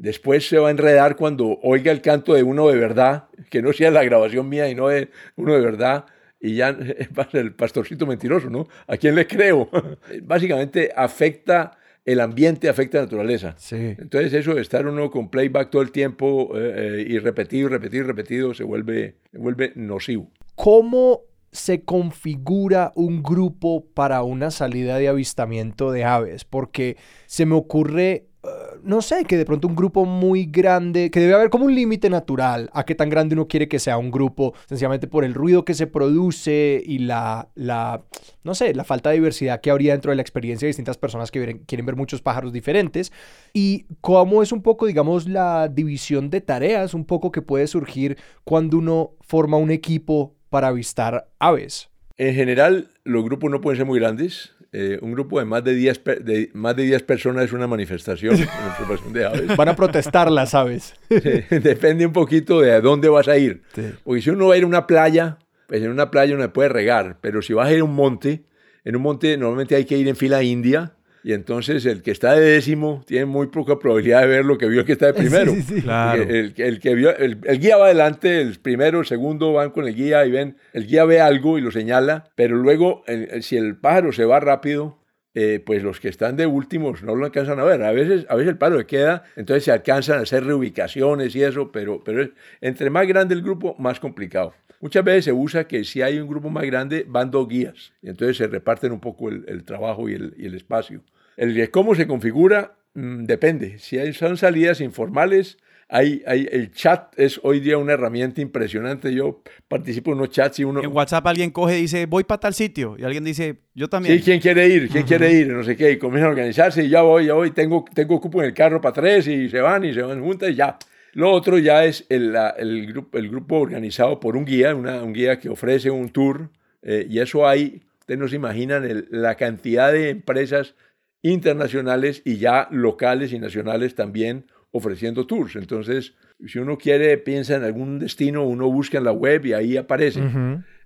después 0.00 0.48
se 0.48 0.58
va 0.58 0.68
a 0.68 0.70
enredar 0.70 1.16
cuando 1.16 1.58
oiga 1.62 1.92
el 1.92 2.00
canto 2.00 2.34
de 2.34 2.42
uno 2.42 2.68
de 2.68 2.76
verdad, 2.76 3.28
que 3.50 3.60
no 3.60 3.72
sea 3.72 3.90
la 3.90 4.02
grabación 4.02 4.48
mía 4.48 4.68
y 4.68 4.74
no 4.74 4.88
de 4.88 5.10
uno 5.36 5.54
de 5.54 5.60
verdad, 5.60 6.06
y 6.40 6.54
ya 6.56 6.72
va 7.18 7.28
el 7.32 7.52
pastorcito 7.52 8.06
mentiroso, 8.06 8.48
¿no? 8.48 8.66
¿A 8.86 8.96
quién 8.96 9.14
le 9.14 9.26
creo? 9.26 9.68
Básicamente 10.22 10.90
afecta 10.96 11.76
el 12.04 12.20
ambiente, 12.20 12.68
afecta 12.68 12.98
la 12.98 13.04
naturaleza. 13.04 13.54
Sí. 13.58 13.94
Entonces 13.98 14.32
eso 14.32 14.54
de 14.54 14.62
estar 14.62 14.86
uno 14.86 15.10
con 15.10 15.30
playback 15.30 15.70
todo 15.70 15.82
el 15.82 15.92
tiempo 15.92 16.58
eh, 16.58 16.72
eh, 16.76 17.06
y 17.06 17.18
repetido, 17.18 17.68
repetido, 17.68 18.06
repetido, 18.06 18.54
se 18.54 18.64
vuelve, 18.64 19.16
se 19.30 19.38
vuelve 19.38 19.72
nocivo. 19.74 20.30
¿Cómo 20.54 21.29
se 21.52 21.82
configura 21.82 22.92
un 22.94 23.22
grupo 23.22 23.84
para 23.94 24.22
una 24.22 24.50
salida 24.50 24.98
de 24.98 25.08
avistamiento 25.08 25.90
de 25.90 26.04
aves? 26.04 26.44
Porque 26.44 26.96
se 27.26 27.44
me 27.46 27.54
ocurre, 27.54 28.26
eh, 28.42 28.48
no 28.84 29.02
sé, 29.02 29.24
que 29.24 29.36
de 29.36 29.44
pronto 29.44 29.66
un 29.66 29.74
grupo 29.74 30.04
muy 30.04 30.46
grande, 30.46 31.10
que 31.10 31.20
debe 31.20 31.34
haber 31.34 31.50
como 31.50 31.64
un 31.64 31.74
límite 31.74 32.08
natural 32.08 32.70
a 32.72 32.84
qué 32.84 32.94
tan 32.94 33.10
grande 33.10 33.34
uno 33.34 33.48
quiere 33.48 33.68
que 33.68 33.80
sea 33.80 33.98
un 33.98 34.10
grupo, 34.10 34.54
sencillamente 34.68 35.08
por 35.08 35.24
el 35.24 35.34
ruido 35.34 35.64
que 35.64 35.74
se 35.74 35.88
produce 35.88 36.80
y 36.84 36.98
la, 36.98 37.48
la 37.56 38.04
no 38.44 38.54
sé, 38.54 38.72
la 38.72 38.84
falta 38.84 39.10
de 39.10 39.16
diversidad 39.16 39.60
que 39.60 39.70
habría 39.70 39.92
dentro 39.92 40.10
de 40.10 40.16
la 40.16 40.22
experiencia 40.22 40.66
de 40.66 40.70
distintas 40.70 40.98
personas 40.98 41.32
que 41.32 41.60
quieren 41.66 41.86
ver 41.86 41.96
muchos 41.96 42.22
pájaros 42.22 42.52
diferentes. 42.52 43.12
Y 43.52 43.86
cómo 44.00 44.42
es 44.42 44.52
un 44.52 44.62
poco, 44.62 44.86
digamos, 44.86 45.28
la 45.28 45.68
división 45.68 46.30
de 46.30 46.40
tareas, 46.40 46.94
un 46.94 47.04
poco 47.04 47.32
que 47.32 47.42
puede 47.42 47.66
surgir 47.66 48.16
cuando 48.44 48.78
uno 48.78 49.12
forma 49.20 49.56
un 49.56 49.72
equipo 49.72 50.36
para 50.50 50.68
avistar 50.68 51.28
aves. 51.38 51.88
En 52.16 52.34
general, 52.34 52.88
los 53.04 53.24
grupos 53.24 53.50
no 53.50 53.60
pueden 53.60 53.78
ser 53.78 53.86
muy 53.86 53.98
grandes. 53.98 54.52
Eh, 54.72 54.98
un 55.02 55.12
grupo 55.12 55.38
de 55.40 55.46
más 55.46 55.64
de, 55.64 55.74
10, 55.74 55.98
per- 55.98 56.22
de 56.24 56.50
más 56.54 56.76
de 56.76 56.84
10 56.84 57.02
personas 57.02 57.46
es 57.46 57.52
una 57.52 57.66
manifestación 57.66 58.34
observación 58.70 59.12
de 59.12 59.24
aves. 59.26 59.56
Van 59.56 59.68
a 59.68 59.74
protestar 59.74 60.30
las 60.30 60.54
aves. 60.54 60.94
Depende 61.08 62.06
un 62.06 62.12
poquito 62.12 62.60
de 62.60 62.72
a 62.72 62.80
dónde 62.80 63.08
vas 63.08 63.26
a 63.28 63.36
ir. 63.38 63.62
Sí. 63.74 63.82
Porque 64.04 64.22
si 64.22 64.30
uno 64.30 64.48
va 64.48 64.54
a 64.54 64.58
ir 64.58 64.64
a 64.64 64.66
una 64.66 64.86
playa, 64.86 65.38
pues 65.66 65.82
en 65.82 65.90
una 65.90 66.10
playa 66.10 66.34
uno 66.34 66.52
puede 66.52 66.68
regar, 66.68 67.18
pero 67.20 67.42
si 67.42 67.52
vas 67.52 67.68
a 67.68 67.72
ir 67.72 67.80
a 67.80 67.84
un 67.84 67.94
monte, 67.94 68.44
en 68.84 68.96
un 68.96 69.02
monte 69.02 69.36
normalmente 69.36 69.74
hay 69.74 69.84
que 69.84 69.96
ir 69.98 70.06
en 70.06 70.16
fila 70.16 70.42
india, 70.42 70.92
y 71.22 71.32
entonces 71.32 71.84
el 71.86 72.02
que 72.02 72.10
está 72.10 72.34
de 72.34 72.40
décimo 72.40 73.04
tiene 73.06 73.26
muy 73.26 73.48
poca 73.48 73.78
probabilidad 73.78 74.22
de 74.22 74.26
ver 74.28 74.44
lo 74.44 74.56
que 74.58 74.66
vio 74.68 74.80
el 74.80 74.86
que 74.86 74.92
está 74.92 75.06
de 75.06 75.14
primero. 75.22 75.52
Sí, 75.52 75.62
sí, 75.62 75.74
sí. 75.76 75.82
Claro. 75.82 76.22
El, 76.22 76.54
el 76.56 76.80
que 76.80 76.94
vio, 76.94 77.16
el, 77.16 77.38
el 77.44 77.58
guía 77.60 77.76
va 77.76 77.86
adelante, 77.86 78.40
el 78.40 78.58
primero, 78.60 79.00
el 79.00 79.06
segundo 79.06 79.52
van 79.52 79.70
con 79.70 79.86
el 79.86 79.94
guía 79.94 80.24
y 80.26 80.30
ven, 80.30 80.56
el 80.72 80.86
guía 80.86 81.04
ve 81.04 81.20
algo 81.20 81.58
y 81.58 81.60
lo 81.60 81.70
señala, 81.70 82.30
pero 82.34 82.56
luego 82.56 83.02
el- 83.06 83.28
el- 83.30 83.42
si 83.42 83.56
el 83.56 83.76
pájaro 83.76 84.12
se 84.12 84.24
va 84.24 84.40
rápido, 84.40 84.98
eh, 85.34 85.62
pues 85.64 85.82
los 85.84 86.00
que 86.00 86.08
están 86.08 86.36
de 86.36 86.46
últimos 86.46 87.04
no 87.04 87.14
lo 87.14 87.24
alcanzan 87.24 87.60
a 87.60 87.64
ver. 87.64 87.82
A 87.84 87.92
veces, 87.92 88.26
a 88.28 88.34
veces 88.34 88.50
el 88.50 88.58
pájaro 88.58 88.80
se 88.80 88.86
queda, 88.86 89.22
entonces 89.36 89.62
se 89.64 89.70
alcanzan 89.70 90.18
a 90.18 90.22
hacer 90.22 90.44
reubicaciones 90.44 91.36
y 91.36 91.42
eso, 91.44 91.70
pero, 91.70 92.02
pero 92.04 92.22
es- 92.22 92.30
entre 92.60 92.90
más 92.90 93.06
grande 93.06 93.34
el 93.34 93.42
grupo, 93.42 93.76
más 93.78 94.00
complicado. 94.00 94.54
Muchas 94.80 95.04
veces 95.04 95.26
se 95.26 95.32
usa 95.32 95.68
que 95.68 95.84
si 95.84 96.02
hay 96.02 96.18
un 96.18 96.28
grupo 96.28 96.48
más 96.50 96.64
grande, 96.64 97.04
van 97.06 97.30
dos 97.30 97.46
guías, 97.48 97.92
y 98.02 98.08
entonces 98.08 98.38
se 98.38 98.46
reparten 98.46 98.92
un 98.92 99.00
poco 99.00 99.28
el, 99.28 99.44
el 99.46 99.64
trabajo 99.64 100.08
y 100.08 100.14
el, 100.14 100.34
y 100.36 100.46
el 100.46 100.54
espacio. 100.54 101.02
El 101.36 101.70
cómo 101.70 101.94
se 101.94 102.06
configura 102.06 102.76
mm, 102.94 103.24
depende. 103.24 103.78
Si 103.78 103.98
hay, 103.98 104.12
son 104.12 104.36
salidas 104.36 104.80
informales, 104.80 105.58
hay, 105.92 106.22
hay, 106.26 106.48
el 106.52 106.70
chat 106.70 107.18
es 107.18 107.40
hoy 107.42 107.60
día 107.60 107.76
una 107.76 107.94
herramienta 107.94 108.40
impresionante. 108.40 109.12
Yo 109.12 109.42
participo 109.66 110.12
en 110.12 110.18
unos 110.18 110.30
chats 110.30 110.60
y 110.60 110.64
uno... 110.64 110.82
En 110.82 110.92
WhatsApp 110.92 111.26
alguien 111.26 111.50
coge 111.50 111.78
y 111.78 111.82
dice, 111.82 112.06
voy 112.06 112.24
para 112.24 112.40
tal 112.40 112.54
sitio. 112.54 112.94
Y 112.96 113.02
alguien 113.02 113.24
dice, 113.24 113.56
yo 113.74 113.88
también. 113.88 114.16
Sí, 114.18 114.22
¿quién 114.22 114.40
quiere 114.40 114.68
ir? 114.68 114.88
¿Quién 114.88 115.04
quiere 115.04 115.32
ir? 115.32 115.48
No 115.48 115.64
sé 115.64 115.76
qué. 115.76 115.90
Y 115.92 115.98
comienzan 115.98 116.28
a 116.28 116.30
organizarse 116.30 116.84
y 116.84 116.88
ya 116.88 117.02
voy, 117.02 117.26
ya 117.26 117.34
voy. 117.34 117.50
Tengo, 117.50 117.84
tengo 117.92 118.20
cupo 118.20 118.40
en 118.40 118.48
el 118.48 118.54
carro 118.54 118.80
para 118.80 118.92
tres 118.92 119.26
y 119.26 119.48
se 119.48 119.60
van 119.60 119.84
y 119.84 119.92
se 119.92 120.02
van 120.02 120.22
juntas 120.22 120.50
y 120.50 120.54
ya. 120.54 120.78
Lo 121.12 121.30
otro 121.32 121.58
ya 121.58 121.84
es 121.84 122.06
el, 122.08 122.32
la- 122.32 122.50
el, 122.50 122.86
grupo, 122.86 123.18
el 123.18 123.28
grupo 123.28 123.56
organizado 123.58 124.20
por 124.20 124.36
un 124.36 124.44
guía, 124.44 124.74
una- 124.74 125.02
un 125.02 125.12
guía 125.12 125.38
que 125.38 125.48
ofrece 125.48 125.90
un 125.90 126.08
tour. 126.10 126.50
eh, 126.82 127.06
y 127.10 127.18
eso 127.18 127.46
hay, 127.46 127.82
ustedes 128.00 128.18
no 128.18 128.26
se 128.28 128.36
imaginan 128.36 128.84
el- 128.84 129.06
la 129.10 129.34
cantidad 129.34 129.92
de 129.92 130.08
empresas 130.10 130.74
internacionales 131.22 132.22
y 132.24 132.36
ya 132.36 132.68
locales 132.70 133.32
y 133.32 133.38
nacionales 133.38 133.94
también 133.94 134.46
ofreciendo 134.72 135.26
tours. 135.26 135.56
Entonces, 135.56 136.14
Si 136.46 136.58
uno 136.58 136.78
quiere, 136.78 137.18
piensa 137.18 137.56
en 137.56 137.64
algún 137.64 137.98
destino, 137.98 138.44
uno 138.46 138.70
busca 138.70 138.96
en 138.96 139.04
la 139.04 139.12
web 139.12 139.44
y 139.44 139.52
ahí 139.52 139.76
aparece. 139.76 140.20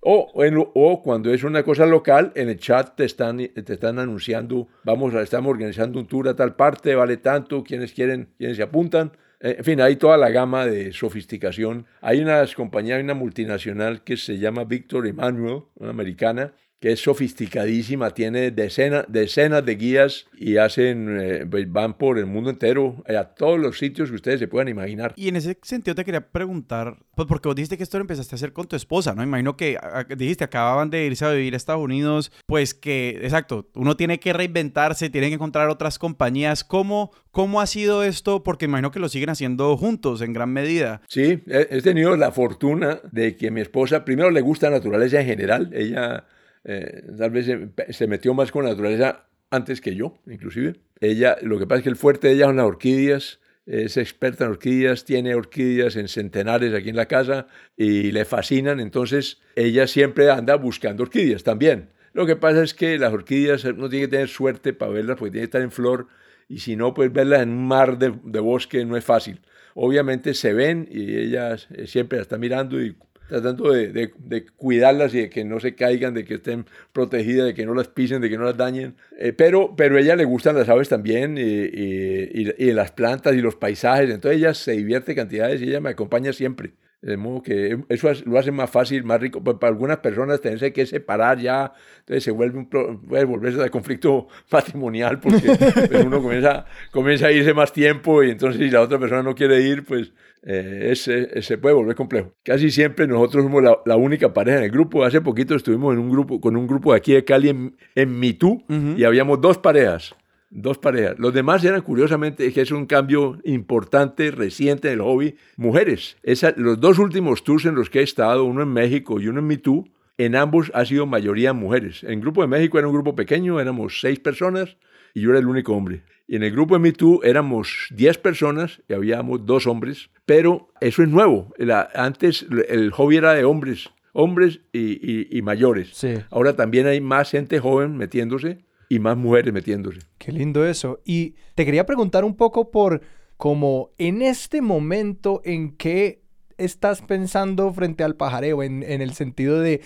o, 0.01 0.33
o, 0.75 1.03
cuando 1.03 1.33
es 1.33 1.45
una 1.45 1.63
cosa 1.63 1.87
local, 1.87 2.33
en 2.35 2.49
el 2.49 2.59
chat 2.59 2.97
te 2.97 3.05
están, 3.05 3.37
te 3.39 3.73
están 3.73 4.01
anunciando, 4.01 4.67
vamos 4.83 5.15
a, 5.15 5.23
estamos 5.23 5.51
organizando 5.53 6.01
un 6.01 6.09
tour 6.09 6.27
a 6.29 6.35
tal 6.35 6.57
parte, 6.57 6.97
vale 6.97 7.19
tanto, 7.19 7.63
quienes 7.63 7.93
quieren, 7.93 8.31
quienes 8.37 8.57
se 8.57 8.65
apuntan. 8.65 9.13
Eh, 9.45 9.57
en 9.59 9.65
fin, 9.65 9.81
hay 9.83 9.97
toda 9.97 10.17
la 10.17 10.31
gama 10.31 10.65
de 10.65 10.91
sofisticación. 10.93 11.87
Hay 12.01 12.21
unas 12.23 12.55
compañías, 12.55 13.03
una 13.03 13.13
multinacional 13.13 14.03
que 14.03 14.17
se 14.17 14.39
llama 14.39 14.65
Victor 14.65 15.07
Emmanuel, 15.07 15.65
una 15.75 15.91
americana, 15.91 16.55
que 16.85 16.93
es 16.93 17.01
sofisticadísima, 17.01 18.11
tiene 18.11 18.51
decenas, 18.51 19.07
decenas 19.09 19.65
de 19.65 19.77
guías 19.77 20.27
y 20.37 20.59
hacen, 20.59 21.19
eh, 21.19 21.47
pues, 21.51 21.73
van 21.73 21.97
por 21.97 22.19
el 22.19 22.27
mundo 22.27 22.51
entero, 22.51 23.03
eh, 23.09 23.17
a 23.17 23.25
todos 23.25 23.59
los 23.59 23.79
sitios 23.79 24.11
que 24.11 24.17
ustedes 24.17 24.39
se 24.39 24.49
puedan 24.49 24.69
imaginar. 24.69 25.15
Y 25.17 25.29
en 25.29 25.37
ese 25.37 25.57
sentido 25.63 25.95
te 25.95 26.05
quería 26.05 26.29
preguntar, 26.31 26.99
pues 27.17 27.27
porque 27.27 27.49
vos 27.49 27.57
dijiste 27.57 27.79
que 27.79 27.85
esto 27.85 27.97
lo 27.97 28.03
empezaste 28.03 28.35
a 28.35 28.37
hacer 28.37 28.53
con 28.53 28.69
tu 28.69 28.77
esposa, 28.77 29.15
¿no? 29.15 29.23
Imagino 29.23 29.57
que 29.57 29.79
dijiste, 30.15 30.45
acababan 30.45 30.91
de 30.91 31.07
irse 31.07 31.25
a 31.25 31.31
vivir 31.31 31.55
a 31.55 31.57
Estados 31.57 31.83
Unidos, 31.83 32.31
pues 32.45 32.75
que, 32.75 33.19
exacto, 33.23 33.71
uno 33.75 33.97
tiene 33.97 34.21
que 34.21 34.35
reinventarse, 34.35 35.09
tiene 35.09 35.29
que 35.29 35.37
encontrar 35.37 35.71
otras 35.71 35.99
compañías. 35.99 36.65
¿Cómo, 36.65 37.13
cómo 37.31 37.63
ha 37.63 37.67
sido 37.67 38.03
esto? 38.03 38.43
Porque 38.43 38.67
imagino 38.67 38.91
que 38.91 39.01
lo 39.01 39.09
siguen 39.09 39.31
haciendo 39.31 39.75
juntos 39.79 40.21
en 40.21 40.35
gran 40.35 40.53
medida. 40.53 41.01
Sí, 41.09 41.43
he, 41.47 41.67
he 41.71 41.81
tenido 41.81 42.15
la 42.19 42.31
fortuna 42.31 43.01
de 43.11 43.37
que 43.37 43.51
mi 43.51 43.63
esposa, 43.63 44.05
primero 44.05 44.31
le 44.31 44.43
gusta 44.43 44.69
la 44.69 44.77
naturaleza 44.77 45.19
en 45.19 45.27
general, 45.27 45.71
ella 45.73 46.27
eh, 46.65 47.03
tal 47.17 47.31
vez 47.31 47.47
se, 47.91 48.07
metió 48.07 48.35
más 48.35 48.51
con 48.51 48.65
la 48.65 48.71
naturaleza 48.71 49.27
antes 49.51 49.81
que 49.81 49.95
yo, 49.95 50.19
inclusive. 50.27 50.81
Ella, 51.01 51.37
lo 51.43 51.59
que 51.59 51.67
pasa 51.67 51.79
es 51.79 51.85
que 51.85 51.91
el 51.91 51.97
fuerte 51.97 52.29
de 52.29 52.35
ella 52.35 52.47
son 52.47 52.57
las 52.57 52.67
orquídeas, 52.67 53.41
es 53.67 53.97
experta 53.97 54.45
en 54.45 54.51
orquídeas, 54.51 55.05
tiene 55.05 55.35
orquídeas 55.35 55.97
en 55.97 56.09
centenares 56.09 56.75
aquí 56.75 56.91
en 56.91 56.97
la 56.97 57.07
casa 57.07 57.47
y 57.77 58.13
le 58.13 58.25
fascinan, 58.25 58.81
entonces 58.81 59.41
ella 59.57 59.87
siempre 59.87 60.31
anda 60.31 60.57
buscando 60.57 61.03
orquídeas 61.03 61.45
también. 61.45 61.91
Lo 62.13 62.27
que 62.27 62.37
pasa 62.37 62.63
es 62.63 62.75
que 62.75 62.99
las 62.99 63.13
orquídeas 63.13 63.65
uno 63.65 63.89
tiene 63.89 64.07
que 64.07 64.11
tener 64.11 64.29
suerte 64.29 64.73
para 64.73 64.93
verlas 64.93 65.17
porque 65.19 65.33
tiene 65.33 65.43
que 65.43 65.49
estar 65.49 65.63
en 65.63 65.73
flor 65.73 66.07
y 66.49 66.59
si 66.59 66.77
no, 66.77 66.95
pues 66.95 67.13
verlas 67.13 67.43
en 67.43 67.51
un 67.51 67.67
mar 67.67 67.99
de, 67.99 68.11
bosque 68.41 68.85
no 68.85 68.97
es 68.97 69.05
fácil. 69.05 69.41
Obviamente 69.75 70.35
se 70.35 70.53
ven 70.53 70.87
y 70.91 71.17
ella 71.17 71.57
siempre 71.87 72.19
la 72.19 72.23
está 72.23 72.39
mirando 72.39 72.81
y 72.81 72.97
tratando 73.29 73.73
de, 73.73 73.89
de, 74.17 74.47
cuidarlas 74.57 75.15
y 75.15 75.23
de 75.23 75.31
que 75.31 75.45
no 75.45 75.61
se 75.61 75.75
caigan, 75.75 76.15
de 76.15 76.25
que 76.25 76.35
estén 76.35 76.67
protegidas, 76.93 77.47
de 77.47 77.55
que 77.55 77.67
no 77.67 77.75
las 77.75 77.89
pisen, 77.89 78.21
de 78.21 78.29
que 78.29 78.37
no 78.37 78.45
las 78.45 78.57
dañen. 78.57 78.97
Eh, 79.19 79.33
pero, 79.33 79.75
pero 79.77 79.97
a 79.97 80.01
ella 80.01 80.17
le 80.17 80.25
gustan 80.25 80.57
las 80.57 80.69
aves 80.69 80.89
también 80.89 81.39
y, 81.39 81.41
y, 81.43 82.55
y, 82.59 82.73
las 82.73 82.93
plantas 82.93 83.35
y 83.35 83.41
los 83.41 83.57
paisajes. 83.57 84.11
Entonces 84.11 84.39
ella 84.39 84.55
se 84.55 84.73
divierte 84.73 85.15
cantidades 85.15 85.61
y 85.63 85.65
ella 85.65 85.81
me 85.81 85.91
acompaña 85.91 86.33
siempre. 86.33 86.73
De 87.05 87.19
modo 87.19 87.43
que 87.43 87.79
eso 87.91 88.11
lo 88.25 88.39
hace 88.39 88.51
más 88.51 88.71
fácil, 88.71 89.05
más 89.05 89.21
rico. 89.21 89.45
Pues 89.45 89.59
para 89.59 89.71
algunas 89.71 89.99
personas 89.99 90.41
tenerse 90.41 90.73
que 90.73 90.87
separar 90.87 91.39
ya, 91.39 91.75
entonces 91.99 92.25
se 92.25 92.31
vuelve 92.31 92.59
un 92.59 92.67
puede 92.67 93.25
volverse 93.25 93.61
de 93.61 93.69
conflicto 93.69 94.29
matrimonial 94.51 95.21
porque 95.21 95.43
pues, 95.89 96.03
uno 96.03 96.23
comienza, 96.23 96.65
comienza 96.91 97.27
a 97.27 97.33
irse 97.33 97.53
más 97.53 97.75
tiempo 97.75 98.23
y 98.23 98.31
entonces 98.31 98.59
si 98.59 98.71
la 98.71 98.81
otra 98.81 98.99
persona 98.99 99.23
no 99.23 99.35
quiere 99.35 99.61
ir, 99.61 99.85
pues 99.85 100.15
eh, 100.45 100.89
ese, 100.93 101.43
se 101.43 101.59
puede 101.59 101.75
volver 101.75 101.95
complejo. 101.95 102.33
Casi 102.43 102.71
siempre 102.71 103.07
nosotros 103.07 103.45
somos 103.45 103.63
la, 103.63 103.97
única 103.97 104.33
pareja 104.33 104.59
en 104.59 104.65
el 104.65 104.71
grupo. 104.71 105.05
Hace 105.05 105.21
poquito 105.21 105.55
estuvimos 105.55 105.93
en 105.93 106.01
un 106.01 106.09
grupo, 106.09 106.41
con 106.41 106.57
un 106.57 106.67
grupo 106.67 106.93
de 106.93 106.99
aquí 106.99 107.13
de 107.13 107.25
Cali 107.25 107.51
en, 107.51 107.77
en 107.95 108.19
Mitú 108.19 108.65
y 108.97 109.05
habíamos 109.05 109.43
dos 109.43 109.59
parejas 109.59 110.15
dos 110.55 110.79
parejas. 110.79 111.19
Los 111.19 111.35
demás 111.35 111.65
eran, 111.65 111.83
curiosamente, 111.83 112.51
que 112.53 112.61
es 112.61 112.71
un 112.71 112.87
cambio 112.87 113.39
importante, 113.45 114.31
reciente 114.31 114.89
en 114.89 114.95
el 114.95 115.01
hobby, 115.03 115.35
mujeres. 115.57 116.17
Esa, 116.23 116.55
los 116.57 116.81
dos 116.81 116.99
últimos 116.99 117.45
tours 117.45 117.67
en 117.67 117.75
los 117.75 117.91
que 117.91 118.01
he 118.01 118.03
estado, 118.03 118.45
uno 118.45 118.63
en 118.63 118.69
México 118.69 119.21
y 119.21 119.29
uno 119.29 119.41
en 119.41 119.47
MeToo, 119.49 119.85
en 120.17 120.37
ambos 120.37 120.71
ha 120.75 120.85
sido 120.85 121.07
mayoría 121.07 121.53
mujeres. 121.53 122.05
En 122.05 122.13
el 122.13 122.21
grupo 122.21 122.41
de 122.43 122.47
México 122.47 122.79
era 122.79 122.87
un 122.87 122.95
grupo 122.95 123.17
pequeño, 123.17 123.61
éramos 123.61 124.01
seis 124.01 124.21
personas 124.21 124.77
y 125.13 125.23
yo 125.23 125.31
era 125.31 125.41
el 125.41 125.47
único 125.47 125.75
hombre. 125.75 126.03
Y 126.27 126.37
en 126.37 126.45
el 126.45 126.53
grupo 126.53 126.75
de 126.75 126.81
MeToo 126.81 127.23
éramos 127.25 127.89
diez 127.91 128.17
personas 128.17 128.81
y 128.89 128.95
habíamos 128.95 129.45
dos 129.45 129.67
hombres, 129.67 130.09
pero 130.25 130.71
eso 130.81 131.03
es 131.03 131.09
nuevo. 131.09 131.53
antes 131.95 132.47
el 132.69 132.93
hobby 132.93 133.17
era 133.17 133.35
de 133.35 133.45
hombres, 133.45 133.91
hombres 134.13 134.61
y, 134.73 135.43
mayores. 135.43 136.07
Ahora 136.31 136.55
también 136.55 136.87
hay 136.87 137.01
más 137.01 137.33
gente 137.33 137.59
joven 137.59 137.97
metiéndose 137.97 138.59
y 138.89 138.99
más 138.99 139.17
mujeres 139.17 139.53
metiéndose. 139.53 140.01
Qué 140.19 140.33
lindo 140.33 140.67
eso. 140.67 141.01
Y 141.05 141.35
te 141.55 141.65
quería 141.65 141.87
preguntar 141.87 142.25
un 142.25 142.37
poco 142.37 142.71
por 142.71 143.03
como 143.37 143.91
en 143.99 144.23
este 144.23 144.63
momento 144.63 145.41
en 145.45 145.77
que 145.77 146.23
estás 146.57 147.03
pensando 147.03 147.73
frente 147.73 148.05
al 148.05 148.15
pajareo, 148.15 148.63
en, 148.63 148.83
en 148.83 149.03
el 149.03 149.13
sentido 149.13 149.61
de 149.61 149.83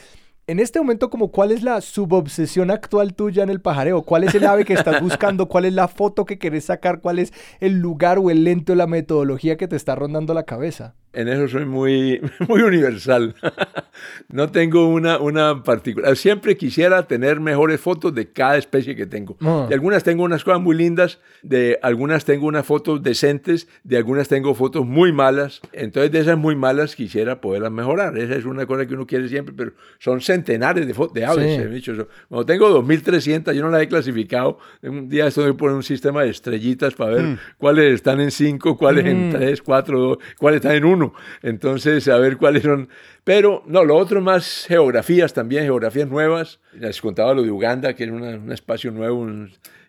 en 0.49 0.61
este 0.61 0.79
momento, 0.79 1.11
como 1.11 1.31
cuál 1.31 1.53
es 1.53 1.63
la 1.63 1.83
subobsesión 1.83 2.71
actual 2.71 3.15
tuya 3.15 3.43
en 3.43 3.51
el 3.51 3.61
pajareo, 3.61 4.01
cuál 4.01 4.25
es 4.25 4.35
el 4.35 4.47
ave 4.47 4.65
que 4.65 4.73
estás 4.73 5.03
buscando, 5.03 5.47
cuál 5.47 5.67
es 5.67 5.75
la 5.75 5.89
foto 5.89 6.25
que 6.25 6.39
querés 6.39 6.65
sacar, 6.65 7.03
cuál 7.03 7.19
es 7.19 7.35
el 7.61 7.81
lugar 7.81 8.19
o 8.19 8.31
el 8.31 8.45
lento, 8.45 8.75
la 8.75 8.87
metodología 8.87 9.59
que 9.59 9.69
te 9.69 9.77
está 9.77 9.95
rondando 9.95 10.33
la 10.33 10.45
cabeza 10.45 10.95
en 11.19 11.27
eso 11.27 11.49
soy 11.49 11.65
muy, 11.65 12.21
muy 12.49 12.63
universal. 12.63 13.35
no 14.29 14.51
tengo 14.51 14.87
una, 14.87 15.19
una 15.19 15.65
particular. 15.65 16.17
Siempre 16.17 16.57
quisiera 16.57 17.09
tener 17.09 17.41
mejores 17.41 17.81
fotos 17.81 18.15
de 18.15 18.29
cada 18.31 18.57
especie 18.57 18.95
que 18.95 19.05
tengo. 19.05 19.37
Ah. 19.41 19.67
De 19.69 19.75
algunas 19.75 20.05
tengo 20.05 20.23
unas 20.23 20.45
cosas 20.45 20.61
muy 20.61 20.77
lindas, 20.77 21.19
de 21.43 21.77
algunas 21.83 22.25
tengo 22.25 22.47
unas 22.47 22.65
fotos 22.65 23.03
decentes, 23.03 23.67
de 23.83 23.97
algunas 23.97 24.29
tengo 24.29 24.55
fotos 24.55 24.87
muy 24.87 25.13
malas. 25.13 25.61
Entonces, 25.73 26.13
de 26.13 26.21
esas 26.21 26.39
muy 26.39 26.55
malas 26.55 26.95
quisiera 26.95 27.41
poderlas 27.41 27.73
mejorar. 27.73 28.17
Esa 28.17 28.37
es 28.37 28.45
una 28.45 28.65
cosa 28.67 28.87
que 28.87 28.95
uno 28.95 29.05
quiere 29.05 29.29
siempre, 29.29 29.53
pero 29.57 29.73
son 29.99 30.21
centenares 30.21 30.87
de, 30.87 30.95
de 31.15 31.25
aves. 31.25 31.83
Sí. 31.85 31.93
Cuando 32.29 32.47
tengo 32.47 32.81
2.300, 32.81 33.53
yo 33.55 33.63
no 33.63 33.71
las 33.71 33.83
he 33.83 33.89
clasificado. 33.89 34.59
Un 34.83 35.09
día 35.09 35.27
estoy 35.27 35.53
por 35.55 35.73
un 35.73 35.83
sistema 35.83 36.23
de 36.23 36.31
estrellitas 36.31 36.95
para 36.95 37.15
ver 37.15 37.25
mm. 37.25 37.39
cuáles 37.59 37.95
están 37.95 38.21
en 38.21 38.31
5, 38.31 38.79
cuáles 38.79 39.05
en 39.05 39.31
3, 39.33 39.61
mm. 39.61 39.65
4, 39.65 40.19
cuáles 40.39 40.59
están 40.59 40.77
en 40.77 40.85
1 40.85 41.08
entonces, 41.43 42.09
a 42.09 42.19
ver 42.19 42.37
cuáles 42.37 42.63
son. 42.63 42.89
Pero, 43.25 43.63
no, 43.67 43.85
lo 43.85 43.97
otro 43.97 44.21
más 44.21 44.65
geografías 44.67 45.35
también, 45.35 45.65
geografías 45.65 46.09
nuevas. 46.09 46.61
Les 46.73 47.01
contaba 47.01 47.35
lo 47.35 47.43
de 47.43 47.51
Uganda, 47.51 47.95
que 47.95 48.05
era 48.05 48.13
un 48.13 48.53
espacio 48.53 48.91
nuevo, 48.91 49.27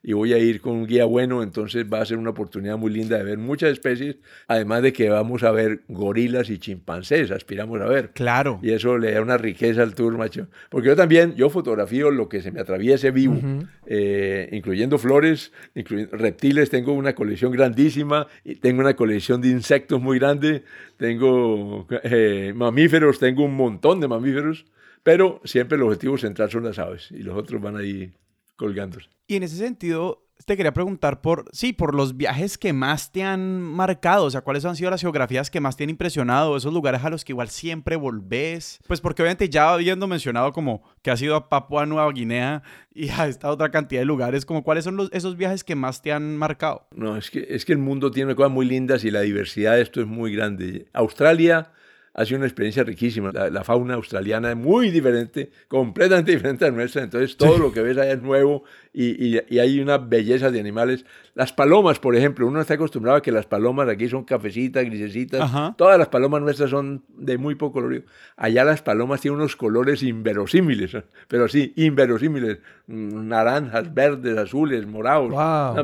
y 0.03 0.13
voy 0.13 0.33
a 0.33 0.37
ir 0.37 0.61
con 0.61 0.73
un 0.73 0.87
guía 0.87 1.05
bueno, 1.05 1.43
entonces 1.43 1.85
va 1.91 2.01
a 2.01 2.05
ser 2.05 2.17
una 2.17 2.31
oportunidad 2.31 2.77
muy 2.77 2.91
linda 2.91 3.17
de 3.17 3.23
ver 3.23 3.37
muchas 3.37 3.71
especies, 3.71 4.17
además 4.47 4.81
de 4.81 4.93
que 4.93 5.09
vamos 5.09 5.43
a 5.43 5.51
ver 5.51 5.81
gorilas 5.87 6.49
y 6.49 6.57
chimpancés, 6.57 7.31
aspiramos 7.31 7.81
a 7.81 7.85
ver. 7.85 8.11
Claro. 8.11 8.59
Y 8.61 8.71
eso 8.71 8.97
le 8.97 9.11
da 9.11 9.21
una 9.21 9.37
riqueza 9.37 9.81
al 9.81 9.95
tour, 9.95 10.17
macho. 10.17 10.47
Porque 10.69 10.87
yo 10.87 10.95
también, 10.95 11.35
yo 11.35 11.49
fotografío 11.49 12.11
lo 12.11 12.29
que 12.29 12.41
se 12.41 12.51
me 12.51 12.59
atraviese 12.59 13.11
vivo, 13.11 13.39
eh, 13.85 14.49
incluyendo 14.51 14.97
flores, 14.97 15.51
incluyendo 15.75 16.15
reptiles, 16.17 16.69
tengo 16.69 16.93
una 16.93 17.13
colección 17.13 17.51
grandísima, 17.51 18.27
y 18.43 18.55
tengo 18.55 18.81
una 18.81 18.95
colección 18.95 19.41
de 19.41 19.49
insectos 19.49 20.01
muy 20.01 20.19
grande, 20.19 20.63
tengo 20.97 21.87
eh, 22.03 22.53
mamíferos, 22.55 23.19
tengo 23.19 23.43
un 23.43 23.55
montón 23.55 23.99
de 23.99 24.07
mamíferos, 24.07 24.65
pero 25.03 25.41
siempre 25.43 25.77
el 25.77 25.83
objetivo 25.83 26.17
central 26.17 26.49
son 26.51 26.65
las 26.65 26.79
aves 26.79 27.11
y 27.11 27.23
los 27.23 27.37
otros 27.37 27.61
van 27.61 27.77
ahí 27.77 28.11
colgándose. 28.59 29.09
Y 29.25 29.37
en 29.37 29.43
ese 29.43 29.55
sentido, 29.55 30.27
te 30.45 30.57
quería 30.57 30.73
preguntar 30.73 31.21
por, 31.21 31.45
sí, 31.53 31.71
por 31.71 31.95
los 31.95 32.17
viajes 32.17 32.57
que 32.57 32.73
más 32.73 33.11
te 33.11 33.23
han 33.23 33.61
marcado, 33.61 34.25
o 34.25 34.29
sea, 34.29 34.41
cuáles 34.41 34.65
han 34.65 34.75
sido 34.75 34.91
las 34.91 34.99
geografías 35.01 35.49
que 35.49 35.61
más 35.61 35.77
te 35.77 35.85
han 35.85 35.89
impresionado, 35.89 36.57
esos 36.57 36.73
lugares 36.73 37.03
a 37.03 37.09
los 37.09 37.23
que 37.23 37.31
igual 37.31 37.47
siempre 37.49 37.95
volvés. 37.95 38.79
Pues 38.85 38.99
porque 38.99 39.21
obviamente 39.21 39.49
ya 39.49 39.73
habiendo 39.73 40.07
mencionado 40.07 40.51
como 40.51 40.83
que 41.01 41.09
has 41.09 41.21
ido 41.21 41.35
a 41.35 41.47
Papua 41.47 41.85
Nueva 41.85 42.11
Guinea 42.11 42.63
y 42.93 43.09
a 43.09 43.27
esta 43.27 43.49
otra 43.49 43.71
cantidad 43.71 44.01
de 44.01 44.05
lugares, 44.05 44.45
como 44.45 44.63
cuáles 44.63 44.83
son 44.83 44.97
los, 44.97 45.09
esos 45.13 45.37
viajes 45.37 45.63
que 45.63 45.75
más 45.75 46.01
te 46.01 46.11
han 46.11 46.35
marcado. 46.35 46.87
No, 46.91 47.15
es 47.15 47.31
que, 47.31 47.47
es 47.49 47.63
que 47.63 47.71
el 47.71 47.79
mundo 47.79 48.11
tiene 48.11 48.35
cosas 48.35 48.51
muy 48.51 48.65
lindas 48.65 49.05
y 49.05 49.11
la 49.11 49.21
diversidad 49.21 49.75
de 49.75 49.83
esto 49.83 50.01
es 50.01 50.07
muy 50.07 50.35
grande. 50.35 50.87
Australia 50.91 51.71
ha 52.19 52.25
sido 52.25 52.39
una 52.39 52.47
experiencia 52.47 52.83
riquísima. 52.83 53.31
La, 53.31 53.63
fauna 53.63 53.93
australiana 53.93 54.51
es 54.51 54.57
muy 54.57 54.91
diferente, 54.91 55.51
completamente 55.69 56.31
diferente 56.35 56.65
a 56.65 56.71
nuestra. 56.71 57.01
Entonces, 57.01 57.37
todo 57.37 57.57
lo 57.57 57.71
que 57.71 57.81
ves 57.81 57.97
allá 57.97 58.11
es 58.11 58.21
nuevo 58.21 58.65
y, 58.91 59.37
y, 59.49 59.59
hay 59.59 59.79
una 59.79 59.97
belleza 59.99 60.51
de 60.51 60.59
animales. 60.59 61.05
Las 61.33 61.53
palomas, 61.53 61.97
por 61.97 62.17
ejemplo, 62.17 62.45
uno 62.45 62.59
está 62.59 62.73
acostumbrado 62.73 63.19
a 63.19 63.21
que 63.21 63.31
las 63.31 63.45
palomas 63.45 63.87
aquí 63.87 64.09
son 64.09 64.25
cafecitas, 64.25 64.83
grisecitas. 64.83 65.49
Todas 65.77 65.97
las 65.97 66.09
palomas 66.09 66.41
nuestras 66.41 66.69
son 66.71 67.05
de 67.07 67.37
muy 67.37 67.55
poco 67.55 67.75
colorido. 67.75 68.03
Allá 68.35 68.65
las 68.65 68.81
palomas 68.81 69.21
tienen 69.21 69.39
unos 69.39 69.55
colores 69.55 70.03
inverosímiles, 70.03 70.97
pero 71.29 71.47
sí, 71.47 71.71
inverosímiles. 71.77 72.57
Naranjas, 72.87 73.93
verdes, 73.93 74.37
azules, 74.37 74.85
morados. 74.85 75.31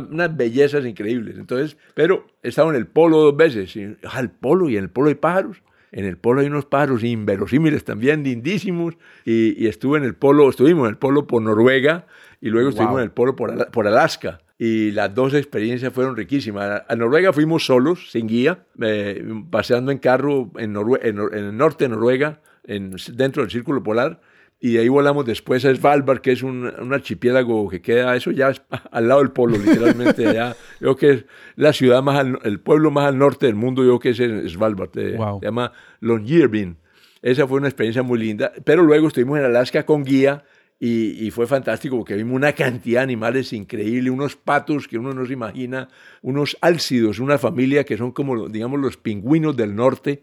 unas 0.09 0.35
bellezas 0.35 0.85
increíbles. 0.85 1.37
Entonces, 1.37 1.77
pero 1.93 2.27
he 2.43 2.49
estado 2.49 2.71
en 2.71 2.75
el 2.75 2.87
polo 2.87 3.21
dos 3.21 3.37
veces. 3.37 3.73
Y, 3.77 3.95
al 4.03 4.31
polo 4.31 4.69
y 4.69 4.75
en 4.75 4.83
el 4.83 4.89
polo 4.89 5.07
hay 5.07 5.15
pájaros. 5.15 5.61
En 5.95 6.03
el 6.03 6.17
polo 6.17 6.41
hay 6.41 6.47
unos 6.47 6.65
pájaros 6.65 7.05
inverosímiles 7.05 7.85
también, 7.85 8.21
lindísimos. 8.21 8.97
Y, 9.23 9.65
estuve 9.65 9.97
en 9.97 10.03
el 10.03 10.13
polo, 10.13 10.49
estuvimos 10.49 10.83
en 10.83 10.89
el 10.89 10.97
polo 10.97 11.25
por 11.25 11.41
Noruega 11.41 12.05
y 12.41 12.49
luego 12.49 12.69
estuvimos 12.69 12.97
en 12.97 13.03
el 13.05 13.11
polo 13.11 13.37
por, 13.37 13.71
por 13.71 13.87
Alaska. 13.87 14.41
y 14.59 14.91
las 14.91 15.15
dos 15.15 15.33
experiencias 15.33 15.93
fueron 15.93 16.17
riquísimas. 16.17 16.83
A 16.85 16.95
Noruega 16.97 17.31
fuimos 17.31 17.65
solos, 17.65 18.11
sin 18.11 18.27
guía, 18.27 18.65
eh, 18.81 19.25
paseando 19.49 19.93
en 19.93 19.99
carro 19.99 20.51
en, 20.57 20.75
en, 20.75 21.17
el 21.33 21.55
norte 21.55 21.85
de 21.85 21.89
Noruega, 21.89 22.41
en, 22.65 22.93
dentro 23.13 23.43
del 23.43 23.49
Círculo 23.49 23.81
Polar, 23.81 24.19
y 24.59 24.73
de 24.73 24.79
ahí 24.79 24.87
volamos 24.87 25.25
después 25.25 25.65
a 25.65 25.75
Svalbard, 25.75 26.21
que 26.21 26.31
es 26.31 26.41
un, 26.41 26.65
archipiélago 26.91 27.69
que 27.69 27.81
queda, 27.81 28.15
eso 28.15 28.31
ya 28.31 28.49
es 28.49 28.61
al 28.91 29.07
lado 29.07 29.21
del 29.21 29.31
polo, 29.31 29.57
literalmente. 29.57 30.27
allá. 30.29 30.55
Yo 30.79 30.95
creo 30.95 30.97
que 30.97 31.09
es 31.11 31.25
la 31.55 31.73
ciudad 31.73 32.01
más, 32.01 32.25
el 32.43 32.59
pueblo 32.59 32.91
más 32.91 33.05
al 33.05 33.17
norte 33.17 33.45
del 33.45 33.55
mundo, 33.55 33.83
yo 33.83 33.99
creo 33.99 34.15
que 34.15 34.43
es 34.45 34.51
Svalbard, 34.53 34.97
eh, 34.97 35.17
se 35.39 35.45
llama 35.45 35.71
Longyearbyen. 35.99 36.77
Esa 37.21 37.47
fue 37.47 37.57
una 37.57 37.67
experiencia 37.67 38.03
muy 38.03 38.19
linda, 38.19 38.51
pero 38.63 38.83
luego 38.83 39.07
estuvimos 39.07 39.39
en 39.39 39.45
Alaska 39.45 39.85
con 39.85 40.03
guía 40.03 40.43
y, 40.77 41.31
fue 41.31 41.47
fantástico 41.47 41.95
porque 41.95 42.15
vimos 42.15 42.35
una 42.35 42.51
cantidad 42.51 42.99
de 42.99 43.03
animales 43.03 43.53
increíble, 43.53 44.09
unos 44.09 44.35
patos 44.35 44.89
que 44.89 44.97
uno 44.97 45.13
no 45.13 45.25
se 45.25 45.31
imagina, 45.31 45.87
unos 46.21 46.57
álcidos, 46.59 47.19
una 47.19 47.37
familia 47.37 47.85
que 47.85 47.95
son 47.95 48.11
como, 48.11 48.49
digamos, 48.49 48.81
los 48.81 48.97
pingüinos 48.97 49.55
del 49.55 49.73
norte, 49.73 50.21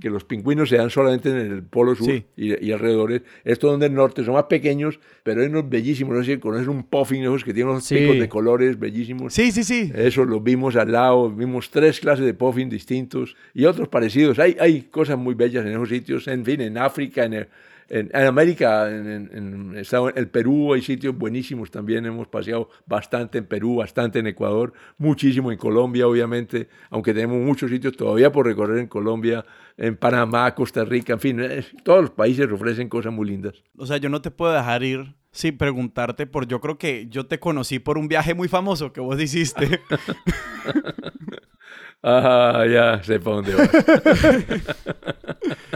que 0.00 0.10
los 0.10 0.24
pingüinos 0.24 0.68
se 0.68 0.76
dan 0.76 0.90
solamente 0.90 1.30
en 1.30 1.36
el 1.36 1.62
polo 1.62 1.94
sur 1.94 2.10
y, 2.36 2.72
alrededor. 2.72 3.22
Estos 3.44 3.70
donde 3.70 3.88
del 3.88 3.94
norte 3.94 4.24
son 4.24 4.34
más 4.34 4.44
pequeños, 4.44 4.98
pero 5.22 5.40
hay 5.40 5.46
unos 5.46 5.68
bellísimos, 5.68 6.16
no 6.16 6.24
sé 6.24 6.34
si 6.34 6.40
conoces 6.40 6.66
un 6.66 6.82
puffin, 6.82 7.22
esos 7.22 7.44
que 7.44 7.54
tienen 7.54 7.70
unos 7.70 7.88
picos 7.88 8.18
de 8.18 8.28
colores 8.28 8.78
bellísimos. 8.78 9.32
Sí, 9.32 9.52
sí, 9.52 9.62
sí. 9.62 9.92
Eso 9.94 10.24
los 10.24 10.42
vimos 10.42 10.74
al 10.74 10.90
lado, 10.90 11.30
vimos 11.30 11.70
tres 11.70 12.00
clases 12.00 12.24
de 12.24 12.34
puffin 12.34 12.68
distintos 12.68 13.36
y 13.54 13.66
otros 13.66 13.88
parecidos. 13.88 14.40
Hay, 14.40 14.56
hay 14.58 14.82
cosas 14.82 15.16
muy 15.16 15.34
bellas 15.34 15.64
en 15.64 15.72
esos 15.72 15.88
sitios, 15.88 16.26
en 16.26 16.44
fin, 16.44 16.60
en 16.60 16.76
África, 16.76 17.24
en 17.24 17.34
el, 17.34 17.48
en, 17.88 18.14
América, 18.14 18.90
en, 18.90 19.30
en, 19.32 19.84
el 20.14 20.28
Perú, 20.28 20.72
hay 20.72 20.82
sitios 20.82 21.16
buenísimos 21.16 21.70
también. 21.70 22.06
Hemos 22.06 22.28
paseado 22.28 22.68
bastante 22.86 23.38
en 23.38 23.46
Perú, 23.46 23.76
bastante 23.76 24.18
en 24.18 24.26
Ecuador, 24.26 24.72
muchísimo 24.98 25.52
en 25.52 25.58
Colombia, 25.58 26.06
obviamente, 26.06 26.68
aunque 26.90 27.12
tenemos 27.12 27.38
muchos 27.38 27.70
sitios 27.70 27.96
todavía 27.96 28.32
por 28.32 28.46
recorrer 28.46 28.78
en 28.78 28.86
Colombia, 28.86 29.44
en 29.76 29.96
Panamá, 29.96 30.54
Costa 30.54 30.84
Rica, 30.84 31.14
en 31.14 31.20
fin, 31.20 31.40
todos 31.82 32.02
los 32.02 32.10
países 32.10 32.50
ofrecen 32.50 32.88
cosas 32.88 33.12
muy 33.12 33.28
lindas. 33.28 33.62
O 33.76 33.86
sea, 33.86 33.96
yo 33.96 34.08
no 34.08 34.22
te 34.22 34.30
puedo 34.30 34.52
dejar 34.52 34.82
ir 34.82 35.14
sin 35.32 35.56
preguntarte 35.56 36.26
por, 36.26 36.46
yo 36.46 36.60
creo 36.60 36.78
que 36.78 37.08
yo 37.08 37.26
te 37.26 37.40
conocí 37.40 37.78
por 37.78 37.98
un 37.98 38.06
viaje 38.06 38.34
muy 38.34 38.48
famoso 38.48 38.92
que 38.92 39.00
vos 39.00 39.20
hiciste. 39.20 39.80
ah, 42.02 42.64
ya 42.70 43.02
sé 43.02 43.18
para 43.18 43.36
dónde. 43.36 43.52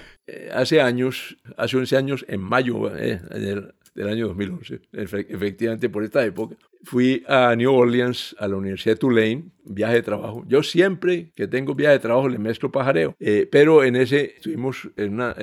hace 0.52 0.80
años, 0.80 1.36
hace 1.56 1.76
11 1.76 1.96
años, 1.96 2.24
en 2.28 2.40
mayo 2.40 2.94
eh, 2.96 3.20
del, 3.30 4.08
año 4.08 4.28
2011, 4.28 4.80
efectivamente 4.92 5.88
por 5.88 6.04
esta 6.04 6.24
época, 6.24 6.56
fui 6.84 7.24
a 7.26 7.54
New 7.56 7.72
Orleans, 7.72 8.36
a 8.38 8.46
la 8.46 8.56
Universidad 8.56 8.94
de 8.94 8.98
Tulane, 8.98 9.44
viaje 9.64 9.94
de 9.94 10.02
trabajo. 10.02 10.44
Yo 10.46 10.62
siempre 10.62 11.32
que 11.34 11.48
tengo 11.48 11.74
viaje 11.74 11.94
de 11.94 12.00
trabajo 12.00 12.28
le 12.28 12.38
mezclo 12.38 12.70
pajareo, 12.70 13.16
eh, 13.18 13.48
pero 13.50 13.82
en 13.82 13.96
ese 13.96 14.34
estuvimos 14.36 14.88
en 14.96 15.14
una, 15.14 15.34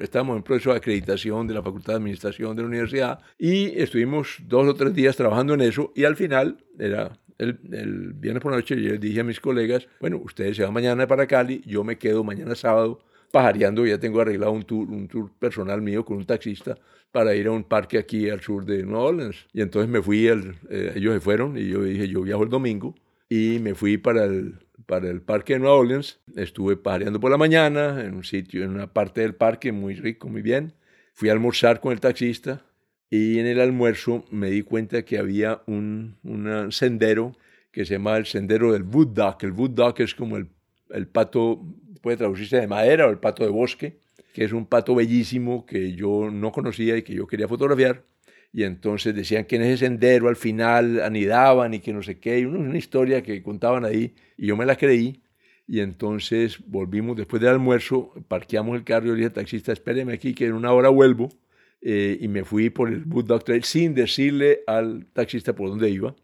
estábamos 0.00 0.36
en 0.36 0.42
proceso 0.42 0.70
de 0.70 0.78
acreditación 0.78 1.46
de 1.46 1.54
la 1.54 1.62
Facultad 1.62 1.92
de 1.92 1.98
Administración 1.98 2.56
de 2.56 2.62
la 2.62 2.68
universidad 2.68 3.20
y 3.38 3.78
estuvimos 3.80 4.38
dos 4.46 4.66
o 4.66 4.74
tres 4.74 4.92
días 4.92 5.16
trabajando 5.16 5.54
en 5.54 5.60
eso 5.60 5.92
y 5.94 6.04
al 6.04 6.16
final 6.16 6.58
era 6.78 7.12
el, 7.38 7.58
el, 7.72 8.12
viernes 8.12 8.42
por 8.42 8.52
la 8.52 8.58
noche 8.58 8.80
yo 8.80 8.90
les 8.90 9.00
dije 9.00 9.20
a 9.20 9.24
mis 9.24 9.40
colegas, 9.40 9.86
bueno, 10.00 10.20
ustedes 10.22 10.56
se 10.56 10.64
van 10.64 10.74
mañana 10.74 11.06
para 11.06 11.26
Cali, 11.26 11.62
yo 11.64 11.84
me 11.84 11.96
quedo 11.96 12.24
mañana 12.24 12.54
sábado 12.54 13.00
pajareando, 13.30 13.86
ya 13.86 13.98
tengo 13.98 14.20
arreglado 14.20 14.52
un 14.52 14.62
tour, 14.62 14.88
un 14.90 15.08
tour 15.08 15.30
personal 15.38 15.80
mío 15.82 16.04
con 16.04 16.18
un 16.18 16.26
taxista 16.26 16.76
para 17.12 17.34
ir 17.34 17.46
a 17.46 17.52
un 17.52 17.64
parque 17.64 17.98
aquí 17.98 18.28
al 18.28 18.40
sur 18.40 18.64
de 18.64 18.84
Nueva 18.84 19.04
Orleans. 19.04 19.46
Y 19.52 19.60
entonces 19.60 19.90
me 19.90 20.02
fui, 20.02 20.28
eh, 20.28 20.92
ellos 20.94 21.14
se 21.14 21.20
fueron 21.20 21.56
y 21.56 21.68
yo 21.68 21.82
dije, 21.82 22.08
yo 22.08 22.22
viajo 22.22 22.42
el 22.42 22.48
domingo 22.48 22.94
y 23.28 23.58
me 23.60 23.74
fui 23.74 23.98
para 23.98 24.24
el, 24.24 24.54
para 24.86 25.08
el 25.08 25.22
parque 25.22 25.54
de 25.54 25.60
Nueva 25.60 25.76
Orleans. 25.76 26.20
Estuve 26.36 26.76
pajareando 26.76 27.20
por 27.20 27.30
la 27.30 27.36
mañana 27.36 28.04
en 28.04 28.14
un 28.14 28.24
sitio, 28.24 28.64
en 28.64 28.70
una 28.70 28.92
parte 28.92 29.22
del 29.22 29.34
parque 29.34 29.72
muy 29.72 29.94
rico, 29.94 30.28
muy 30.28 30.42
bien. 30.42 30.74
Fui 31.14 31.28
a 31.28 31.32
almorzar 31.32 31.80
con 31.80 31.92
el 31.92 32.00
taxista 32.00 32.64
y 33.08 33.38
en 33.38 33.46
el 33.46 33.60
almuerzo 33.60 34.24
me 34.30 34.50
di 34.50 34.62
cuenta 34.62 35.04
que 35.04 35.18
había 35.18 35.62
un, 35.66 36.16
un 36.22 36.70
sendero 36.70 37.36
que 37.72 37.84
se 37.84 37.94
llama 37.94 38.16
el 38.16 38.26
sendero 38.26 38.72
del 38.72 38.82
Wood 38.82 39.08
Duck. 39.08 39.42
El 39.42 39.52
Wood 39.52 39.70
Duck 39.70 40.00
es 40.00 40.14
como 40.14 40.36
el, 40.36 40.48
el 40.90 41.06
pato 41.08 41.60
puede 42.00 42.16
traducirse 42.16 42.58
de 42.58 42.66
madera 42.66 43.06
o 43.06 43.10
el 43.10 43.18
pato 43.18 43.44
de 43.44 43.50
bosque, 43.50 43.98
que 44.32 44.44
es 44.44 44.52
un 44.52 44.66
pato 44.66 44.94
bellísimo 44.94 45.66
que 45.66 45.92
yo 45.92 46.30
no 46.30 46.52
conocía 46.52 46.96
y 46.96 47.02
que 47.02 47.14
yo 47.14 47.26
quería 47.26 47.48
fotografiar. 47.48 48.04
Y 48.52 48.64
entonces 48.64 49.14
decían 49.14 49.44
que 49.44 49.56
en 49.56 49.62
ese 49.62 49.86
sendero 49.86 50.28
al 50.28 50.36
final 50.36 51.00
anidaban 51.02 51.74
y 51.74 51.80
que 51.80 51.92
no 51.92 52.02
sé 52.02 52.18
qué, 52.18 52.40
y 52.40 52.44
una, 52.44 52.76
historia 52.76 53.22
que 53.22 53.42
contaban 53.42 53.84
ahí, 53.84 54.14
y 54.36 54.46
yo 54.46 54.56
me 54.56 54.66
la 54.66 54.76
creí. 54.76 55.22
Y 55.68 55.80
entonces 55.80 56.58
volvimos 56.66 57.16
después 57.16 57.40
del 57.40 57.50
almuerzo, 57.50 58.12
parqueamos 58.26 58.76
el 58.76 58.82
carro 58.82 59.06
y 59.06 59.08
le 59.10 59.14
dije 59.16 59.26
al 59.26 59.32
taxista, 59.32 59.72
espéreme 59.72 60.12
aquí 60.12 60.34
que 60.34 60.46
en 60.46 60.54
una 60.54 60.72
hora 60.72 60.88
vuelvo. 60.88 61.28
Eh, 61.82 62.18
y 62.20 62.28
me 62.28 62.44
fui 62.44 62.68
por 62.70 62.88
el 62.88 63.04
Wood 63.06 63.42
Trail 63.42 63.64
sin 63.64 63.94
decirle 63.94 64.60
al 64.66 65.06
taxista 65.12 65.54
por 65.54 65.70
dónde 65.70 65.88
iba. 65.88 66.14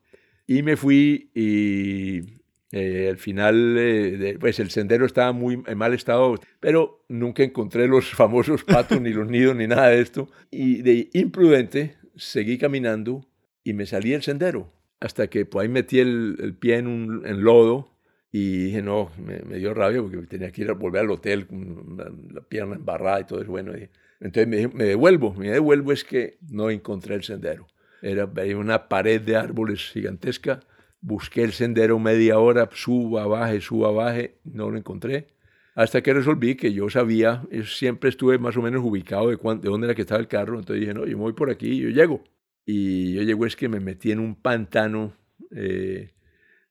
Y 0.46 0.62
me 0.62 0.76
fui 0.76 1.30
y 1.34 2.35
eh, 2.78 3.08
al 3.08 3.16
final, 3.16 3.76
eh, 3.78 4.36
pues 4.38 4.60
el 4.60 4.68
sendero 4.68 5.06
estaba 5.06 5.32
muy 5.32 5.62
en 5.66 5.78
mal 5.78 5.94
estado, 5.94 6.34
pero 6.60 7.06
nunca 7.08 7.42
encontré 7.42 7.88
los 7.88 8.10
famosos 8.14 8.64
patos, 8.64 9.00
ni 9.00 9.14
los 9.14 9.26
nidos, 9.28 9.56
ni 9.56 9.66
nada 9.66 9.88
de 9.88 10.02
esto. 10.02 10.28
Y 10.50 10.82
de 10.82 11.08
imprudente 11.14 11.96
seguí 12.16 12.58
caminando 12.58 13.26
y 13.64 13.72
me 13.72 13.86
salí 13.86 14.10
del 14.10 14.22
sendero. 14.22 14.70
Hasta 15.00 15.28
que 15.28 15.46
pues, 15.46 15.62
ahí 15.62 15.68
metí 15.70 16.00
el, 16.00 16.54
pie 16.60 16.76
en, 16.76 16.86
un, 16.86 17.22
lodo 17.42 17.96
y 18.30 18.64
dije, 18.64 18.82
no, 18.82 19.10
me, 19.24 19.58
dio 19.58 19.72
rabia 19.72 20.02
porque 20.02 20.18
tenía 20.26 20.52
que 20.52 20.60
ir 20.60 20.70
a 20.70 20.74
volver 20.74 21.00
al 21.00 21.10
hotel 21.10 21.46
con 21.46 21.96
la, 22.34 22.42
pierna 22.42 22.76
embarrada 22.76 23.20
y 23.20 23.24
todo 23.24 23.40
eso. 23.40 23.50
Bueno, 23.50 23.72
entonces 24.20 24.48
me, 24.48 24.68
me 24.68 24.84
devuelvo. 24.84 25.32
Me 25.32 25.50
devuelvo 25.50 25.92
es 25.92 26.04
que 26.04 26.36
no 26.50 26.68
encontré 26.68 27.14
el 27.14 27.24
sendero. 27.24 27.68
Era 28.02 28.30
una 28.54 28.88
pared 28.88 29.22
de 29.22 29.36
árboles 29.36 29.80
gigantesca 29.92 30.60
Busqué 31.00 31.42
el 31.42 31.52
sendero 31.52 31.98
media 31.98 32.38
hora, 32.38 32.68
suba, 32.72 33.26
baje, 33.26 33.60
suba, 33.60 33.90
baje, 33.90 34.38
no 34.44 34.70
lo 34.70 34.78
encontré. 34.78 35.28
Hasta 35.76 36.02
que 36.02 36.14
resolví 36.14 36.54
que 36.54 36.72
yo 36.72 36.88
sabía, 36.88 37.42
siempre 37.66 38.08
estuve 38.08 38.38
más 38.38 38.56
o 38.56 38.62
menos 38.62 38.82
ubicado 38.82 39.28
de, 39.28 39.36
de 39.36 39.68
dónde 39.68 39.86
era 39.86 39.94
que 39.94 40.02
estaba 40.02 40.20
el 40.20 40.26
carro. 40.26 40.58
Entonces 40.58 40.80
dije, 40.80 40.94
no, 40.94 41.04
yo 41.04 41.18
me 41.18 41.22
voy 41.24 41.34
por 41.34 41.50
aquí 41.50 41.76
yo 41.76 41.90
llego. 41.90 42.24
Y 42.64 43.12
yo 43.12 43.22
llego 43.22 43.44
es 43.44 43.56
que 43.56 43.68
me 43.68 43.78
metí 43.78 44.10
en 44.10 44.18
un 44.18 44.36
pantano 44.36 45.12
eh, 45.54 46.14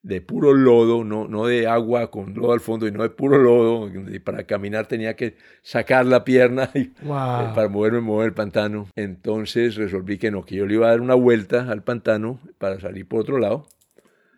de 0.01 0.21
puro 0.21 0.53
lodo, 0.53 1.03
no, 1.03 1.27
no 1.27 1.45
de 1.45 1.67
agua 1.67 2.09
con 2.09 2.33
lodo 2.33 2.51
al 2.51 2.59
fondo, 2.61 2.87
y 2.87 2.91
no 2.91 3.03
de 3.03 3.11
puro 3.11 3.37
lodo. 3.37 3.91
Y 4.11 4.17
para 4.19 4.45
caminar 4.45 4.87
tenía 4.87 5.15
que 5.15 5.37
sacar 5.61 6.07
la 6.07 6.23
pierna 6.23 6.71
y, 6.75 6.85
para 6.85 7.69
moverme, 7.69 8.01
mover 8.01 8.29
el 8.29 8.33
pantano. 8.33 8.87
Entonces 8.95 9.75
resolví 9.75 10.17
que 10.17 10.31
no, 10.31 10.45
que 10.45 10.55
yo 10.55 10.65
le 10.65 10.73
iba 10.73 10.87
a 10.87 10.89
dar 10.89 11.01
una 11.01 11.15
vuelta 11.15 11.71
al 11.71 11.83
pantano 11.83 12.39
para 12.57 12.79
salir 12.79 13.07
por 13.07 13.21
otro 13.21 13.37
lado 13.37 13.67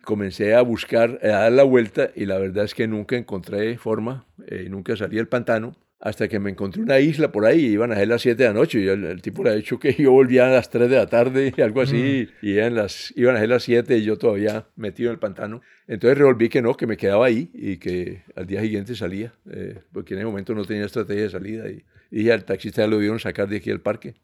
comencé 0.08 0.54
a 0.54 0.62
buscar, 0.62 1.20
a 1.22 1.26
dar 1.28 1.52
la 1.52 1.64
vuelta 1.64 2.12
y 2.16 2.24
la 2.24 2.38
verdad 2.38 2.64
es 2.64 2.74
que 2.74 2.88
nunca 2.88 3.14
encontré 3.14 3.76
forma, 3.76 4.24
eh, 4.46 4.66
nunca 4.70 4.96
salí 4.96 5.16
del 5.16 5.28
pantano 5.28 5.76
hasta 6.00 6.28
que 6.28 6.38
me 6.38 6.48
encontré 6.48 6.80
una 6.80 6.98
isla 6.98 7.30
por 7.30 7.44
ahí, 7.44 7.66
iban 7.66 7.92
a 7.92 7.96
ser 7.96 8.08
las 8.08 8.22
7 8.22 8.42
de 8.42 8.48
la 8.48 8.54
noche, 8.54 8.80
y 8.80 8.88
el, 8.88 9.20
tipo 9.20 9.44
le 9.44 9.50
ha 9.50 9.52
dicho 9.52 9.78
que 9.78 9.92
yo 9.92 10.12
volvía 10.12 10.46
a 10.46 10.50
las 10.50 10.70
3 10.70 10.88
de 10.88 10.96
la 10.96 11.08
tarde, 11.08 11.52
algo 11.62 11.82
así, 11.82 12.26
mm. 12.40 12.46
y 12.46 12.52
eran 12.54 12.74
las, 12.74 13.12
iban 13.16 13.36
a 13.36 13.40
ser 13.40 13.50
las 13.50 13.64
7 13.64 13.98
y 13.98 14.04
yo 14.04 14.16
todavía 14.16 14.64
metido 14.76 15.10
en 15.10 15.14
el 15.16 15.18
pantano. 15.18 15.60
Entonces 15.86 16.16
revolví 16.16 16.48
que 16.48 16.62
no, 16.62 16.74
que 16.74 16.86
me 16.86 16.96
quedaba 16.96 17.26
ahí 17.26 17.50
y 17.52 17.76
que 17.76 18.22
al 18.34 18.46
día 18.46 18.62
siguiente 18.62 18.94
salía, 18.94 19.34
eh, 19.50 19.80
porque 19.92 20.14
en 20.14 20.20
ese 20.20 20.26
momento 20.26 20.54
no 20.54 20.64
tenía 20.64 20.86
estrategia 20.86 21.24
de 21.24 21.30
salida 21.30 21.64
y, 21.68 21.84
y 22.10 22.30
al 22.30 22.46
taxista 22.46 22.86
lo 22.86 22.96
vieron 22.96 23.18
sacar 23.20 23.46
de 23.46 23.58
aquí 23.58 23.70
al 23.70 23.82
parque. 23.82 24.14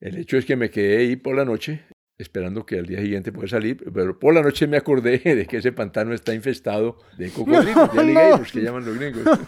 El 0.00 0.16
hecho 0.16 0.38
es 0.38 0.46
que 0.46 0.56
me 0.56 0.70
quedé 0.70 0.98
ahí 0.98 1.16
por 1.16 1.36
la 1.36 1.44
noche 1.44 1.82
esperando 2.18 2.64
que 2.64 2.78
al 2.78 2.86
día 2.86 3.00
siguiente 3.00 3.32
pueda 3.32 3.48
salir, 3.48 3.84
pero 3.92 4.18
por 4.18 4.34
la 4.34 4.42
noche 4.42 4.66
me 4.66 4.76
acordé 4.76 5.18
de 5.18 5.46
que 5.46 5.58
ese 5.58 5.72
pantano 5.72 6.14
está 6.14 6.34
infestado 6.34 6.98
de 7.18 7.30
cocodrilos, 7.30 7.92
de 7.92 8.00
alligators, 8.00 8.52
que 8.52 8.60
llaman 8.60 8.84
los 8.84 8.98
gringos. 8.98 9.24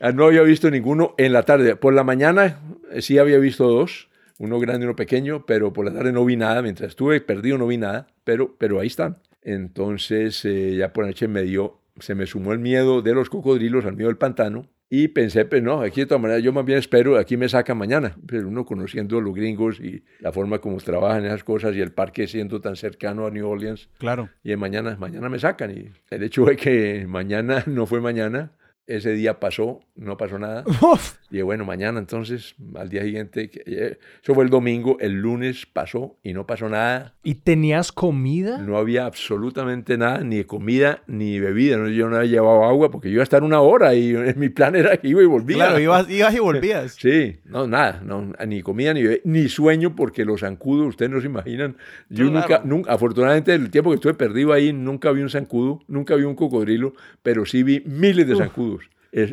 Ah, 0.00 0.10
no 0.10 0.26
había 0.26 0.42
visto 0.42 0.70
ninguno 0.70 1.14
en 1.18 1.32
la 1.32 1.44
tarde. 1.44 1.76
Por 1.76 1.94
la 1.94 2.02
mañana 2.02 2.60
eh, 2.90 3.00
sí 3.00 3.16
había 3.16 3.38
visto 3.38 3.68
dos, 3.68 4.10
uno 4.38 4.58
grande 4.58 4.84
y 4.84 4.88
uno 4.88 4.96
pequeño, 4.96 5.46
pero 5.46 5.72
por 5.72 5.86
la 5.86 5.94
tarde 5.94 6.12
no 6.12 6.24
vi 6.24 6.36
nada. 6.36 6.60
Mientras 6.62 6.90
estuve 6.90 7.20
perdido 7.20 7.58
no 7.58 7.68
vi 7.68 7.78
nada, 7.78 8.08
pero, 8.24 8.56
pero 8.58 8.80
ahí 8.80 8.88
están. 8.88 9.18
Entonces 9.40 10.44
eh, 10.44 10.74
ya 10.76 10.92
por 10.92 11.04
la 11.04 11.10
noche 11.10 11.28
me 11.28 11.42
dio, 11.42 11.80
se 12.00 12.16
me 12.16 12.26
sumó 12.26 12.52
el 12.52 12.58
miedo 12.58 13.02
de 13.02 13.14
los 13.14 13.30
cocodrilos 13.30 13.86
al 13.86 13.94
miedo 13.94 14.08
del 14.08 14.18
pantano 14.18 14.68
y 14.96 15.08
pensé, 15.08 15.44
pues 15.44 15.60
no, 15.60 15.80
aquí 15.80 16.02
de 16.02 16.06
todas 16.06 16.22
maneras 16.22 16.40
yo 16.40 16.52
más 16.52 16.64
bien 16.64 16.78
espero, 16.78 17.18
aquí 17.18 17.36
me 17.36 17.48
saca 17.48 17.74
mañana. 17.74 18.16
Pero 18.28 18.46
uno 18.46 18.64
conociendo 18.64 19.18
a 19.18 19.20
los 19.20 19.34
gringos 19.34 19.80
y 19.80 20.04
la 20.20 20.30
forma 20.30 20.60
como 20.60 20.76
trabajan 20.76 21.24
esas 21.24 21.42
cosas 21.42 21.74
y 21.74 21.80
el 21.80 21.90
parque 21.90 22.28
siendo 22.28 22.60
tan 22.60 22.76
cercano 22.76 23.26
a 23.26 23.30
New 23.32 23.44
Orleans. 23.44 23.88
Claro. 23.98 24.28
Y 24.44 24.54
mañana, 24.54 24.96
mañana 24.96 25.28
me 25.28 25.40
sacan. 25.40 25.72
Y 25.72 25.90
el 26.10 26.22
hecho 26.22 26.44
de 26.44 26.54
que 26.54 27.06
mañana 27.08 27.64
no 27.66 27.86
fue 27.86 28.00
mañana, 28.00 28.52
ese 28.86 29.12
día 29.12 29.40
pasó, 29.40 29.80
no 29.96 30.16
pasó 30.16 30.38
nada. 30.38 30.64
Uf. 30.66 31.14
Y 31.30 31.40
bueno, 31.42 31.64
mañana 31.64 31.98
entonces, 31.98 32.54
al 32.76 32.90
día 32.90 33.02
siguiente, 33.02 33.50
eh, 33.66 33.98
eso 34.22 34.34
fue 34.34 34.44
el 34.44 34.50
domingo, 34.50 34.98
el 35.00 35.14
lunes 35.14 35.66
pasó 35.66 36.16
y 36.22 36.32
no 36.32 36.46
pasó 36.46 36.68
nada. 36.68 37.14
¿Y 37.24 37.36
tenías 37.36 37.90
comida? 37.92 38.58
No 38.58 38.76
había 38.76 39.06
absolutamente 39.06 39.96
nada, 39.98 40.18
ni 40.22 40.44
comida 40.44 41.02
ni 41.06 41.40
bebida. 41.40 41.76
¿no? 41.76 41.88
Yo 41.88 42.08
no 42.08 42.16
había 42.16 42.30
llevado 42.30 42.64
agua 42.64 42.90
porque 42.90 43.08
yo 43.08 43.14
iba 43.14 43.22
a 43.22 43.24
estar 43.24 43.42
una 43.42 43.60
hora 43.60 43.94
y 43.94 44.12
mi 44.36 44.48
plan 44.48 44.76
era 44.76 44.96
que 44.96 45.08
iba 45.08 45.22
y 45.22 45.26
volvía. 45.26 45.56
Claro, 45.56 45.78
ibas, 45.80 46.08
ibas 46.10 46.34
y 46.34 46.38
volvías. 46.38 46.96
Sí, 47.04 47.36
no, 47.44 47.66
nada, 47.66 48.00
no, 48.04 48.32
ni 48.46 48.62
comida 48.62 48.94
ni 48.94 49.02
bebé, 49.02 49.20
ni 49.24 49.48
sueño, 49.48 49.94
porque 49.96 50.24
los 50.24 50.40
zancudos, 50.40 50.88
ustedes 50.88 51.10
no 51.10 51.20
se 51.20 51.26
imaginan. 51.26 51.76
Yo 52.08 52.30
Claro. 52.30 52.40
nunca, 52.48 52.62
nunca, 52.64 52.92
afortunadamente, 52.92 53.52
el 53.54 53.70
tiempo 53.70 53.90
que 53.90 53.96
estuve 53.96 54.14
perdido 54.14 54.52
ahí, 54.52 54.72
nunca 54.72 55.10
vi 55.12 55.22
un 55.22 55.30
zancudo, 55.30 55.80
nunca 55.88 56.14
vi 56.16 56.24
un 56.24 56.34
cocodrilo, 56.34 56.94
pero 57.22 57.44
sí 57.44 57.62
vi 57.62 57.82
miles 57.86 58.26
de 58.26 58.36
zancudos. 58.36 58.73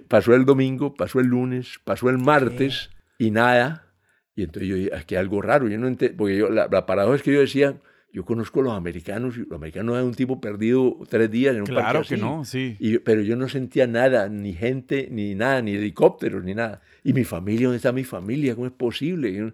Pasó 0.07 0.33
el 0.35 0.45
domingo, 0.45 0.93
pasó 0.93 1.19
el 1.19 1.27
lunes, 1.27 1.79
pasó 1.83 2.09
el 2.09 2.17
martes 2.17 2.89
y 3.17 3.31
nada. 3.31 3.87
Y 4.35 4.43
entonces 4.43 4.69
yo 4.69 4.75
dije, 4.75 4.91
aquí 4.95 5.15
hay 5.15 5.21
algo 5.21 5.41
raro, 5.41 5.67
yo 5.67 5.77
no 5.77 5.87
entiendo, 5.87 6.17
porque 6.17 6.37
yo, 6.37 6.49
la, 6.49 6.67
la 6.71 6.85
paradoja 6.85 7.15
es 7.17 7.21
que 7.23 7.33
yo 7.33 7.39
decía, 7.41 7.75
yo 8.13 8.23
conozco 8.25 8.61
a 8.61 8.63
los 8.63 8.73
americanos, 8.73 9.35
y 9.37 9.41
los 9.41 9.51
americanos 9.53 9.97
es 9.97 10.03
un 10.03 10.13
tipo 10.13 10.39
perdido 10.39 10.97
tres 11.09 11.29
días 11.31 11.53
en 11.55 11.61
un 11.61 11.67
parque 11.67 11.81
Claro 11.81 11.99
que 12.07 12.15
no, 12.17 12.45
sí. 12.45 12.77
Y- 12.79 12.97
pero 12.99 13.21
yo 13.21 13.35
no 13.35 13.49
sentía 13.49 13.87
nada, 13.87 14.29
ni 14.29 14.53
gente, 14.53 15.07
ni 15.11 15.35
nada, 15.35 15.61
ni 15.61 15.75
helicópteros, 15.75 16.43
ni 16.43 16.53
nada. 16.53 16.81
¿Y 17.03 17.13
mi 17.13 17.23
familia? 17.23 17.67
¿Dónde 17.67 17.77
está 17.77 17.91
mi 17.91 18.03
familia? 18.03 18.55
¿Cómo 18.55 18.67
es 18.67 18.73
posible? 18.73 19.33
Yo- 19.33 19.51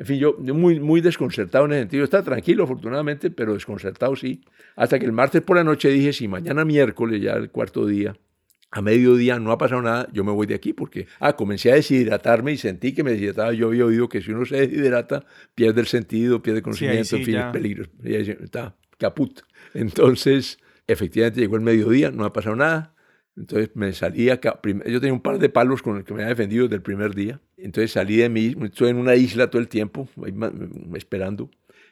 En 0.00 0.06
fin, 0.06 0.18
yo, 0.18 0.36
yo 0.44 0.54
muy, 0.54 0.78
muy 0.78 1.00
desconcertado 1.00 1.64
en 1.64 1.72
ese 1.72 1.80
sentido. 1.80 2.04
Está 2.04 2.22
tranquilo, 2.22 2.62
afortunadamente, 2.64 3.30
pero 3.30 3.54
desconcertado 3.54 4.14
sí. 4.14 4.42
Hasta 4.76 4.96
que 4.98 5.04
el 5.06 5.12
martes 5.12 5.42
por 5.42 5.56
la 5.56 5.64
noche 5.64 5.88
dije, 5.88 6.12
si 6.12 6.28
mañana 6.28 6.64
miércoles, 6.64 7.20
ya 7.20 7.32
el 7.32 7.50
cuarto 7.50 7.84
día, 7.84 8.14
a 8.70 8.82
mediodía 8.82 9.38
no 9.38 9.50
ha 9.52 9.58
pasado 9.58 9.80
nada, 9.82 10.08
yo 10.12 10.24
me 10.24 10.32
voy 10.32 10.46
de 10.46 10.54
aquí 10.54 10.72
porque, 10.72 11.06
ah, 11.20 11.34
comencé 11.34 11.72
a 11.72 11.76
deshidratarme 11.76 12.52
y 12.52 12.56
sentí 12.58 12.92
que 12.92 13.02
me 13.02 13.12
deshidrataba. 13.12 13.52
Yo 13.52 13.68
había 13.68 13.86
oído 13.86 14.08
que 14.08 14.20
si 14.20 14.32
uno 14.32 14.44
se 14.44 14.56
deshidrata, 14.56 15.24
pierde 15.54 15.80
el 15.80 15.86
sentido, 15.86 16.42
pierde 16.42 16.60
conocimiento, 16.60 17.04
sí, 17.04 17.16
en 17.16 17.24
fin, 17.24 17.36
es 17.36 17.46
peligro. 17.46 17.84
Está 18.04 18.76
caput. 18.98 19.40
Entonces, 19.74 20.58
efectivamente 20.86 21.40
llegó 21.40 21.56
el 21.56 21.62
mediodía, 21.62 22.10
no 22.10 22.24
ha 22.24 22.32
pasado 22.32 22.56
nada. 22.56 22.94
Entonces 23.36 23.70
me 23.74 23.92
salí 23.92 24.30
acá. 24.30 24.60
Yo 24.64 25.00
tenía 25.00 25.12
un 25.12 25.22
par 25.22 25.38
de 25.38 25.48
palos 25.48 25.80
con 25.80 25.96
el 25.96 26.04
que 26.04 26.12
me 26.12 26.22
había 26.22 26.34
defendido 26.34 26.64
desde 26.64 26.76
el 26.76 26.82
primer 26.82 27.14
día. 27.14 27.40
Entonces 27.56 27.92
salí 27.92 28.16
de 28.16 28.28
mí, 28.28 28.54
estoy 28.64 28.90
en 28.90 28.96
una 28.96 29.14
isla 29.14 29.48
todo 29.48 29.62
el 29.62 29.68
tiempo, 29.68 30.08
esperando. 30.94 31.48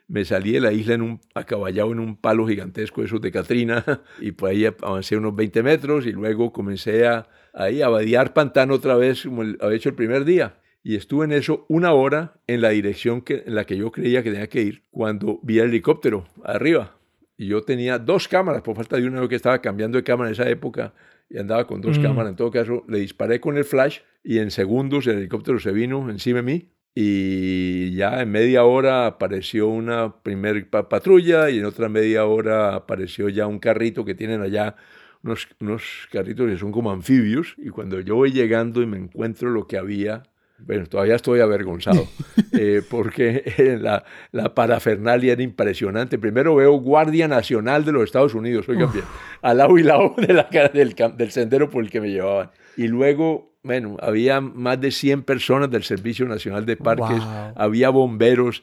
Me 0.09 0.25
salí 0.25 0.53
de 0.53 0.61
la 0.61 0.73
isla 0.73 0.95
en 0.95 1.03
un 1.03 1.21
acaballado 1.35 1.91
en 1.93 1.99
un 2.01 2.17
palo 2.17 2.47
gigantesco, 2.47 3.03
esos 3.03 3.21
de 3.21 3.33
Catrina, 3.33 3.85
y 4.21 4.33
por 4.33 4.51
ahí 4.51 4.65
avancé 4.65 5.17
unos 5.17 5.35
20 5.35 5.63
metros 5.63 6.07
y 6.07 6.13
luego 6.13 6.53
comencé 6.53 7.07
a, 7.07 7.29
ahí 7.53 7.83
a 7.83 7.89
vadear 7.89 8.33
pantano 8.33 8.75
otra 8.75 8.97
vez 8.97 9.23
como 9.25 9.43
el- 9.43 9.59
había 9.61 9.77
hecho 9.77 9.89
el 9.89 9.95
primer 9.97 10.25
día. 10.25 10.61
Y 10.85 10.95
estuve 10.95 11.25
en 11.25 11.33
eso 11.33 11.67
una 11.69 11.93
hora 11.93 12.35
en 12.47 12.61
la 12.61 12.69
dirección 12.69 13.21
que, 13.21 13.43
en 13.45 13.57
la 13.57 13.65
que 13.65 13.77
yo 13.77 13.91
creía 13.91 14.23
que 14.23 14.31
tenía 14.31 14.47
que 14.49 14.63
ir 14.63 14.85
cuando 14.93 15.41
vi 15.43 15.59
el 15.59 15.71
helicóptero 15.71 16.29
arriba. 16.45 16.97
Y 17.37 17.49
yo 17.49 17.63
tenía 17.63 17.99
dos 17.99 18.29
cámaras, 18.29 18.63
por 18.63 18.77
falta 18.77 18.97
de 18.97 19.07
una 19.09 19.21
yo 19.21 19.29
que 19.29 19.35
estaba 19.35 19.61
cambiando 19.61 19.99
de 19.99 20.05
cámara 20.05 20.31
en 20.31 20.35
esa 20.35 20.49
época 20.49 20.95
y 21.29 21.39
andaba 21.39 21.67
con 21.67 21.81
dos 21.81 21.99
Mm. 21.99 22.03
cámaras. 22.03 22.31
En 22.31 22.37
todo 22.37 22.53
caso, 22.53 22.85
le 22.89 23.01
disparé 23.01 23.41
con 23.41 23.57
el 23.59 23.65
flash 23.65 23.99
y 24.23 24.39
en 24.39 24.53
segundos 24.53 25.09
el 25.09 25.19
helicóptero 25.19 25.59
se 25.59 25.73
vino 25.73 26.09
encima 26.09 26.37
de 26.37 26.43
mí. 26.45 26.69
Y 26.99 27.95
ya 27.95 28.23
en 28.23 28.31
media 28.31 28.65
hora 28.65 29.07
apareció 29.07 29.69
una 29.69 30.17
primer 30.23 30.71
pa- 30.71 30.89
patrulla 30.89 31.51
y 31.51 31.59
en 31.59 31.67
otra 31.67 31.91
media 31.91 32.25
hora 32.25 32.75
apareció 32.75 33.29
ya 33.29 33.47
un 33.47 33.59
carrito 33.59 34.03
que 34.07 34.15
tienen 34.15 34.41
allá, 34.41 34.77
unos, 35.23 35.47
unos 35.61 35.83
carritos 36.11 36.49
que 36.49 36.57
son 36.57 36.73
como 36.73 36.91
anfibios. 36.91 37.55
Y 37.59 37.69
cuando 37.69 38.01
yo 38.01 38.15
voy 38.17 38.33
llegando 38.33 38.81
y 38.81 38.87
me 38.87 38.97
encuentro 38.97 39.51
lo 39.51 39.67
que 39.67 39.77
había, 39.77 40.23
bueno, 40.59 40.87
todavía 40.87 41.17
estoy 41.17 41.41
avergonzado, 41.41 42.09
eh, 42.59 42.81
porque 42.89 43.79
la, 43.83 44.03
la 44.33 44.55
parafernalia 44.55 45.35
era 45.35 45.43
impresionante. 45.43 46.19
Primero 46.19 46.55
veo 46.57 46.73
Guardia 46.79 47.29
Nacional 47.29 47.85
de 47.85 47.93
los 47.93 48.05
Estados 48.05 48.33
Unidos, 48.33 48.71
oigan 48.71 48.91
bien, 48.91 49.05
al 49.43 49.59
lado 49.59 49.77
y 49.77 49.83
lado 49.83 50.15
de 50.27 50.33
la, 50.33 50.49
cara 50.49 50.71
del, 50.71 50.95
del 50.95 51.31
sendero 51.31 51.69
por 51.69 51.85
el 51.85 51.91
que 51.91 52.01
me 52.01 52.09
llevaban. 52.11 52.53
Y 52.79 52.89
luego, 52.89 53.55
bueno, 53.67 53.97
había 54.01 54.41
más 54.41 54.81
de 54.81 54.91
100 54.91 55.23
personas 55.25 55.71
del 55.71 55.83
Servicio 55.83 56.27
Nacional 56.27 56.65
de 56.65 56.77
Parques, 56.77 57.19
Wow. 57.19 57.53
había 57.57 57.91
bomberos, 57.91 58.63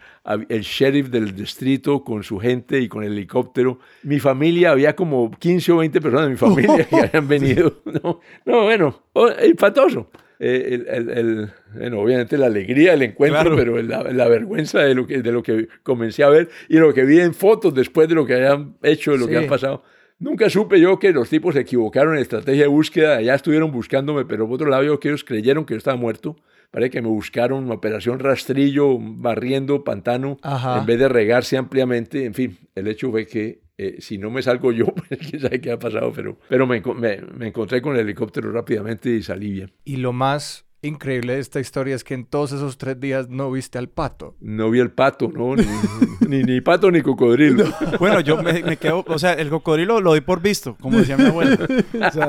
el 0.49 0.61
sheriff 0.61 1.09
del 1.09 1.35
distrito 1.35 2.03
con 2.03 2.23
su 2.23 2.39
gente 2.39 2.79
y 2.79 2.87
con 2.87 3.03
el 3.03 3.11
helicóptero. 3.13 3.79
Mi 4.03 4.19
familia, 4.19 4.71
había 4.71 4.95
como 4.95 5.29
15 5.31 5.71
o 5.73 5.77
20 5.77 6.01
personas 6.01 6.25
de 6.25 6.31
mi 6.31 6.37
familia 6.37 6.85
que 6.87 6.95
habían 7.11 7.27
venido. 7.27 7.81
No, 7.85 8.19
no 8.45 8.63
bueno, 8.63 9.03
espantoso. 9.39 10.09
Eh, 10.39 10.69
el- 10.73 10.87
el- 10.87 11.09
el- 11.17 11.49
bueno, 11.73 11.99
obviamente 12.01 12.37
la 12.37 12.47
alegría 12.47 12.91
del 12.91 13.03
encuentro, 13.03 13.41
Claro. 13.41 13.55
pero 13.55 13.81
la, 13.81 14.03
la 14.11 14.27
vergüenza 14.27 14.79
de 14.79 14.93
lo, 14.95 15.05
que, 15.07 15.21
de 15.21 15.31
lo 15.31 15.41
que 15.43 15.67
comencé 15.83 16.23
a 16.23 16.29
ver 16.29 16.49
y 16.67 16.77
lo 16.77 16.93
que 16.93 17.03
vi 17.05 17.19
en 17.19 17.33
fotos 17.33 17.73
después 17.73 18.09
de 18.09 18.15
lo 18.15 18.25
que 18.25 18.33
habían 18.35 18.75
hecho, 18.83 19.11
de 19.11 19.19
lo 19.19 19.27
que 19.27 19.33
Sí. 19.37 19.43
han 19.43 19.47
pasado. 19.47 19.83
Nunca 20.23 20.49
supe 20.49 20.79
yo 20.79 20.97
que 20.99 21.11
los 21.11 21.29
tipos 21.29 21.53
se 21.53 21.61
equivocaron 21.61 22.15
en 22.15 22.21
estrategia 22.21 22.61
de 22.63 22.67
búsqueda, 22.69 23.21
ya 23.21 23.35
estuvieron 23.35 23.71
buscándome, 23.71 24.23
pero 24.25 24.45
por 24.47 24.55
otro 24.55 24.69
lado 24.69 24.83
yo 24.83 24.99
que 24.99 25.09
ellos 25.09 25.23
creyeron 25.23 25.65
que 25.65 25.73
yo 25.73 25.77
estaba 25.77 25.97
muerto. 25.97 26.37
Parece 26.71 26.91
que 26.91 27.01
me 27.01 27.09
buscaron 27.09 27.65
una 27.65 27.75
operación 27.75 28.19
rastrillo, 28.19 28.97
barriendo 28.99 29.83
pantano, 29.83 30.37
Ajá. 30.41 30.79
en 30.79 30.85
vez 30.85 30.97
de 30.97 31.09
regarse 31.09 31.57
ampliamente. 31.57 32.25
En 32.25 32.33
fin, 32.33 32.57
el 32.73 32.87
hecho 32.87 33.11
fue 33.11 33.27
que 33.27 33.61
eh, 33.77 33.97
si 33.99 34.17
no 34.17 34.29
me 34.31 34.41
salgo 34.41 34.71
yo, 34.71 34.85
pues 35.07 35.19
quién 35.19 35.41
sabe 35.41 35.59
qué 35.59 35.71
ha 35.71 35.77
pasado, 35.79 36.11
pero, 36.15 36.37
pero 36.47 36.65
me, 36.65 36.81
me- 36.95 37.21
me 37.37 37.47
encontré 37.49 37.81
con 37.81 37.95
el 37.95 38.01
helicóptero 38.01 38.51
rápidamente 38.51 39.09
y 39.09 39.21
salí 39.21 39.51
bien. 39.51 39.71
Y 39.83 39.97
lo 39.97 40.13
más 40.13 40.65
increíble 40.83 41.33
de 41.33 41.39
esta 41.39 41.59
historia 41.59 41.95
es 41.95 42.03
que 42.03 42.13
en 42.13 42.25
todos 42.25 42.51
esos 42.51 42.77
tres 42.77 42.99
días 42.99 43.29
no 43.29 43.51
viste 43.51 43.77
al 43.77 43.89
pato. 43.89 44.35
No 44.39 44.69
vi 44.69 44.79
el 44.79 44.91
pato, 44.91 45.31
¿no? 45.33 45.55
Ni, 45.55 45.65
ni, 46.27 46.43
ni 46.43 46.61
pato 46.61 46.91
ni 46.91 47.01
cocodrilo. 47.01 47.65
Bueno, 47.99 48.19
yo 48.19 48.41
me, 48.43 48.61
me 48.63 48.77
quedo, 48.77 49.03
o 49.07 49.19
sea, 49.19 49.33
el 49.33 49.49
cocodrilo 49.49 50.01
lo 50.01 50.11
doy 50.11 50.21
por 50.21 50.41
visto, 50.41 50.75
como 50.79 50.99
decía 50.99 51.17
mi 51.17 51.25
abuela. 51.25 51.57
O 51.57 52.11
sea, 52.11 52.27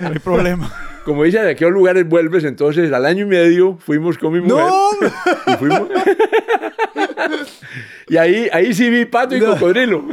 no 0.00 0.08
hay 0.08 0.18
problema. 0.22 0.72
Como 1.04 1.24
dicen, 1.24 1.46
¿a 1.46 1.54
qué 1.54 1.68
lugares 1.68 2.08
vuelves? 2.08 2.44
Entonces, 2.44 2.90
al 2.92 3.04
año 3.04 3.24
y 3.24 3.28
medio 3.28 3.76
fuimos 3.78 4.16
con 4.16 4.32
mi 4.32 4.40
mujer. 4.40 4.64
Y, 5.46 5.50
fuimos... 5.56 5.82
y 8.08 8.16
ahí, 8.16 8.48
ahí 8.52 8.74
sí 8.74 8.88
vi 8.90 9.04
pato 9.04 9.36
y 9.36 9.40
No. 9.40 9.52
cocodrilo. 9.52 10.04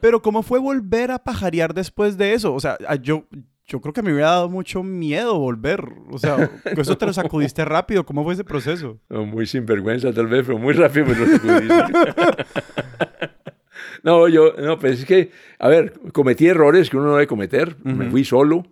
Pero 0.00 0.22
¿cómo 0.22 0.42
fue 0.42 0.58
volver 0.58 1.10
a 1.10 1.18
pajarear 1.18 1.74
después 1.74 2.16
de 2.16 2.34
eso? 2.34 2.54
O 2.54 2.60
sea, 2.60 2.76
yo, 3.02 3.24
yo 3.66 3.80
creo 3.80 3.92
que 3.92 4.02
me 4.02 4.12
hubiera 4.12 4.30
dado 4.30 4.48
mucho 4.48 4.82
miedo 4.82 5.38
volver. 5.38 5.84
O 6.10 6.18
sea, 6.18 6.50
eso 6.64 6.96
te 6.96 7.06
lo 7.06 7.12
sacudiste 7.12 7.64
rápido. 7.64 8.04
¿Cómo 8.06 8.22
fue 8.24 8.34
ese 8.34 8.44
proceso? 8.44 8.98
No, 9.08 9.26
muy 9.26 9.46
sinvergüenza 9.46 10.12
tal 10.12 10.28
vez, 10.28 10.44
pero 10.46 10.58
muy 10.58 10.72
rápido 10.74 11.06
me 11.06 11.14
lo 11.14 11.26
sacudí. 11.26 11.68
No, 14.02 14.28
yo, 14.28 14.52
no, 14.56 14.78
pues 14.78 15.00
es 15.00 15.04
que, 15.04 15.32
a 15.58 15.68
ver, 15.68 15.94
cometí 16.12 16.46
errores 16.46 16.88
que 16.88 16.96
uno 16.96 17.06
no 17.06 17.12
debe 17.14 17.26
cometer. 17.26 17.76
Me 17.82 18.08
fui 18.08 18.24
solo. 18.24 18.64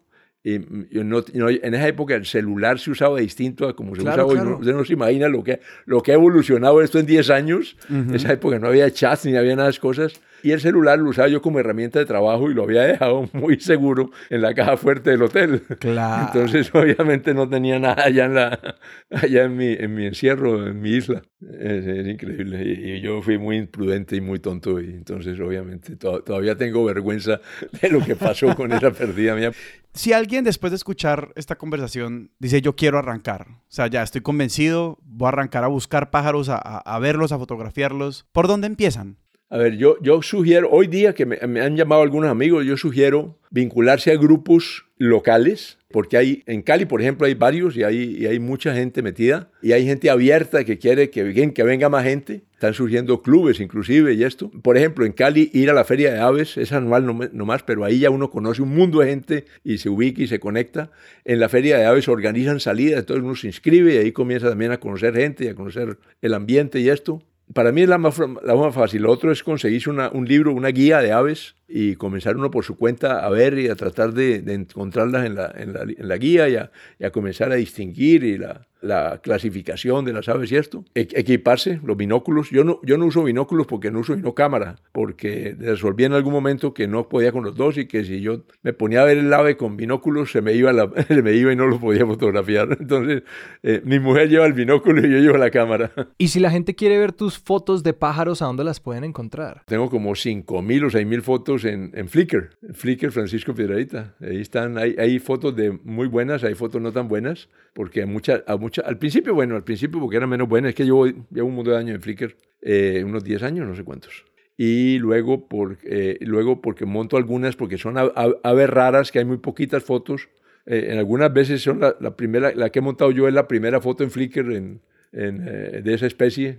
Yo 0.45 1.05
no- 1.05 1.24
no- 1.32 1.49
en 1.49 1.74
esa 1.74 1.88
época 1.88 2.14
el 2.14 2.26
celular 2.26 2.78
se 2.78 2.90
usaba 2.90 3.18
distinto 3.18 3.66
a 3.66 3.74
como 3.74 3.95
se 3.95 4.03
Claro, 4.03 4.26
usa 4.26 4.34
hoy. 4.34 4.40
claro. 4.42 4.59
Usted 4.59 4.74
no 4.74 4.84
se 4.84 4.92
imagina 4.92 5.28
lo 5.28 5.42
que, 5.42 5.61
lo 5.86 6.03
que 6.03 6.12
ha 6.12 6.14
evolucionado 6.16 6.82
esto 6.82 6.99
en 6.99 7.07
10 7.07 7.30
años. 7.30 7.78
En 7.88 8.14
esa 8.14 8.30
época 8.32 8.59
no 8.59 8.68
había 8.68 8.90
chats 8.90 9.24
ni 9.24 9.36
había 9.36 9.57
nada 9.57 9.68
de 9.68 9.70
esas 9.70 9.80
cosas. 9.80 10.12
Y 10.42 10.51
el 10.53 10.61
celular 10.61 10.99
lo 10.99 11.09
usaba 11.09 11.26
yo 11.28 11.40
como 11.40 11.59
herramienta 11.59 11.99
de 11.99 12.05
trabajo 12.05 12.51
y 12.51 12.55
lo 12.55 12.64
había 12.64 12.82
dejado 12.82 13.26
muy 13.32 13.59
seguro 13.59 14.11
en 14.28 14.42
la 14.42 14.53
caja 14.53 14.76
fuerte 14.76 15.09
del 15.09 15.22
hotel. 15.22 15.62
Claro. 15.78 16.26
Entonces, 16.34 16.70
obviamente, 16.74 17.32
no 17.32 17.49
tenía 17.49 17.78
nada 17.78 18.05
allá 18.05 18.26
en, 18.26 18.34
la, 18.34 18.76
allá 19.09 19.45
en, 19.45 19.57
mi, 19.57 19.72
en 19.72 19.95
mi 19.95 20.05
encierro, 20.05 20.66
en 20.66 20.78
mi 20.82 20.90
isla. 20.90 21.22
Es, 21.40 21.86
es 21.86 22.07
increíble. 22.07 22.62
Y, 22.62 22.90
y 22.97 23.01
yo 23.01 23.22
fui 23.22 23.38
muy 23.38 23.57
imprudente 23.57 24.16
y 24.16 24.20
muy 24.20 24.38
tonto. 24.40 24.78
Y 24.78 24.90
entonces, 24.90 25.40
obviamente, 25.40 25.97
to- 25.97 26.20
todavía 26.22 26.55
tengo 26.55 26.84
vergüenza 26.84 27.40
de 27.80 27.88
lo 27.88 28.01
que 28.05 28.14
pasó 28.14 28.55
con 28.55 28.70
esa 28.72 28.90
pérdida 28.92 29.34
mía. 29.34 29.51
Si 29.97 30.12
alguien 30.12 30.42
después 30.42 30.72
de 30.72 30.76
escuchar 30.76 31.32
esta 31.36 31.55
conversación 31.55 32.32
dice 32.40 32.61
yo 32.61 32.74
quiero 32.74 32.99
arrancar, 32.99 33.47
o 33.49 33.62
sea, 33.68 33.86
ya 33.86 34.03
estoy 34.03 34.22
convencido, 34.22 34.99
voy 35.05 35.26
a 35.26 35.28
arrancar 35.28 35.62
a 35.62 35.68
buscar 35.68 36.11
pájaros, 36.11 36.49
a, 36.51 36.99
verlos, 36.99 37.30
a 37.30 37.38
fotografiarlos, 37.38 38.26
¿por 38.32 38.49
dónde 38.49 38.66
empiezan? 38.66 39.18
A 39.51 39.57
ver, 39.57 39.76
yo, 39.76 39.97
yo 40.03 40.20
sugiero, 40.20 40.68
hoy 40.72 40.88
día 40.88 41.14
que 41.14 41.26
me, 41.26 41.36
me 41.47 41.61
han 41.61 41.76
llamado 41.76 42.03
algunos 42.03 42.28
amigos, 42.28 42.66
yo 42.66 42.76
sugiero 42.76 43.38
vincularse 43.51 44.11
a 44.11 44.16
grupos 44.16 44.84
locales, 44.97 45.78
porque 45.95 46.16
hay, 46.16 46.42
en 46.47 46.62
Cali, 46.62 46.86
por 46.86 47.01
ejemplo, 47.01 47.24
hay 47.24 47.34
varios 47.34 47.76
y 47.76 47.84
hay, 47.84 48.16
y 48.18 48.26
hay 48.26 48.40
mucha 48.40 48.74
gente 48.74 49.01
metida, 49.01 49.49
y 49.62 49.70
hay 49.70 49.86
gente 49.86 50.11
abierta 50.11 50.64
que 50.64 50.76
quiere 50.76 51.09
que, 51.09 51.53
que 51.55 51.62
venga 51.62 51.88
más 51.88 52.03
gente. 52.03 52.42
Están 52.55 52.74
surgiendo 52.74 53.22
clubes 53.22 53.61
inclusive 53.61 54.12
y 54.14 54.24
esto. 54.24 54.51
Por 54.62 54.76
ejemplo, 54.76 55.07
en 55.07 55.12
Cali 55.12 55.51
ir 55.53 55.70
a 55.70 55.72
la 55.72 55.84
Feria 55.84 56.12
de 56.12 56.18
Aves 56.18 56.57
es 56.57 56.72
anual 56.72 57.07
no- 57.07 57.20
nomás, 57.32 57.62
pero 57.62 57.84
ahí 57.84 58.01
ya 58.01 58.11
uno 58.11 58.28
conoce 58.28 58.61
un 58.62 58.70
mundo 58.74 59.01
de 59.01 59.07
gente 59.11 59.45
y 59.62 59.78
se 59.78 59.88
ubica 59.88 60.20
y 60.20 60.26
se 60.26 60.40
conecta. 60.40 60.90
En 61.24 61.38
la 61.38 61.49
Feria 61.49 61.78
de 61.78 61.84
Aves 61.84 62.09
organizan 62.09 62.59
salidas, 62.59 62.99
entonces 63.01 63.22
uno 63.24 63.36
se 63.36 63.47
inscribe 63.47 63.95
y 63.95 63.99
ahí 63.99 64.11
comienza 64.11 64.49
también 64.49 64.72
a 64.72 64.80
conocer 64.80 65.14
gente 65.14 65.45
y 65.45 65.49
a 65.49 65.55
conocer 65.55 65.97
el 66.22 66.34
ambiente 66.34 66.80
y 66.80 66.88
esto. 66.88 67.22
Para 67.53 67.72
mí 67.72 67.82
es 67.82 67.88
la 67.88 67.99
más, 67.99 68.18
la 68.18 68.55
más 68.55 68.74
fácil. 68.74 69.03
Lo 69.03 69.12
otro 69.12 69.30
es 69.30 69.42
conseguirse 69.42 69.90
una, 69.90 70.09
un 70.11 70.26
libro, 70.26 70.53
una 70.53 70.68
guía 70.68 71.01
de 71.01 71.12
aves 71.12 71.57
y 71.68 71.95
comenzar 71.97 72.36
uno 72.36 72.51
por 72.51 72.64
su 72.64 72.76
cuenta 72.76 73.24
a 73.24 73.28
ver 73.28 73.59
y 73.59 73.68
a 73.68 73.76
tratar 73.76 74.14
de, 74.14 74.36
encontrarlas 74.47 75.26
en 75.26 75.34
la, 75.34 75.53
en 75.57 75.72
la, 75.72 75.82
en 75.82 76.09
la 76.09 76.16
guía 76.16 76.49
y 76.49 76.57
a, 76.57 76.70
y 76.99 77.05
a, 77.05 77.11
comenzar 77.11 77.53
a 77.53 77.57
distinguir 77.57 78.24
y 78.24 78.38
la, 78.38 78.66
la, 78.85 79.20
clasificación 79.22 80.05
de 80.05 80.12
las 80.12 80.28
aves 80.28 80.53
y 80.53 80.57
esto. 80.57 80.85
E 80.95 81.09
equiparse, 81.14 81.80
los 81.85 81.97
binóculos. 81.97 82.51
Yo 82.51 82.64
no, 82.64 82.80
yo 82.82 82.99
no 82.99 83.07
uso 83.07 83.24
binóculos 83.24 83.66
porque 83.66 83.91
no 83.91 84.01
uso 84.01 84.16
no 84.16 84.35
cámara, 84.35 84.76
porque 84.93 85.57
resolví 85.59 86.05
en 86.05 86.12
algún 86.12 86.32
momento 86.32 86.74
que 86.74 86.87
no 86.87 87.09
podía 87.09 87.32
con 87.32 87.45
los 87.45 87.57
dos 87.57 87.78
y 87.78 87.87
que 87.87 88.05
si 88.05 88.20
yo 88.20 88.43
me 88.62 88.72
ponía 88.72 89.03
a 89.03 89.05
ver 89.05 89.18
el 89.18 89.32
ave 89.32 89.57
con 89.57 89.76
binóculos 89.76 90.30
se 90.30 90.43
me 90.43 90.53
iba, 90.53 90.72
la, 90.72 90.91
se 91.09 91.22
me 91.22 91.32
iba 91.32 91.53
y 91.53 91.57
no 91.57 91.66
lo 91.66 91.78
podía 91.78 92.07
fotografiar. 92.07 92.76
Entonces, 92.80 93.22
eh, 93.62 93.80
mi 93.85 93.99
mujer 93.99 94.28
lleva 94.28 94.47
el 94.47 94.53
binóculo 94.53 95.07
y 95.07 95.11
yo 95.11 95.18
llevo 95.18 95.37
la 95.37 95.51
cámara. 95.51 95.91
Y 96.16 96.28
si 96.28 96.41
la 96.41 96.51
gente 96.51 96.74
quiere 96.74 96.99
ver 96.99 97.12
tus 97.12 97.39
fotos 97.39 97.82
de 97.82 97.93
pájaros, 97.93 98.41
¿a 98.41 98.47
dónde 98.47 98.64
las 98.64 98.80
pueden 98.80 99.05
encontrar? 99.05 99.62
Tengo 99.66 99.91
como 99.91 100.11
5.000 100.12 100.47
o 100.47 100.91
6.000 100.91 101.22
fotos 101.22 101.64
en, 101.64 101.91
en 101.95 102.09
Flickr, 102.09 102.51
Flickr 102.72 103.11
Francisco 103.11 103.55
Piedradita. 103.55 104.14
Ahí 104.20 104.41
están, 104.41 104.78
hay, 104.78 104.95
hay, 104.99 105.18
fotos 105.18 105.55
de 105.57 105.72
muy 105.85 106.07
buenas, 106.07 106.45
hay 106.45 106.55
fotos 106.55 106.80
no 106.80 106.93
tan 106.93 107.09
buenas, 107.09 107.49
porque 107.74 108.02
a 108.02 108.06
muchas, 108.06 108.42
a 108.46 108.56
mucha, 108.56 108.82
al 108.82 108.98
principio, 108.98 109.34
bueno, 109.34 109.56
al 109.56 109.64
principio 109.64 110.00
porque 110.00 110.16
eran 110.16 110.30
menos 110.30 110.48
buenas, 110.48 110.70
es 110.70 110.74
que 110.74 110.86
yo 110.86 111.04
llevo 111.06 111.48
un 111.48 111.56
montón 111.56 111.74
de 111.74 111.80
años 111.80 111.94
en 111.96 112.00
Flickr, 112.00 112.36
eh, 112.62 113.02
unos 113.04 113.22
10 113.22 113.42
años, 113.42 113.68
no 113.68 113.74
sé 113.74 113.84
cuántos. 113.84 114.24
Y 114.56 114.98
luego, 114.98 115.48
por, 115.48 115.78
eh, 115.82 116.16
luego 116.20 116.62
porque 116.62 116.86
monto 116.86 117.16
algunas, 117.16 117.56
porque 117.56 117.76
son 117.76 117.96
aves 117.98 118.70
raras, 118.70 119.10
que 119.10 119.18
hay 119.18 119.24
muy 119.24 119.38
poquitas 119.38 119.82
fotos. 119.82 120.28
Eh, 120.66 120.88
en 120.90 120.98
algunas 120.98 121.32
veces 121.32 121.60
son 121.62 121.80
la, 121.80 121.96
la, 122.00 122.16
primera, 122.16 122.54
la 122.54 122.70
que 122.70 122.78
he 122.78 122.82
montado 122.82 123.10
yo 123.10 123.26
es 123.26 123.34
la 123.34 123.48
primera 123.48 123.80
foto 123.80 124.04
en 124.04 124.10
Flickr 124.10 124.52
en, 124.52 124.80
en, 125.12 125.44
eh, 125.46 125.82
de 125.82 125.94
esa 125.94 126.06
especie. 126.06 126.56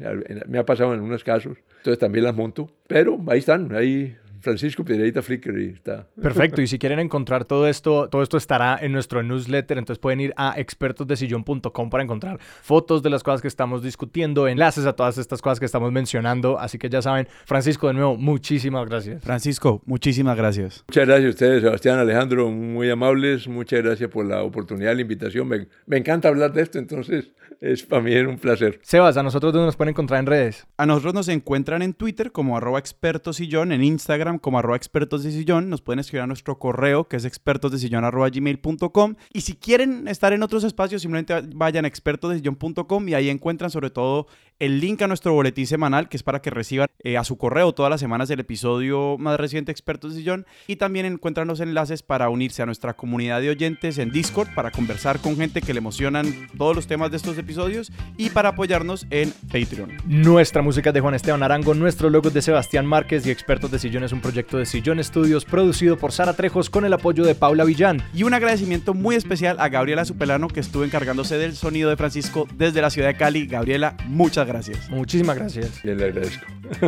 Me 0.48 0.58
ha 0.58 0.66
pasado 0.66 0.90
en 0.90 0.96
algunos 0.96 1.24
casos. 1.24 1.58
Entonces 1.78 2.00
también 2.00 2.26
las 2.26 2.36
monto. 2.36 2.70
Pero 2.88 3.20
ahí 3.28 3.40
están, 3.40 3.74
ahí 3.74 4.16
Francisco 4.46 4.86
Piedradita 4.86 5.24
Flickr 5.24 5.60
y 5.60 5.70
está. 5.70 6.08
Perfecto, 6.22 6.62
y 6.62 6.68
si 6.68 6.78
quieren 6.78 7.00
encontrar 7.00 7.46
todo 7.46 7.68
esto, 7.68 8.10
todo 8.10 8.22
esto 8.22 8.38
estará 8.38 8.78
en 8.80 8.92
nuestro 8.92 9.24
newsletter, 9.24 9.80
entonces 9.80 10.00
pueden 10.00 10.22
ir 10.22 10.34
a 10.38 10.54
expertosdesillón.com 10.60 11.90
para 11.90 12.04
encontrar 12.04 12.40
fotos 12.62 13.02
de 13.02 13.10
las 13.10 13.24
cosas 13.24 13.42
que 13.42 13.48
estamos 13.48 13.82
discutiendo, 13.82 14.48
enlaces 14.48 14.86
a 14.86 14.94
todas 14.94 15.18
estas 15.18 15.42
cosas 15.42 15.60
que 15.60 15.66
estamos 15.66 15.92
mencionando, 15.92 16.60
así 16.60 16.78
que 16.78 16.90
ya 16.90 17.02
saben, 17.02 17.28
Francisco, 17.46 17.88
de 17.88 17.96
nuevo, 17.96 18.18
muchísimas 18.18 18.88
gracias. 18.88 19.24
Francisco, 19.24 19.82
muchísimas 19.88 20.38
gracias. 20.38 20.86
Muchas 20.88 21.08
gracias 21.08 21.26
a 21.26 21.30
ustedes, 21.30 21.64
Sebastián, 21.64 21.98
Alejandro, 21.98 22.52
muy 22.52 22.88
amables, 22.92 23.48
muchas 23.48 23.82
gracias 23.82 24.12
por 24.12 24.28
la 24.28 24.44
oportunidad, 24.44 24.94
la 24.94 25.02
invitación, 25.02 25.48
me, 25.48 25.68
me 25.88 25.98
encanta 25.98 26.28
hablar 26.28 26.54
de 26.54 26.62
esto, 26.62 26.78
entonces 26.78 27.32
es 27.62 27.84
para 27.84 28.02
mí 28.02 28.16
un 28.16 28.38
placer. 28.38 28.80
Sebas, 28.84 29.18
¿a 29.18 29.24
nosotros 29.24 29.54
dónde 29.54 29.66
nos 29.66 29.76
pueden 29.76 29.90
encontrar 29.90 30.20
en 30.20 30.26
redes? 30.28 30.68
A 30.78 30.86
nosotros 30.86 31.14
nos 31.14 31.28
encuentran 31.30 31.82
en 31.82 31.94
Twitter 31.94 32.32
como 32.32 32.58
arroba 32.58 32.80
expertosillón, 32.80 33.72
en 33.72 33.84
Instagram 33.84 34.35
como 34.40 34.60
arroba 34.60 34.76
expertos 34.76 35.24
de 35.24 35.46
nos 35.46 35.82
pueden 35.82 36.00
escribir 36.00 36.24
a 36.24 36.28
nuestro 36.28 36.58
correo 36.58 37.08
que 37.08 37.18
es 37.18 37.26
expertosdesillón 37.26 38.04
arroba 38.04 38.30
gmail.com 38.30 39.16
y 39.34 39.42
si 39.42 39.56
quieren 39.56 40.08
estar 40.08 40.34
en 40.34 40.44
otros 40.44 40.64
espacios 40.64 41.02
simplemente 41.02 41.34
vayan 41.56 41.86
a 41.86 41.88
expertosdesillón.com 41.88 43.08
y 43.08 43.14
ahí 43.14 43.30
encuentran 43.30 43.70
sobre 43.70 43.90
todo 43.90 44.28
el 44.60 44.80
link 44.80 45.02
a 45.02 45.08
nuestro 45.08 45.34
boletín 45.34 45.68
semanal 45.68 46.08
que 46.08 46.16
es 46.16 46.24
para 46.24 46.42
que 46.42 46.50
reciban 46.50 46.88
eh, 47.04 47.18
a 47.18 47.24
su 47.24 47.38
correo 47.38 47.74
todas 47.74 47.90
las 47.90 48.00
semanas 48.00 48.30
el 48.30 48.40
episodio 48.40 49.18
más 49.18 49.38
reciente 49.38 49.72
Expertos 49.72 50.14
de 50.14 50.20
Sillón 50.20 50.46
y 50.66 50.78
también 50.78 51.06
encuentran 51.06 51.48
los 51.48 51.60
enlaces 51.60 52.04
para 52.04 52.30
unirse 52.30 52.62
a 52.62 52.66
nuestra 52.66 52.94
comunidad 52.94 53.42
de 53.42 53.50
oyentes 53.50 53.98
en 53.98 54.12
Discord 54.12 54.54
para 54.56 54.72
conversar 54.72 55.20
con 55.20 55.36
gente 55.36 55.62
que 55.62 55.74
le 55.74 55.80
emocionan 55.80 56.48
todos 56.58 56.76
los 56.76 56.88
temas 56.88 57.12
de 57.12 57.18
estos 57.18 57.38
episodios 57.38 57.92
y 58.18 58.30
para 58.30 58.50
apoyarnos 58.50 59.06
en 59.10 59.34
Patreon. 59.52 59.92
Nuestra 60.06 60.62
música 60.62 60.92
es 60.92 60.94
de 60.94 61.02
Juan 61.02 61.16
Esteban 61.16 61.44
Arango, 61.44 61.74
nuestro 61.74 62.10
logo 62.10 62.30
es 62.30 62.34
de 62.34 62.42
Sebastián 62.42 62.86
Márquez 62.86 63.26
y 63.26 63.32
Expertos 63.32 63.72
de 63.72 63.80
Sillón 63.80 64.04
es 64.04 64.14
un 64.14 64.22
proyecto 64.22 64.58
de 64.58 64.66
Sillón 64.66 65.04
Studios 65.04 65.44
producido 65.44 65.98
por 65.98 66.14
Sara 66.14 66.34
Trejos 66.34 66.70
con 66.70 66.86
el 66.86 66.94
apoyo 66.94 67.26
de 67.26 67.36
Paula 67.36 67.66
Villán. 67.66 68.02
Y 68.14 68.24
un 68.24 68.34
agradecimiento 68.34 68.94
muy 68.94 69.16
especial 69.16 69.58
a 69.60 69.68
Gabriela 69.68 70.06
Supelano 70.06 70.48
que 70.48 70.62
estuvo 70.62 70.86
encargándose 70.86 71.38
del 71.38 71.56
sonido 71.56 71.90
de 71.90 71.98
Francisco 71.98 72.48
desde 72.56 72.82
la 72.82 72.90
ciudad 72.90 73.10
de 73.10 73.18
Cali. 73.18 73.48
Gabriela, 73.48 73.98
muchas 74.08 74.45
gracias. 74.48 74.90
Muchísimas 74.90 75.38
gracias. 75.38 75.82
Bien, 75.84 75.98
le 75.98 76.06
agradezco. 76.06 76.46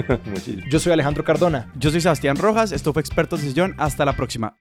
Yo 0.70 0.80
soy 0.80 0.94
Alejandro 0.94 1.24
Cardona. 1.24 1.72
Yo 1.76 1.92
soy 1.92 2.02
Sebastián 2.02 2.38
Rojas, 2.38 2.72
esto 2.72 2.94
fue 2.94 3.02
Expertos 3.02 3.42
de 3.42 3.50
Sillón. 3.50 3.76
Hasta 3.78 4.06
la 4.06 4.14
próxima. 4.14 4.58